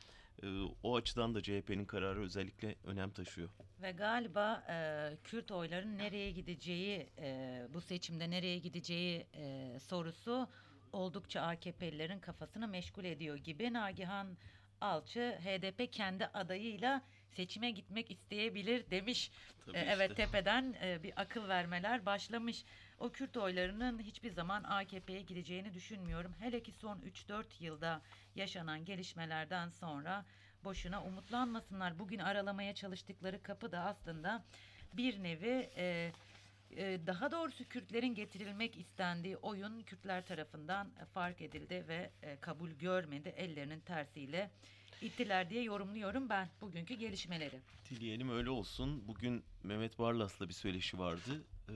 Ee, 0.42 0.46
o 0.82 0.96
açıdan 0.96 1.34
da 1.34 1.42
CHP'nin 1.42 1.84
kararı 1.84 2.22
özellikle 2.22 2.74
önem 2.84 3.10
taşıyor. 3.10 3.48
Ve 3.82 3.92
galiba 3.92 4.64
e, 4.68 4.76
Kürt 5.24 5.50
oyların 5.50 5.98
nereye 5.98 6.30
gideceği, 6.30 7.10
e, 7.18 7.66
bu 7.74 7.80
seçimde 7.80 8.30
nereye 8.30 8.58
gideceği 8.58 9.26
e, 9.34 9.78
sorusu 9.80 10.48
oldukça 10.92 11.40
AKP'lilerin 11.40 12.18
kafasını 12.18 12.68
meşgul 12.68 13.04
ediyor 13.04 13.36
gibi. 13.36 13.72
Nagihan 13.72 14.36
Alçı 14.80 15.38
HDP 15.44 15.92
kendi 15.92 16.26
adayıyla 16.26 17.02
seçime 17.36 17.70
gitmek 17.70 18.10
isteyebilir 18.10 18.90
demiş. 18.90 19.30
Tabii 19.66 19.76
E, 19.76 19.80
evet 19.80 20.10
işte. 20.10 20.24
tepeden 20.26 20.76
e, 20.82 21.02
bir 21.02 21.12
akıl 21.16 21.48
vermeler 21.48 22.06
başlamış. 22.06 22.64
O 22.98 23.10
Kürt 23.12 23.36
oylarının 23.36 23.98
hiçbir 23.98 24.30
zaman 24.30 24.64
AKP'ye 24.64 25.22
gideceğini 25.22 25.74
düşünmüyorum. 25.74 26.34
Hele 26.40 26.62
ki 26.62 26.72
son 26.72 26.98
3-4 26.98 27.44
yılda 27.60 28.02
yaşanan 28.34 28.84
gelişmelerden 28.84 29.68
sonra 29.68 30.24
boşuna 30.64 31.04
umutlanmasınlar. 31.04 31.98
Bugün 31.98 32.18
aralamaya 32.18 32.74
çalıştıkları 32.74 33.42
kapı 33.42 33.72
da 33.72 33.80
aslında 33.80 34.44
bir 34.94 35.22
nevi 35.22 35.70
e, 35.76 36.12
e, 36.76 37.06
daha 37.06 37.30
doğrusu 37.32 37.68
Kürtlerin 37.68 38.14
getirilmek 38.14 38.76
istendiği 38.76 39.36
oyun 39.36 39.82
Kürtler 39.82 40.26
tarafından 40.26 40.90
fark 41.14 41.40
edildi 41.42 41.84
ve 41.88 42.10
e, 42.22 42.36
kabul 42.40 42.70
görmedi. 42.70 43.28
Ellerinin 43.36 43.80
tersiyle 43.80 44.50
ittiler 45.02 45.50
diye 45.50 45.62
yorumluyorum 45.62 46.28
ben 46.28 46.48
bugünkü 46.60 46.94
gelişmeleri. 46.94 47.60
Dileyelim 47.90 48.30
öyle 48.30 48.50
olsun. 48.50 49.08
Bugün 49.08 49.44
Mehmet 49.62 49.98
Barlas'la 49.98 50.48
bir 50.48 50.54
söyleşi 50.54 50.98
vardı. 50.98 51.44
Ee, 51.68 51.72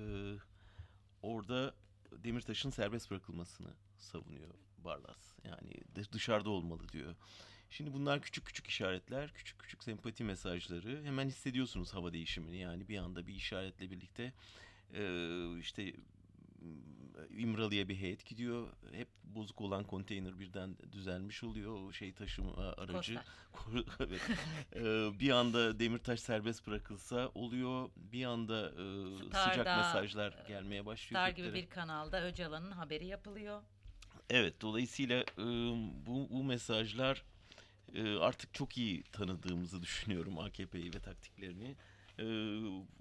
orada 1.22 1.74
Demirtaş'ın 2.12 2.70
serbest 2.70 3.10
bırakılmasını 3.10 3.68
savunuyor 3.98 4.54
Barlas. 4.78 5.32
Yani 5.44 5.72
dı- 5.94 6.12
dışarıda 6.12 6.50
olmalı 6.50 6.88
diyor. 6.88 7.14
Şimdi 7.70 7.92
bunlar 7.92 8.22
küçük 8.22 8.46
küçük 8.46 8.66
işaretler, 8.66 9.32
küçük 9.34 9.58
küçük 9.58 9.84
sempati 9.84 10.24
mesajları. 10.24 11.04
Hemen 11.04 11.26
hissediyorsunuz 11.26 11.94
hava 11.94 12.12
değişimini. 12.12 12.56
Yani 12.58 12.88
bir 12.88 12.98
anda 12.98 13.26
bir 13.26 13.34
işaretle 13.34 13.90
birlikte 13.90 14.32
e, 14.94 15.02
işte 15.58 15.92
İmralı'ya 17.30 17.88
bir 17.88 17.96
heyet 17.96 18.26
gidiyor. 18.26 18.68
Hep 18.92 19.08
bozuk 19.24 19.60
olan 19.60 19.84
konteyner 19.84 20.38
birden 20.40 20.76
düzelmiş 20.92 21.44
oluyor. 21.44 21.80
O 21.80 21.92
şey 21.92 22.12
taşıma 22.12 22.56
aracı. 22.56 23.20
Evet. 24.00 24.20
Ee, 24.76 25.20
bir 25.20 25.30
anda 25.30 25.78
Demirtaş 25.78 26.20
serbest 26.20 26.66
bırakılsa 26.66 27.28
oluyor. 27.34 27.90
Bir 27.96 28.24
anda 28.24 28.68
e, 28.68 29.16
sıcak 29.24 29.66
mesajlar 29.66 30.44
gelmeye 30.48 30.86
başlıyor. 30.86 31.20
Star 31.20 31.30
gibi 31.30 31.54
bir 31.54 31.66
kanalda 31.68 32.24
Öcalan'ın 32.24 32.70
haberi 32.70 33.06
yapılıyor. 33.06 33.62
Evet, 34.30 34.54
dolayısıyla 34.60 35.20
e, 35.20 35.44
bu, 36.06 36.28
bu 36.30 36.44
mesajlar 36.44 37.22
e, 37.94 38.16
artık 38.16 38.54
çok 38.54 38.78
iyi 38.78 39.02
tanıdığımızı 39.02 39.82
düşünüyorum 39.82 40.38
AKP'yi 40.38 40.94
ve 40.94 40.98
taktiklerini. 40.98 41.76
E, 42.18 42.26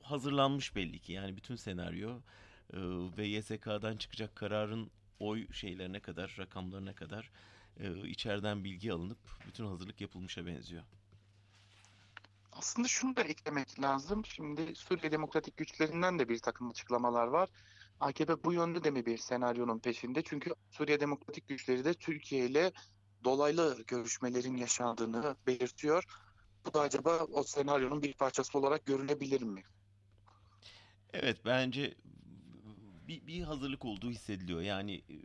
hazırlanmış 0.03 0.75
belli 0.75 0.99
ki 0.99 1.13
yani 1.13 1.37
bütün 1.37 1.55
senaryo 1.55 2.19
e, 2.73 2.77
ve 3.17 3.27
YSK'dan 3.27 3.97
çıkacak 3.97 4.35
kararın 4.35 4.91
oy 5.19 5.47
şeylerine 5.51 5.99
kadar, 5.99 6.35
rakamlarına 6.39 6.95
kadar 6.95 7.31
e, 7.79 8.07
içeriden 8.07 8.63
bilgi 8.63 8.93
alınıp 8.93 9.17
bütün 9.47 9.65
hazırlık 9.65 10.01
yapılmışa 10.01 10.45
benziyor. 10.45 10.83
Aslında 12.51 12.87
şunu 12.87 13.15
da 13.15 13.21
eklemek 13.21 13.81
lazım. 13.81 14.25
Şimdi 14.25 14.75
Suriye 14.75 15.11
Demokratik 15.11 15.57
Güçlerinden 15.57 16.19
de 16.19 16.29
bir 16.29 16.39
takım 16.39 16.69
açıklamalar 16.69 17.27
var. 17.27 17.49
AKP 17.99 18.43
bu 18.43 18.53
yönde 18.53 18.83
de 18.83 18.91
mi 18.91 19.05
bir 19.05 19.17
senaryonun 19.17 19.79
peşinde? 19.79 20.21
Çünkü 20.21 20.55
Suriye 20.71 20.99
Demokratik 20.99 21.47
Güçleri 21.47 21.85
de 21.85 21.93
Türkiye 21.93 22.45
ile 22.45 22.71
dolaylı 23.23 23.83
görüşmelerin 23.87 24.57
yaşandığını 24.57 25.35
belirtiyor. 25.47 26.03
Bu 26.65 26.73
da 26.73 26.81
acaba 26.81 27.19
o 27.19 27.43
senaryonun 27.43 28.01
bir 28.01 28.13
parçası 28.13 28.59
olarak 28.59 28.85
görünebilir 28.85 29.41
mi? 29.41 29.63
Evet 31.13 31.37
bence 31.45 31.95
bir, 33.13 33.27
bir 33.27 33.43
hazırlık 33.43 33.85
olduğu 33.85 34.11
hissediliyor. 34.11 34.61
Yani 34.61 34.95
e, 34.95 35.15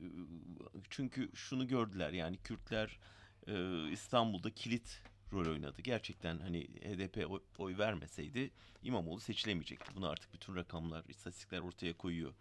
çünkü 0.91 1.30
şunu 1.34 1.68
gördüler 1.68 2.12
yani 2.12 2.36
Kürtler 2.36 2.99
e, 3.47 3.84
İstanbul'da 3.91 4.51
kilit 4.51 5.03
rol 5.32 5.47
oynadı. 5.53 5.82
Gerçekten 5.82 6.39
hani 6.39 6.64
HDP 6.64 7.30
oy, 7.30 7.41
oy 7.59 7.78
vermeseydi 7.78 8.51
İmamoğlu 8.82 9.20
seçilemeyecekti. 9.20 9.95
Bunu 9.97 10.09
artık 10.09 10.34
bütün 10.34 10.57
rakamlar, 10.57 11.05
istatistikler 11.09 11.59
ortaya 11.61 11.93
koyuyor. 11.97 12.34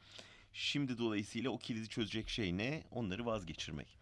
Şimdi 0.53 0.97
dolayısıyla 0.97 1.49
o 1.49 1.57
kilidi 1.57 1.89
çözecek 1.89 2.29
şey 2.29 2.57
ne? 2.57 2.83
Onları 2.91 3.25
vazgeçirmek. 3.25 3.97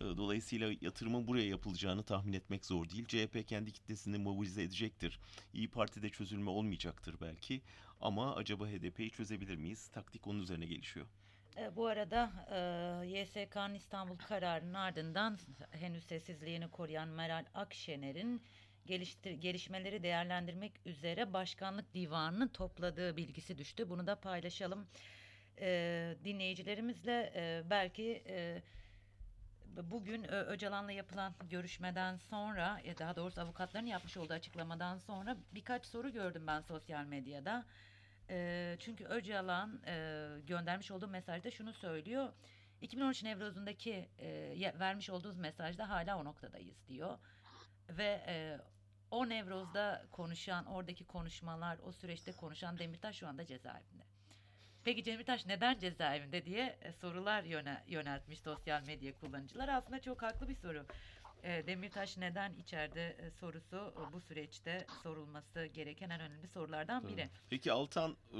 E, 0.00 0.04
Dolayısıyla 0.04 0.72
yatırımın 0.80 1.26
buraya 1.26 1.46
yapılacağını 1.48 2.02
tahmin 2.02 2.32
etmek 2.32 2.64
zor 2.66 2.88
değil. 2.90 3.06
CHP 3.06 3.48
kendi 3.48 3.72
kitlesini 3.72 4.18
mobilize 4.18 4.62
edecektir. 4.62 5.18
İyi 5.54 5.68
Parti'de 5.68 6.10
çözülme 6.10 6.50
olmayacaktır 6.50 7.16
belki. 7.20 7.62
Ama 8.00 8.36
acaba 8.36 8.66
HDP'yi 8.68 9.10
çözebilir 9.10 9.56
miyiz? 9.56 9.88
Taktik 9.88 10.26
onun 10.26 10.42
üzerine 10.42 10.66
gelişiyor. 10.66 11.06
E, 11.56 11.76
bu 11.76 11.86
arada 11.86 12.30
e, 12.50 13.18
YSK'nın 13.20 13.74
İstanbul 13.74 14.16
kararının 14.18 14.74
ardından 14.74 15.38
henüz 15.70 16.04
sessizliğini 16.04 16.68
koruyan 16.70 17.08
Meral 17.08 17.44
Akşener'in 17.54 18.42
geliştir- 18.86 19.32
gelişmeleri 19.40 20.02
değerlendirmek 20.02 20.72
üzere 20.86 21.32
başkanlık 21.32 21.94
divanını 21.94 22.52
topladığı 22.52 23.16
bilgisi 23.16 23.58
düştü. 23.58 23.88
Bunu 23.88 24.06
da 24.06 24.20
paylaşalım 24.20 24.86
e, 25.60 26.16
dinleyicilerimizle. 26.24 27.32
E, 27.34 27.70
belki 27.70 28.22
bugün 29.90 30.32
Öcalan'la 30.32 30.92
yapılan 30.92 31.34
görüşmeden 31.50 32.16
sonra, 32.16 32.80
ya 32.84 32.98
daha 32.98 33.16
doğrusu 33.16 33.40
avukatların 33.40 33.86
yapmış 33.86 34.16
olduğu 34.16 34.32
açıklamadan 34.32 34.98
sonra 34.98 35.36
birkaç 35.54 35.86
soru 35.86 36.12
gördüm 36.12 36.46
ben 36.46 36.60
sosyal 36.60 37.04
medyada. 37.04 37.64
E, 38.30 38.76
çünkü 38.78 39.04
Öcalan 39.04 39.82
e, 39.86 40.26
göndermiş 40.46 40.90
olduğu 40.90 41.08
mesajda 41.08 41.50
şunu 41.50 41.72
söylüyor. 41.72 42.32
2013 42.80 43.22
Nevroz'undaki 43.22 44.08
e, 44.18 44.72
vermiş 44.78 45.10
olduğunuz 45.10 45.36
mesajda 45.36 45.88
hala 45.88 46.18
o 46.18 46.24
noktadayız 46.24 46.88
diyor. 46.88 47.18
Ve 47.88 48.24
e, 48.26 48.58
o 49.10 49.28
Nevroz'da 49.28 50.04
konuşan, 50.12 50.66
oradaki 50.66 51.04
konuşmalar, 51.04 51.78
o 51.78 51.92
süreçte 51.92 52.32
konuşan 52.32 52.78
Demirtaş 52.78 53.16
şu 53.16 53.28
anda 53.28 53.46
cezaevinde. 53.46 54.04
Peki 54.84 55.04
Demirtaş 55.04 55.46
neden 55.46 55.78
cezaevinde 55.78 56.44
diye 56.44 56.78
e, 56.82 56.92
sorular 56.92 57.42
yöne, 57.42 57.84
yöneltmiş 57.86 58.40
sosyal 58.40 58.82
medya 58.82 59.12
kullanıcılar. 59.12 59.68
Aslında 59.68 60.00
çok 60.00 60.22
haklı 60.22 60.48
bir 60.48 60.54
soru. 60.54 60.86
E, 61.42 61.66
Demirtaş 61.66 62.16
neden 62.16 62.54
içeride 62.54 63.08
e, 63.08 63.30
sorusu 63.30 63.76
e, 63.76 64.12
bu 64.12 64.20
süreçte 64.20 64.86
sorulması 65.02 65.66
gereken 65.66 66.10
en 66.10 66.20
önemli 66.20 66.48
sorulardan 66.48 67.08
biri. 67.08 67.28
Peki 67.50 67.72
Altan 67.72 68.16
e, 68.32 68.38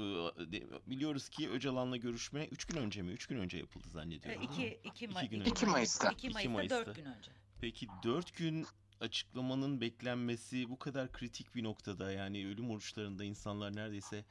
biliyoruz 0.89 1.29
ki 1.29 1.49
Öcalan'la 1.49 1.97
görüşme 1.97 2.45
3 2.45 2.65
gün 2.65 2.77
önce 2.77 3.01
mi? 3.01 3.11
3 3.11 3.27
gün 3.27 3.37
önce 3.39 3.57
yapıldı 3.57 3.89
zannediyorum. 3.89 4.41
değil 4.41 4.49
mi? 4.61 4.77
2 4.79 4.79
2 4.89 5.05
İki 5.05 5.07
gün 5.07 5.13
Mayıs. 5.13 5.31
önce. 5.33 5.51
2 5.51 5.65
Mayıs'ta. 5.65 6.11
2 6.11 6.27
2 6.27 6.33
Mayıs'ta, 6.33 6.49
Mayıs'ta. 6.53 6.85
4 6.85 6.95
gün 6.95 7.05
önce. 7.05 7.31
Peki 7.61 7.87
4 8.03 8.37
gün 8.37 8.65
açıklamanın 9.01 9.81
beklenmesi 9.81 10.69
bu 10.69 10.79
kadar 10.79 11.11
kritik 11.11 11.55
bir 11.55 11.63
noktada 11.63 12.11
yani 12.11 12.47
ölüm 12.47 12.69
oruçlarında 12.69 13.23
insanlar 13.23 13.75
neredeyse 13.75 14.25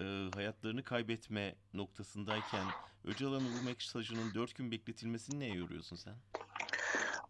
e, 0.00 0.04
hayatlarını 0.34 0.82
kaybetme 0.82 1.54
noktasındayken 1.74 2.64
Öcalan'ın 3.04 3.58
bu 3.60 3.64
mesajının 3.64 4.34
4 4.34 4.54
gün 4.54 4.70
bekletilmesini 4.70 5.40
neye 5.40 5.54
yoruyorsun 5.54 5.96
sen? 5.96 6.14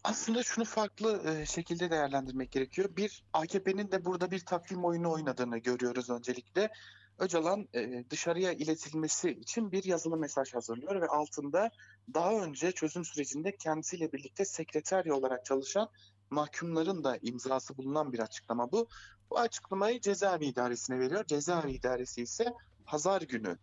Aslında 0.04 0.42
şunu 0.42 0.64
farklı 0.64 1.22
e, 1.30 1.46
şekilde 1.46 1.90
değerlendirmek 1.90 2.52
gerekiyor. 2.52 2.96
Bir, 2.96 3.24
AKP'nin 3.32 3.92
de 3.92 4.04
burada 4.04 4.30
bir 4.30 4.38
takvim 4.38 4.84
oyunu 4.84 5.12
oynadığını 5.12 5.58
görüyoruz 5.58 6.10
öncelikle. 6.10 6.70
Öcalan 7.18 7.68
e, 7.74 8.04
dışarıya 8.10 8.52
iletilmesi 8.52 9.30
için 9.30 9.72
bir 9.72 9.84
yazılı 9.84 10.16
mesaj 10.16 10.54
hazırlıyor 10.54 11.00
ve 11.00 11.06
altında 11.06 11.70
daha 12.14 12.32
önce 12.32 12.72
çözüm 12.72 13.04
sürecinde 13.04 13.56
kendisiyle 13.56 14.12
birlikte 14.12 14.44
sekreterya 14.44 15.14
olarak 15.14 15.44
çalışan 15.44 15.88
mahkumların 16.30 17.04
da 17.04 17.18
imzası 17.22 17.76
bulunan 17.76 18.12
bir 18.12 18.18
açıklama 18.18 18.72
bu. 18.72 18.88
Bu 19.30 19.38
açıklamayı 19.38 20.00
cezaevi 20.00 20.46
idaresine 20.46 20.98
veriyor. 20.98 21.24
Cezaevi 21.24 21.72
idaresi 21.72 22.22
ise 22.22 22.54
pazar 22.86 23.22
günü 23.22 23.58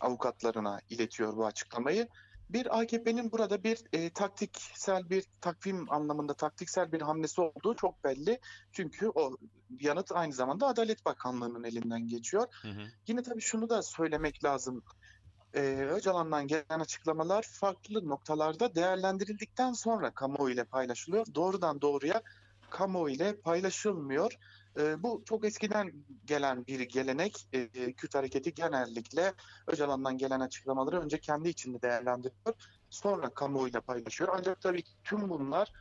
avukatlarına 0.00 0.80
iletiyor 0.90 1.36
bu 1.36 1.46
açıklamayı. 1.46 2.08
Bir 2.50 2.80
AKP'nin 2.80 3.32
burada 3.32 3.64
bir 3.64 3.78
e, 3.92 4.10
taktiksel 4.10 5.10
bir 5.10 5.24
takvim 5.40 5.92
anlamında 5.92 6.34
taktiksel 6.34 6.92
bir 6.92 7.00
hamlesi 7.00 7.40
olduğu 7.40 7.74
çok 7.74 8.04
belli. 8.04 8.40
Çünkü 8.72 9.08
o 9.08 9.36
yanıt 9.80 10.12
aynı 10.12 10.32
zamanda 10.32 10.66
Adalet 10.66 11.04
Bakanlığı'nın 11.06 11.64
elinden 11.64 12.08
geçiyor. 12.08 12.46
Hı 12.62 12.68
hı. 12.68 12.82
Yine 13.06 13.22
tabii 13.22 13.40
şunu 13.40 13.68
da 13.68 13.82
söylemek 13.82 14.44
lazım. 14.44 14.82
Ee, 15.54 15.88
Öcalan'dan 15.90 16.46
gelen 16.46 16.80
açıklamalar 16.80 17.46
farklı 17.52 18.08
noktalarda 18.08 18.74
değerlendirildikten 18.74 19.72
sonra 19.72 20.10
kamuoyu 20.10 20.54
ile 20.54 20.64
paylaşılıyor. 20.64 21.26
Doğrudan 21.34 21.80
doğruya 21.80 22.22
kamuoyu 22.70 23.14
ile 23.14 23.40
paylaşılmıyor. 23.40 24.32
Ee, 24.78 25.02
bu 25.02 25.22
çok 25.24 25.44
eskiden 25.44 25.92
gelen 26.24 26.66
bir 26.66 26.80
gelenek. 26.80 27.48
Ee, 27.52 27.92
Kürt 27.92 28.14
hareketi 28.14 28.54
genellikle 28.54 29.32
Öcalan'dan 29.66 30.18
gelen 30.18 30.40
açıklamaları 30.40 31.00
önce 31.00 31.18
kendi 31.20 31.48
içinde 31.48 31.82
değerlendiriyor. 31.82 32.54
Sonra 32.90 33.30
kamuoyuyla 33.30 33.80
paylaşıyor. 33.80 34.30
Ancak 34.38 34.60
tabii 34.60 34.82
tüm 35.04 35.28
bunlar 35.28 35.72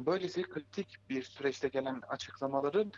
böylesi 0.00 0.42
kritik 0.42 0.96
bir 1.08 1.22
süreçte 1.22 1.68
gelen 1.68 2.00
açıklamaların 2.08 2.92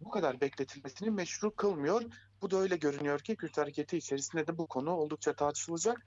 bu 0.00 0.10
kadar 0.10 0.40
bekletilmesini 0.40 1.10
meşru 1.10 1.54
kılmıyor. 1.54 2.02
Bu 2.42 2.50
da 2.50 2.56
öyle 2.56 2.76
görünüyor 2.76 3.20
ki 3.20 3.36
Kürt 3.36 3.58
hareketi 3.58 3.96
içerisinde 3.96 4.46
de 4.46 4.58
bu 4.58 4.66
konu 4.66 4.90
oldukça 4.90 5.32
tartışılacak. 5.32 6.06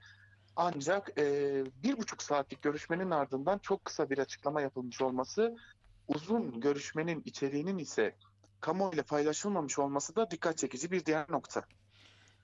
Ancak 0.56 1.18
e, 1.18 1.64
bir 1.82 1.98
buçuk 1.98 2.22
saatlik 2.22 2.62
görüşmenin 2.62 3.10
ardından 3.10 3.58
çok 3.58 3.84
kısa 3.84 4.10
bir 4.10 4.18
açıklama 4.18 4.60
yapılmış 4.60 5.02
olması, 5.02 5.56
uzun 6.08 6.60
görüşmenin 6.60 7.22
içeriğinin 7.24 7.78
ise 7.78 8.16
kamuoyuyla 8.60 9.02
paylaşılmamış 9.02 9.78
olması 9.78 10.16
da 10.16 10.30
dikkat 10.30 10.58
çekici 10.58 10.90
bir 10.90 11.04
diğer 11.04 11.30
nokta. 11.30 11.64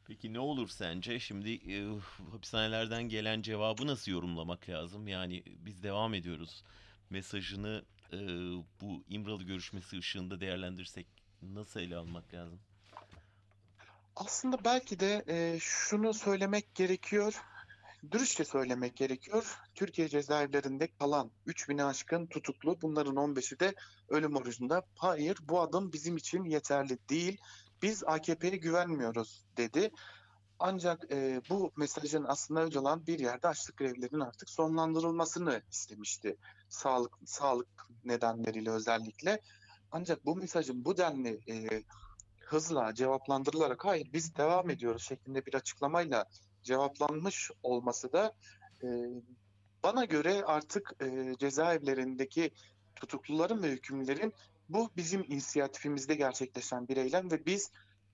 Peki 0.06 0.32
ne 0.32 0.40
olur 0.40 0.68
sence? 0.68 1.20
Şimdi 1.20 1.50
e, 1.52 1.98
hapishanelerden 2.30 3.02
gelen 3.02 3.42
cevabı 3.42 3.86
nasıl 3.86 4.12
yorumlamak 4.12 4.68
lazım? 4.68 5.08
Yani 5.08 5.42
biz 5.46 5.82
devam 5.82 6.14
ediyoruz. 6.14 6.64
Mesajını 7.10 7.84
e, 8.12 8.18
bu 8.80 9.04
İmralı 9.08 9.42
görüşmesi 9.42 9.98
ışığında 9.98 10.40
değerlendirsek 10.40 11.06
nasıl 11.42 11.80
ele 11.80 11.96
almak 11.96 12.34
lazım? 12.34 12.60
Aslında 14.16 14.64
belki 14.64 15.00
de 15.00 15.24
e, 15.28 15.58
şunu 15.60 16.14
söylemek 16.14 16.74
gerekiyor, 16.74 17.42
dürüstçe 18.12 18.44
söylemek 18.44 18.96
gerekiyor. 18.96 19.58
Türkiye 19.74 20.08
cezaevlerinde 20.08 20.88
kalan 20.98 21.30
3000'e 21.46 21.84
aşkın 21.84 22.26
tutuklu, 22.26 22.82
bunların 22.82 23.14
15'i 23.14 23.60
de 23.60 23.74
ölüm 24.08 24.36
orucunda. 24.36 24.82
Hayır, 24.94 25.38
bu 25.42 25.60
adım 25.60 25.92
bizim 25.92 26.16
için 26.16 26.44
yeterli 26.44 26.98
değil. 27.10 27.40
Biz 27.82 28.04
AKP'ye 28.04 28.56
güvenmiyoruz 28.56 29.44
dedi. 29.56 29.90
Ancak 30.58 31.12
e, 31.12 31.40
bu 31.50 31.72
mesajın 31.76 32.24
aslında 32.28 32.62
Öcalan 32.62 33.06
bir 33.06 33.18
yerde 33.18 33.48
açlık 33.48 33.76
grevlerinin 33.76 34.20
artık 34.20 34.50
sonlandırılmasını 34.50 35.62
istemişti. 35.70 36.36
Sağlık 36.68 37.18
sağlık 37.24 37.68
nedenleriyle 38.04 38.70
özellikle. 38.70 39.40
Ancak 39.92 40.26
bu 40.26 40.36
mesajın 40.36 40.84
bu 40.84 40.96
denli 40.96 41.40
e, 41.48 41.82
hızla 42.46 42.94
cevaplandırılarak 42.94 43.84
hayır 43.84 44.12
biz 44.12 44.36
devam 44.36 44.70
ediyoruz 44.70 45.02
şeklinde 45.02 45.46
bir 45.46 45.54
açıklamayla 45.54 46.24
cevaplanmış 46.66 47.50
olması 47.62 48.12
da 48.12 48.34
e, 48.82 48.86
bana 49.82 50.04
göre 50.04 50.44
artık 50.44 50.92
e, 51.02 51.34
cezaevlerindeki 51.38 52.50
tutukluların 52.96 53.62
ve 53.62 53.70
hükümlerin 53.70 54.32
bu 54.68 54.90
bizim 54.96 55.24
inisiyatifimizde 55.24 56.14
gerçekleşen 56.14 56.88
bir 56.88 56.96
eylem 56.96 57.30
ve 57.30 57.46
biz 57.46 57.70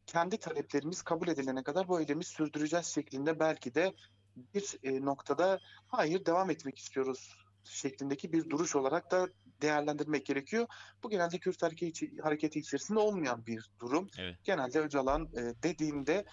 kendi 0.06 0.38
taleplerimiz 0.38 1.02
kabul 1.02 1.28
edilene 1.28 1.62
kadar 1.62 1.88
bu 1.88 2.00
eylemi 2.00 2.24
sürdüreceğiz 2.24 2.86
şeklinde 2.86 3.40
belki 3.40 3.74
de 3.74 3.92
bir 4.36 4.78
e, 4.82 5.04
noktada 5.04 5.60
hayır 5.86 6.26
devam 6.26 6.50
etmek 6.50 6.78
istiyoruz 6.78 7.36
şeklindeki 7.64 8.32
bir 8.32 8.50
duruş 8.50 8.76
olarak 8.76 9.10
da 9.10 9.28
değerlendirmek 9.62 10.26
gerekiyor. 10.26 10.66
Bu 11.02 11.10
genelde 11.10 11.38
Kürt 11.38 11.62
hareketi, 11.62 12.16
hareketi 12.22 12.58
içerisinde 12.58 12.98
olmayan 12.98 13.46
bir 13.46 13.70
durum. 13.80 14.08
Evet. 14.18 14.36
Genelde 14.44 14.80
Öcalan 14.80 15.22
e, 15.22 15.62
dediğinde 15.62 16.24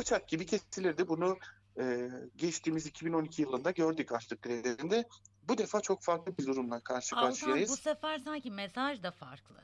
bıçak 0.00 0.28
gibi 0.28 0.46
kesilirdi. 0.46 1.08
Bunu 1.08 1.38
e, 1.80 2.10
geçtiğimiz 2.36 2.86
2012 2.86 3.42
yılında 3.42 3.70
gördük 3.70 4.12
açlık 4.12 4.42
grevlerinde. 4.42 5.08
Bu 5.48 5.58
defa 5.58 5.80
çok 5.80 6.02
farklı 6.02 6.38
bir 6.38 6.46
durumla 6.46 6.80
karşı 6.80 7.16
Altan 7.16 7.28
karşıyayız. 7.28 7.70
bu 7.70 7.76
sefer 7.76 8.18
sanki 8.18 8.50
mesaj 8.50 9.02
da 9.02 9.10
farklı. 9.10 9.60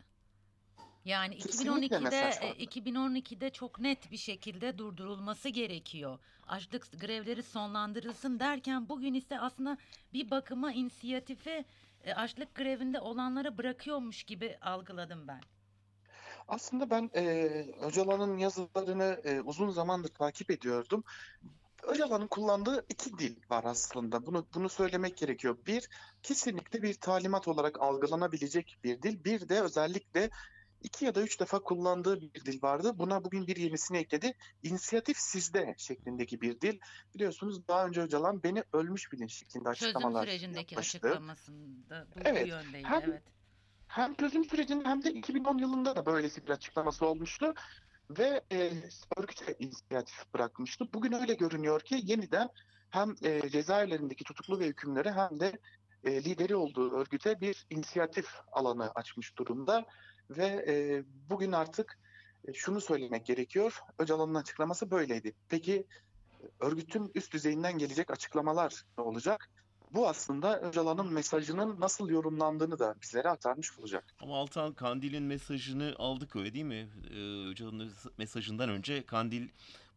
Yani 1.05 1.39
Kesinlikle 1.39 1.97
2012'de 1.97 1.99
mesaj 1.99 2.37
e, 2.37 2.41
farklı. 2.41 2.65
2012'de 2.65 3.51
çok 3.51 3.81
net 3.81 4.11
bir 4.11 4.17
şekilde 4.17 4.79
durdurulması 4.79 5.49
gerekiyor. 5.49 6.19
Açlık 6.47 7.01
grevleri 7.01 7.43
sonlandırılsın 7.43 8.41
derken 8.41 8.89
bugün 8.89 9.15
ise 9.15 9.41
aslında 9.41 9.79
bir 10.13 10.31
bakıma 10.31 10.73
inisiyatifi 10.73 11.65
e, 12.05 12.15
açlık 12.15 12.55
grevinde 12.55 13.01
olanlara 13.01 13.59
bırakıyormuş 13.59 14.23
gibi 14.23 14.59
algıladım 14.61 15.29
ben. 15.29 15.41
Aslında 16.49 16.91
ben 16.91 17.11
e, 17.15 17.47
Öcalan'ın 17.83 18.39
yazılarını 18.39 19.21
e, 19.25 19.41
uzun 19.41 19.71
zamandır 19.71 20.09
takip 20.09 20.51
ediyordum. 20.51 21.05
Öcalan'ın 21.83 22.27
kullandığı 22.27 22.87
iki 22.89 23.19
dil 23.19 23.37
var 23.51 23.65
aslında. 23.65 24.27
Bunu 24.27 24.47
bunu 24.55 24.69
söylemek 24.69 25.17
gerekiyor. 25.17 25.57
Bir, 25.67 25.89
kesinlikle 26.23 26.83
bir 26.83 26.95
talimat 26.95 27.49
olarak 27.49 27.81
algılanabilecek 27.81 28.77
bir 28.85 29.03
dil. 29.03 29.25
Bir 29.25 29.49
de 29.49 29.61
özellikle 29.61 30.31
iki 30.83 31.05
ya 31.05 31.15
da 31.15 31.23
üç 31.23 31.41
defa 31.41 31.59
kullandığı 31.59 32.21
bir 32.21 32.45
dil 32.45 32.63
vardı. 32.63 32.93
Buna 32.99 33.25
bugün 33.25 33.47
bir 33.47 33.57
yenisini 33.57 33.99
ekledi. 33.99 34.35
İnisiyatif 34.63 35.17
sizde 35.19 35.75
şeklindeki 35.79 36.41
bir 36.41 36.61
dil. 36.61 36.79
Biliyorsunuz 37.15 37.69
daha 37.69 37.87
önce 37.87 38.01
Öcalan 38.01 38.43
beni 38.43 38.65
ölmüş 38.73 39.13
bilin 39.13 39.27
şeklinde 39.27 39.65
Çözüm 39.65 39.71
açıklamalar 39.71 40.27
sürecindeki 40.27 40.75
yapmıştı. 40.75 40.99
açıklamasında 40.99 42.07
bu, 42.15 42.21
bu 42.21 42.25
Evet, 42.25 42.49
yöndeydi. 42.49 42.87
hem- 42.89 43.03
evet. 43.11 43.23
Hem 43.97 44.15
çözüm 44.15 44.45
sürecinde 44.45 44.89
hem 44.89 45.05
de 45.05 45.13
2010 45.13 45.59
yılında 45.59 45.97
da 45.97 46.07
böylesi 46.07 46.47
bir 46.47 46.51
açıklaması 46.51 47.07
olmuştu 47.07 47.55
ve 48.11 48.41
e, 48.53 48.73
örgüte 49.17 49.57
inisiyatif 49.59 50.35
bırakmıştı. 50.35 50.93
Bugün 50.95 51.13
öyle 51.13 51.35
görünüyor 51.35 51.81
ki 51.81 52.01
yeniden 52.03 52.49
hem 52.91 53.15
e, 53.23 53.49
cezaevlerindeki 53.49 54.25
tutuklu 54.25 54.61
ve 54.61 54.67
hükümlere 54.67 55.13
hem 55.13 55.41
de 55.41 55.59
e, 56.05 56.25
lideri 56.25 56.57
olduğu 56.57 56.93
örgüte 56.93 57.41
bir 57.41 57.67
inisiyatif 57.71 58.27
alanı 58.53 58.91
açmış 58.91 59.39
durumda 59.39 59.85
ve 60.31 60.47
e, 60.69 61.05
bugün 61.31 61.53
artık 61.53 61.99
e, 62.49 62.53
şunu 62.55 62.81
söylemek 62.81 63.27
gerekiyor. 63.27 63.81
Öcalan'ın 63.99 64.35
açıklaması 64.35 64.91
böyleydi. 64.91 65.35
Peki 65.49 65.87
örgütün 66.61 67.11
üst 67.15 67.33
düzeyinden 67.33 67.79
gelecek 67.79 68.11
açıklamalar 68.11 68.85
ne 68.99 69.05
olacak? 69.05 69.51
Bu 69.95 70.09
aslında 70.09 70.61
Öcalan'ın 70.61 71.13
mesajının 71.13 71.81
nasıl 71.81 72.09
yorumlandığını 72.09 72.79
da 72.79 72.95
bizlere 73.03 73.29
aktarmış 73.29 73.79
olacak. 73.79 74.05
Ama 74.21 74.37
Altan 74.39 74.73
Kandil'in 74.73 75.23
mesajını 75.23 75.95
aldık 75.99 76.37
öyle 76.37 76.55
değil 76.55 76.65
mi? 76.65 76.89
Ee, 77.11 77.49
Öcalan'ın 77.49 77.93
mesajından 78.19 78.69
önce 78.69 79.07
Kandil 79.07 79.49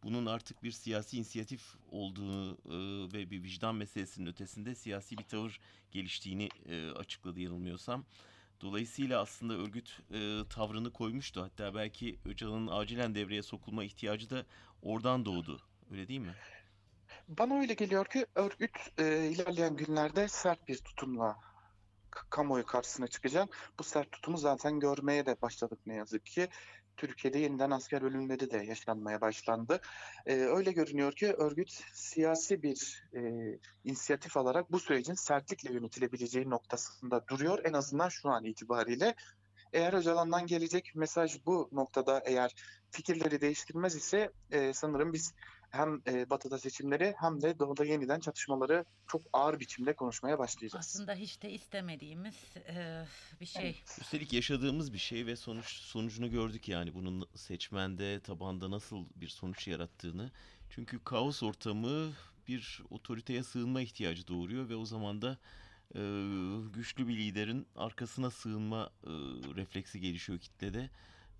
bunun 0.03 0.25
artık 0.25 0.63
bir 0.63 0.71
siyasi 0.71 1.17
inisiyatif 1.17 1.61
olduğunu 1.91 2.57
e, 2.65 2.73
ve 3.13 3.31
bir 3.31 3.43
vicdan 3.43 3.75
meselesinin 3.75 4.27
ötesinde 4.27 4.75
siyasi 4.75 5.17
bir 5.17 5.23
tavır 5.23 5.59
geliştiğini 5.91 6.49
e, 6.65 6.89
açıkladı 6.91 7.39
yanılmıyorsam. 7.39 8.05
Dolayısıyla 8.61 9.21
aslında 9.21 9.53
örgüt 9.53 9.99
e, 10.13 10.41
tavrını 10.49 10.91
koymuştu. 10.93 11.41
Hatta 11.41 11.75
belki 11.75 12.19
Öcalan'ın 12.25 12.67
acilen 12.67 13.15
devreye 13.15 13.43
sokulma 13.43 13.83
ihtiyacı 13.83 14.29
da 14.29 14.45
oradan 14.81 15.25
doğdu. 15.25 15.61
Öyle 15.91 16.07
değil 16.07 16.19
mi? 16.19 16.35
Bana 17.30 17.59
öyle 17.59 17.73
geliyor 17.73 18.05
ki 18.05 18.25
örgüt 18.36 18.77
e, 18.97 19.25
ilerleyen 19.27 19.75
günlerde 19.75 20.27
sert 20.27 20.67
bir 20.67 20.77
tutumla 20.77 21.38
kamuoyu 22.30 22.65
karşısına 22.65 23.07
çıkacak. 23.07 23.73
Bu 23.80 23.84
sert 23.84 24.11
tutumu 24.11 24.38
zaten 24.38 24.80
görmeye 24.80 25.25
de 25.25 25.41
başladık 25.41 25.80
ne 25.86 25.95
yazık 25.95 26.25
ki. 26.25 26.47
Türkiye'de 26.97 27.39
yeniden 27.39 27.71
asker 27.71 28.01
ölümleri 28.01 28.51
de 28.51 28.57
yaşanmaya 28.57 29.21
başlandı. 29.21 29.82
E, 30.25 30.36
öyle 30.36 30.71
görünüyor 30.71 31.13
ki 31.13 31.34
örgüt 31.34 31.82
siyasi 31.93 32.63
bir 32.63 33.03
e, 33.13 33.19
inisiyatif 33.84 34.38
alarak 34.38 34.71
bu 34.71 34.80
sürecin 34.80 35.13
sertlikle 35.13 35.73
yönetilebileceği 35.73 36.49
noktasında 36.49 37.27
duruyor. 37.27 37.59
En 37.65 37.73
azından 37.73 38.09
şu 38.09 38.30
an 38.30 38.43
itibariyle. 38.45 39.15
Eğer 39.73 39.93
Öcalan'dan 39.93 40.47
gelecek 40.47 40.91
mesaj 40.95 41.45
bu 41.45 41.69
noktada 41.71 42.21
eğer 42.25 42.55
fikirleri 42.91 43.41
değiştirmez 43.41 43.95
ise 43.95 44.32
e, 44.51 44.73
sanırım 44.73 45.13
biz 45.13 45.34
hem 45.72 46.01
e, 46.07 46.30
batıda 46.30 46.57
seçimleri 46.59 47.15
hem 47.17 47.41
de 47.41 47.59
doğuda 47.59 47.86
yeniden 47.86 48.20
çatışmaları 48.20 48.86
çok 49.07 49.22
ağır 49.34 49.59
biçimde 49.59 49.93
konuşmaya 49.93 50.39
başlayacağız. 50.39 50.86
Aslında 50.86 51.13
hiç 51.13 51.41
de 51.41 51.51
istemediğimiz 51.51 52.36
e, 52.67 53.05
bir 53.41 53.45
şey. 53.45 53.84
Üstelik 54.01 54.34
yaşadığımız 54.34 54.93
bir 54.93 54.97
şey 54.97 55.26
ve 55.26 55.36
sonuç 55.36 55.65
sonucunu 55.65 56.32
gördük 56.32 56.67
yani 56.67 56.93
bunun 56.93 57.28
seçmende, 57.36 58.20
tabanda 58.20 58.72
nasıl 58.72 59.05
bir 59.15 59.28
sonuç 59.28 59.67
yarattığını. 59.67 60.32
Çünkü 60.70 61.03
kaos 61.03 61.43
ortamı 61.43 62.11
bir 62.47 62.84
otoriteye 62.89 63.43
sığınma 63.43 63.82
ihtiyacı 63.82 64.28
doğuruyor 64.28 64.70
ve 64.70 64.76
o 64.76 64.86
zaman 64.86 65.22
da 65.22 65.38
e, 65.95 66.01
güçlü 66.74 67.07
bir 67.07 67.17
liderin 67.17 67.67
arkasına 67.76 68.32
sığınma 68.32 68.89
e, 69.03 69.09
refleksi 69.55 69.99
gelişiyor 69.99 70.39
kitlede. 70.39 70.89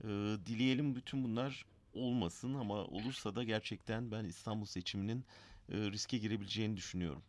E, 0.04 0.08
dileyelim 0.46 0.96
bütün 0.96 1.24
bunlar 1.24 1.66
olmasın 2.00 2.54
ama 2.54 2.74
olursa 2.74 3.36
da 3.36 3.44
gerçekten 3.44 4.12
ben 4.12 4.26
İstanbul 4.26 4.66
seçiminin 4.66 5.26
e, 5.70 5.78
riske 5.78 6.18
girebileceğini 6.18 6.78
düşünüyorum. 6.78 7.24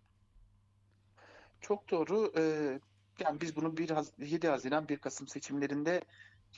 Çok 1.61 1.91
doğru. 1.91 2.33
Ee, 2.37 2.81
yani 3.21 3.41
biz 3.41 3.57
bunu 3.57 3.77
1 3.77 3.91
Haz- 3.91 4.13
7 4.19 4.49
Haziran 4.49 4.89
1 4.89 4.99
Kasım 4.99 5.29
seçimlerinde 5.29 6.01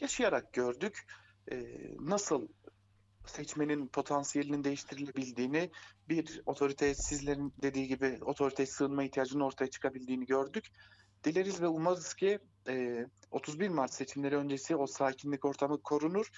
yaşayarak 0.01 0.53
gördük. 0.53 1.07
Ee, 1.53 1.65
nasıl 2.01 2.49
seçmenin 3.27 3.87
potansiyelinin 3.89 4.65
değiştirilebildiğini, 4.65 5.71
bir 6.09 6.43
otoriteye 6.47 6.95
sizlerin 6.95 7.55
dediği 7.63 7.89
gibi 7.89 8.19
otoriteye 8.21 8.67
sığınma 8.67 9.05
ihtiyacının 9.05 9.45
ortaya 9.45 9.71
çıkabildiğini 9.71 10.27
gördük. 10.27 10.67
Dileriz 11.25 11.63
ve 11.63 11.69
umarız 11.69 12.15
ki 12.15 12.39
e, 12.69 13.07
31 13.31 13.69
Mart 13.69 13.95
seçimleri 13.95 14.37
öncesi 14.37 14.77
o 14.77 14.87
sakinlik 14.87 15.45
ortamı 15.45 15.83
korunur 15.83 16.31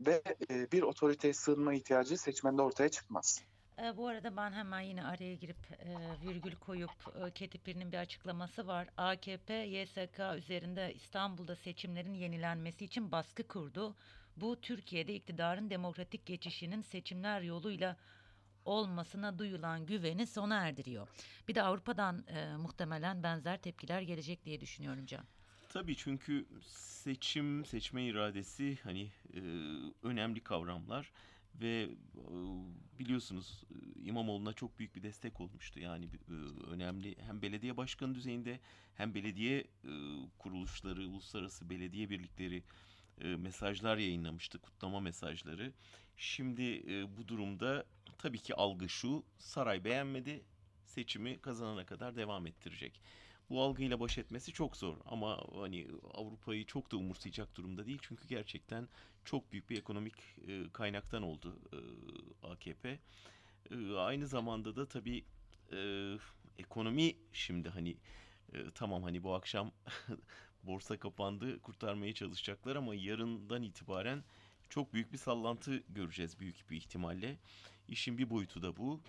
ve 0.00 0.22
e, 0.50 0.72
bir 0.72 0.82
otoriteye 0.82 1.34
sığınma 1.34 1.74
ihtiyacı 1.74 2.18
seçmende 2.18 2.62
ortaya 2.62 2.88
çıkmaz. 2.88 3.42
E, 3.82 3.96
bu 3.96 4.08
arada 4.08 4.36
ben 4.36 4.52
hemen 4.52 4.80
yine 4.80 5.04
araya 5.04 5.34
girip 5.34 5.56
e, 5.72 5.96
virgül 6.28 6.56
koyup 6.56 6.90
e, 7.26 7.30
Ketipir'in 7.30 7.92
bir 7.92 7.98
açıklaması 7.98 8.66
var. 8.66 8.88
AKP 8.96 9.54
YSK 9.54 10.20
üzerinde 10.36 10.94
İstanbul'da 10.94 11.56
seçimlerin 11.56 12.14
yenilenmesi 12.14 12.84
için 12.84 13.12
baskı 13.12 13.48
kurdu. 13.48 13.96
Bu 14.36 14.60
Türkiye'de 14.60 15.14
iktidarın 15.14 15.70
demokratik 15.70 16.26
geçişinin 16.26 16.82
seçimler 16.82 17.40
yoluyla 17.40 17.96
olmasına 18.64 19.38
duyulan 19.38 19.86
güveni 19.86 20.26
sona 20.26 20.66
erdiriyor. 20.66 21.08
Bir 21.48 21.54
de 21.54 21.62
Avrupa'dan 21.62 22.24
e, 22.26 22.56
muhtemelen 22.56 23.22
benzer 23.22 23.58
tepkiler 23.58 24.00
gelecek 24.00 24.44
diye 24.44 24.60
düşünüyorum 24.60 25.06
Can. 25.06 25.24
Tabii 25.68 25.96
çünkü 25.96 26.46
seçim, 26.66 27.64
seçme 27.64 28.04
iradesi 28.06 28.78
hani 28.82 29.10
e, 29.34 29.40
önemli 30.02 30.40
kavramlar 30.40 31.12
ve 31.60 31.88
e, 32.16 32.24
biliyorsunuz 32.98 33.64
e, 33.70 34.00
İmamoğlu'na 34.02 34.52
çok 34.52 34.78
büyük 34.78 34.96
bir 34.96 35.02
destek 35.02 35.40
olmuştu. 35.40 35.80
Yani 35.80 36.04
e, 36.28 36.32
önemli 36.70 37.16
hem 37.26 37.42
belediye 37.42 37.76
başkanı 37.76 38.14
düzeyinde 38.14 38.60
hem 38.94 39.14
belediye 39.14 39.58
e, 39.60 39.90
kuruluşları, 40.38 41.08
uluslararası 41.08 41.70
belediye 41.70 42.10
birlikleri 42.10 42.62
e, 43.20 43.28
mesajlar 43.36 43.96
yayınlamıştı, 43.98 44.58
kutlama 44.58 45.00
mesajları. 45.00 45.72
Şimdi 46.16 46.62
e, 46.92 47.16
bu 47.16 47.28
durumda 47.28 47.84
tabii 48.18 48.38
ki 48.38 48.54
algı 48.54 48.88
şu, 48.88 49.24
saray 49.38 49.84
beğenmedi, 49.84 50.42
seçimi 50.84 51.38
kazanana 51.38 51.86
kadar 51.86 52.16
devam 52.16 52.46
ettirecek. 52.46 53.00
Bu 53.50 53.62
algıyla 53.62 54.00
baş 54.00 54.18
etmesi 54.18 54.52
çok 54.52 54.76
zor 54.76 54.96
ama 55.04 55.40
hani 55.54 55.86
Avrupa'yı 56.14 56.66
çok 56.66 56.92
da 56.92 56.96
umursayacak 56.96 57.56
durumda 57.56 57.86
değil 57.86 57.98
çünkü 58.02 58.28
gerçekten 58.28 58.88
çok 59.24 59.52
büyük 59.52 59.70
bir 59.70 59.78
ekonomik 59.78 60.14
e, 60.48 60.64
kaynaktan 60.72 61.22
oldu 61.22 61.56
e, 61.72 61.78
AKP. 62.46 62.98
E, 63.70 63.94
aynı 63.96 64.26
zamanda 64.26 64.76
da 64.76 64.86
tabii 64.88 65.24
e, 65.72 66.12
ekonomi 66.58 67.16
şimdi 67.32 67.68
hani 67.68 67.96
e, 68.52 68.70
tamam 68.74 69.02
hani 69.02 69.22
bu 69.22 69.34
akşam 69.34 69.72
borsa 70.62 70.98
kapandı 70.98 71.62
kurtarmaya 71.62 72.14
çalışacaklar 72.14 72.76
ama 72.76 72.94
yarından 72.94 73.62
itibaren 73.62 74.24
çok 74.68 74.92
büyük 74.92 75.12
bir 75.12 75.18
sallantı 75.18 75.82
göreceğiz 75.88 76.40
büyük 76.40 76.70
bir 76.70 76.76
ihtimalle. 76.76 77.36
İşin 77.88 78.18
bir 78.18 78.30
boyutu 78.30 78.62
da 78.62 78.76
bu. 78.76 79.00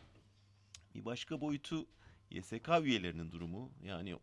Bir 0.96 1.06
başka 1.06 1.42
boyutu 1.42 1.86
YSK 2.32 2.70
üyelerinin 2.82 3.32
durumu. 3.32 3.72
Yani 3.84 4.16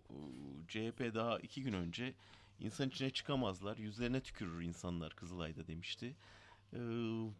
CHP 0.68 1.14
daha 1.14 1.38
iki 1.38 1.62
gün 1.62 1.72
önce 1.72 2.14
insan 2.60 2.88
içine 2.88 3.10
çıkamazlar, 3.10 3.76
yüzlerine 3.76 4.20
tükürür 4.20 4.62
insanlar 4.62 5.16
Kızılay'da 5.16 5.66
demişti. 5.66 6.16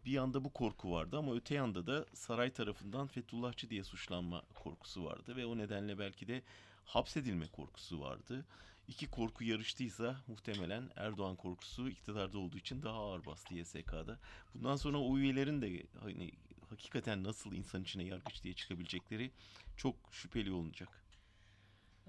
Bir 0.05 0.11
yanda 0.11 0.45
bu 0.45 0.53
korku 0.53 0.91
vardı 0.93 1.19
ama 1.19 1.35
öte 1.35 1.55
yanda 1.55 1.87
da 1.87 2.07
saray 2.15 2.53
tarafından 2.53 3.07
Fethullahçı 3.07 3.71
diye 3.71 3.85
suçlanma 3.85 4.43
korkusu 4.55 5.05
vardı 5.05 5.37
ve 5.37 5.47
o 5.47 5.59
nedenle 5.59 5.99
belki 5.99 6.29
de 6.29 6.43
hapsedilme 6.85 7.47
korkusu 7.47 8.01
vardı. 8.01 8.45
İki 8.89 9.07
korku 9.07 9.45
yarıştıysa 9.45 10.21
muhtemelen 10.27 10.91
Erdoğan 10.97 11.37
korkusu 11.37 11.89
iktidarda 11.89 12.39
olduğu 12.39 12.59
için 12.59 12.83
daha 12.83 12.99
ağır 12.99 13.27
bastı 13.27 13.55
YSK'da. 13.55 14.19
Bundan 14.55 14.77
sonra 14.77 14.99
o 14.99 15.19
üyelerin 15.19 15.63
de 15.63 15.83
hani 16.01 16.33
hakikaten 16.77 17.25
nasıl 17.25 17.53
insan 17.53 17.83
içine 17.83 18.05
yargıç 18.05 18.43
diye 18.43 18.55
çıkabilecekleri 18.55 19.31
çok 19.77 19.95
şüpheli 20.11 20.53
olacak. 20.53 20.89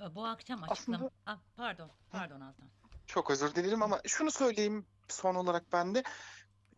E, 0.01 0.15
Bu 0.15 0.26
akşam 0.26 0.63
Aslında- 0.63 0.97
açıklama... 0.97 1.09
Ah, 1.26 1.39
pardon, 1.55 1.89
pardon 2.11 2.41
Altan. 2.41 2.70
Çok 3.07 3.32
özür 3.32 3.55
dilerim 3.55 3.84
ama 3.84 4.01
şunu 4.07 4.32
söyleyeyim 4.32 4.86
son 5.07 5.36
olarak 5.36 5.63
ben 5.74 5.95
de. 5.95 6.03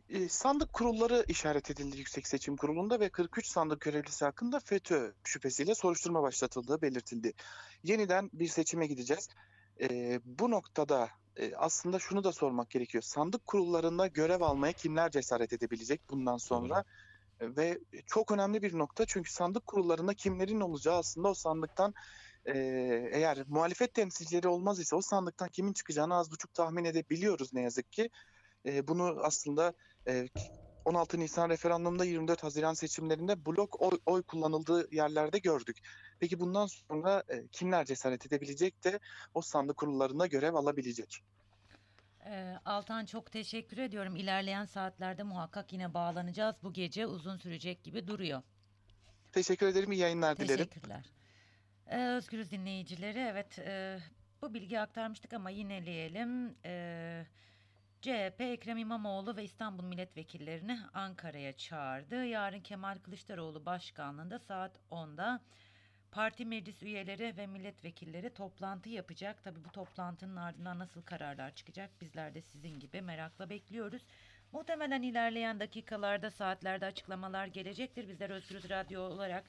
E, 0.10 0.30
sandık 0.30 0.74
kurulları 0.74 1.26
işaret 1.28 1.72
edildi 1.72 1.98
Yüksek 1.98 2.28
Seçim 2.28 2.58
Kurulu'nda 2.58 3.00
ve 3.00 3.10
43 3.10 3.48
sandık 3.48 3.82
görevlisi 3.82 4.26
hakkında 4.26 4.60
FETÖ 4.60 5.14
şüphesiyle 5.24 5.76
soruşturma 5.76 6.22
başlatıldığı 6.24 6.82
belirtildi. 6.82 7.34
Yeniden 7.84 8.30
bir 8.34 8.48
seçime 8.48 8.88
gideceğiz. 8.88 9.30
E, 9.82 10.20
bu 10.26 10.52
noktada 10.52 11.10
e, 11.36 11.56
aslında 11.56 12.00
şunu 12.00 12.24
da 12.24 12.32
sormak 12.32 12.70
gerekiyor. 12.70 13.02
Sandık 13.02 13.48
kurullarında 13.48 14.08
görev 14.08 14.42
almaya 14.42 14.74
kimler 14.74 15.12
cesaret 15.12 15.54
edebilecek 15.54 16.02
bundan 16.10 16.38
sonra? 16.38 16.80
E, 16.80 17.09
Ve 17.42 17.80
çok 18.06 18.32
önemli 18.32 18.62
bir 18.62 18.78
nokta 18.78 19.06
çünkü 19.06 19.32
sandık 19.32 19.68
kurullarında 19.68 20.14
kimlerin 20.14 20.62
olacağı 20.62 20.98
aslında 20.98 21.28
o 21.28 21.34
sandıktan 21.34 21.94
e, 22.46 22.58
eğer 23.12 23.44
muhalefet 23.48 23.94
temsilcileri 23.94 24.48
olmaz 24.48 24.80
ise 24.80 24.96
o 24.96 25.02
sandıktan 25.02 25.50
kimin 25.50 25.74
çıkacağını 25.74 26.16
az 26.16 26.32
buçuk 26.32 26.54
tahmin 26.54 26.86
edebiliyoruz 26.86 27.54
ne 27.54 27.62
yazık 27.62 27.92
ki. 27.92 28.10
E, 28.66 28.88
bunu 28.88 29.20
aslında 29.24 29.74
e, 30.08 30.28
16 30.86 31.20
Nisan 31.20 31.50
referandumda 31.50 32.06
24 32.06 32.44
Haziran 32.44 32.74
seçimlerinde 32.74 33.46
blok 33.46 33.82
oy, 33.82 34.00
oy 34.06 34.24
kullanıldığı 34.24 34.96
yerlerde 34.96 35.40
gördük. 35.40 35.78
Peki 36.20 36.40
bundan 36.40 36.66
sonra 36.66 37.24
e, 37.30 37.48
kimler 37.48 37.86
cesaret 37.86 38.26
edebilecek 38.26 38.84
de 38.84 39.00
o 39.34 39.42
sandık 39.42 39.78
kurullarında 39.78 40.28
görev 40.28 40.54
alabilecek? 40.54 41.24
Ee, 42.30 42.59
Altan 42.65 43.05
çok 43.05 43.32
teşekkür 43.32 43.77
ediyorum. 43.77 44.15
İlerleyen 44.15 44.65
saatlerde 44.65 45.23
muhakkak 45.23 45.73
yine 45.73 45.93
bağlanacağız. 45.93 46.55
Bu 46.63 46.73
gece 46.73 47.05
uzun 47.05 47.38
sürecek 47.38 47.84
gibi 47.84 48.07
duruyor. 48.07 48.41
Teşekkür 49.32 49.67
ederim. 49.67 49.91
iyi 49.91 50.01
yayınlar 50.01 50.38
dilerim. 50.38 50.65
Teşekkürler. 50.65 51.05
Ee, 51.88 52.07
Özgürüz 52.07 52.51
dinleyicileri. 52.51 53.19
Evet 53.19 53.59
e, 53.59 53.99
bu 54.41 54.53
bilgiyi 54.53 54.80
aktarmıştık 54.80 55.34
ama 55.34 55.49
yineleyelim. 55.49 56.55
Ee, 56.65 57.25
CHP 58.01 58.41
Ekrem 58.41 58.77
İmamoğlu 58.77 59.36
ve 59.36 59.43
İstanbul 59.43 59.84
milletvekillerini 59.84 60.80
Ankara'ya 60.93 61.53
çağırdı. 61.57 62.25
Yarın 62.25 62.61
Kemal 62.61 62.97
Kılıçdaroğlu 62.97 63.65
başkanlığında 63.65 64.39
saat 64.39 64.71
10'da 64.91 65.41
parti 66.12 66.45
meclis 66.45 66.84
üyeleri 66.84 67.38
ve 67.38 67.47
milletvekilleri 67.47 68.30
toplantı 68.34 68.89
yapacak. 68.89 69.43
Tabii 69.43 69.64
bu 69.66 69.72
toplantının 69.72 70.36
ardından 70.36 70.80
nasıl 70.80 71.01
kararlar 71.01 71.55
çıkacak 71.55 72.01
bizler 72.01 72.36
de 72.36 72.41
sizin 72.41 72.80
gibi 72.80 73.01
merakla 73.01 73.49
bekliyoruz. 73.49 74.01
Muhtemelen 74.51 75.01
ilerleyen 75.01 75.60
dakikalarda, 75.60 76.32
saatlerde 76.32 76.86
açıklamalar 76.86 77.47
gelecektir. 77.47 78.10
Bizler 78.10 78.30
Özgürüz 78.30 78.70
Radyo 78.70 79.01
olarak 79.01 79.43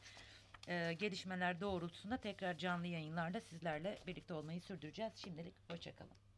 e, 0.68 0.92
gelişmeler 0.92 1.60
doğrultusunda 1.60 2.16
tekrar 2.16 2.58
canlı 2.58 2.86
yayınlarda 2.86 3.40
sizlerle 3.40 3.98
birlikte 4.06 4.34
olmayı 4.34 4.60
sürdüreceğiz. 4.60 5.12
Şimdilik 5.16 5.54
hoşçakalın. 5.70 6.29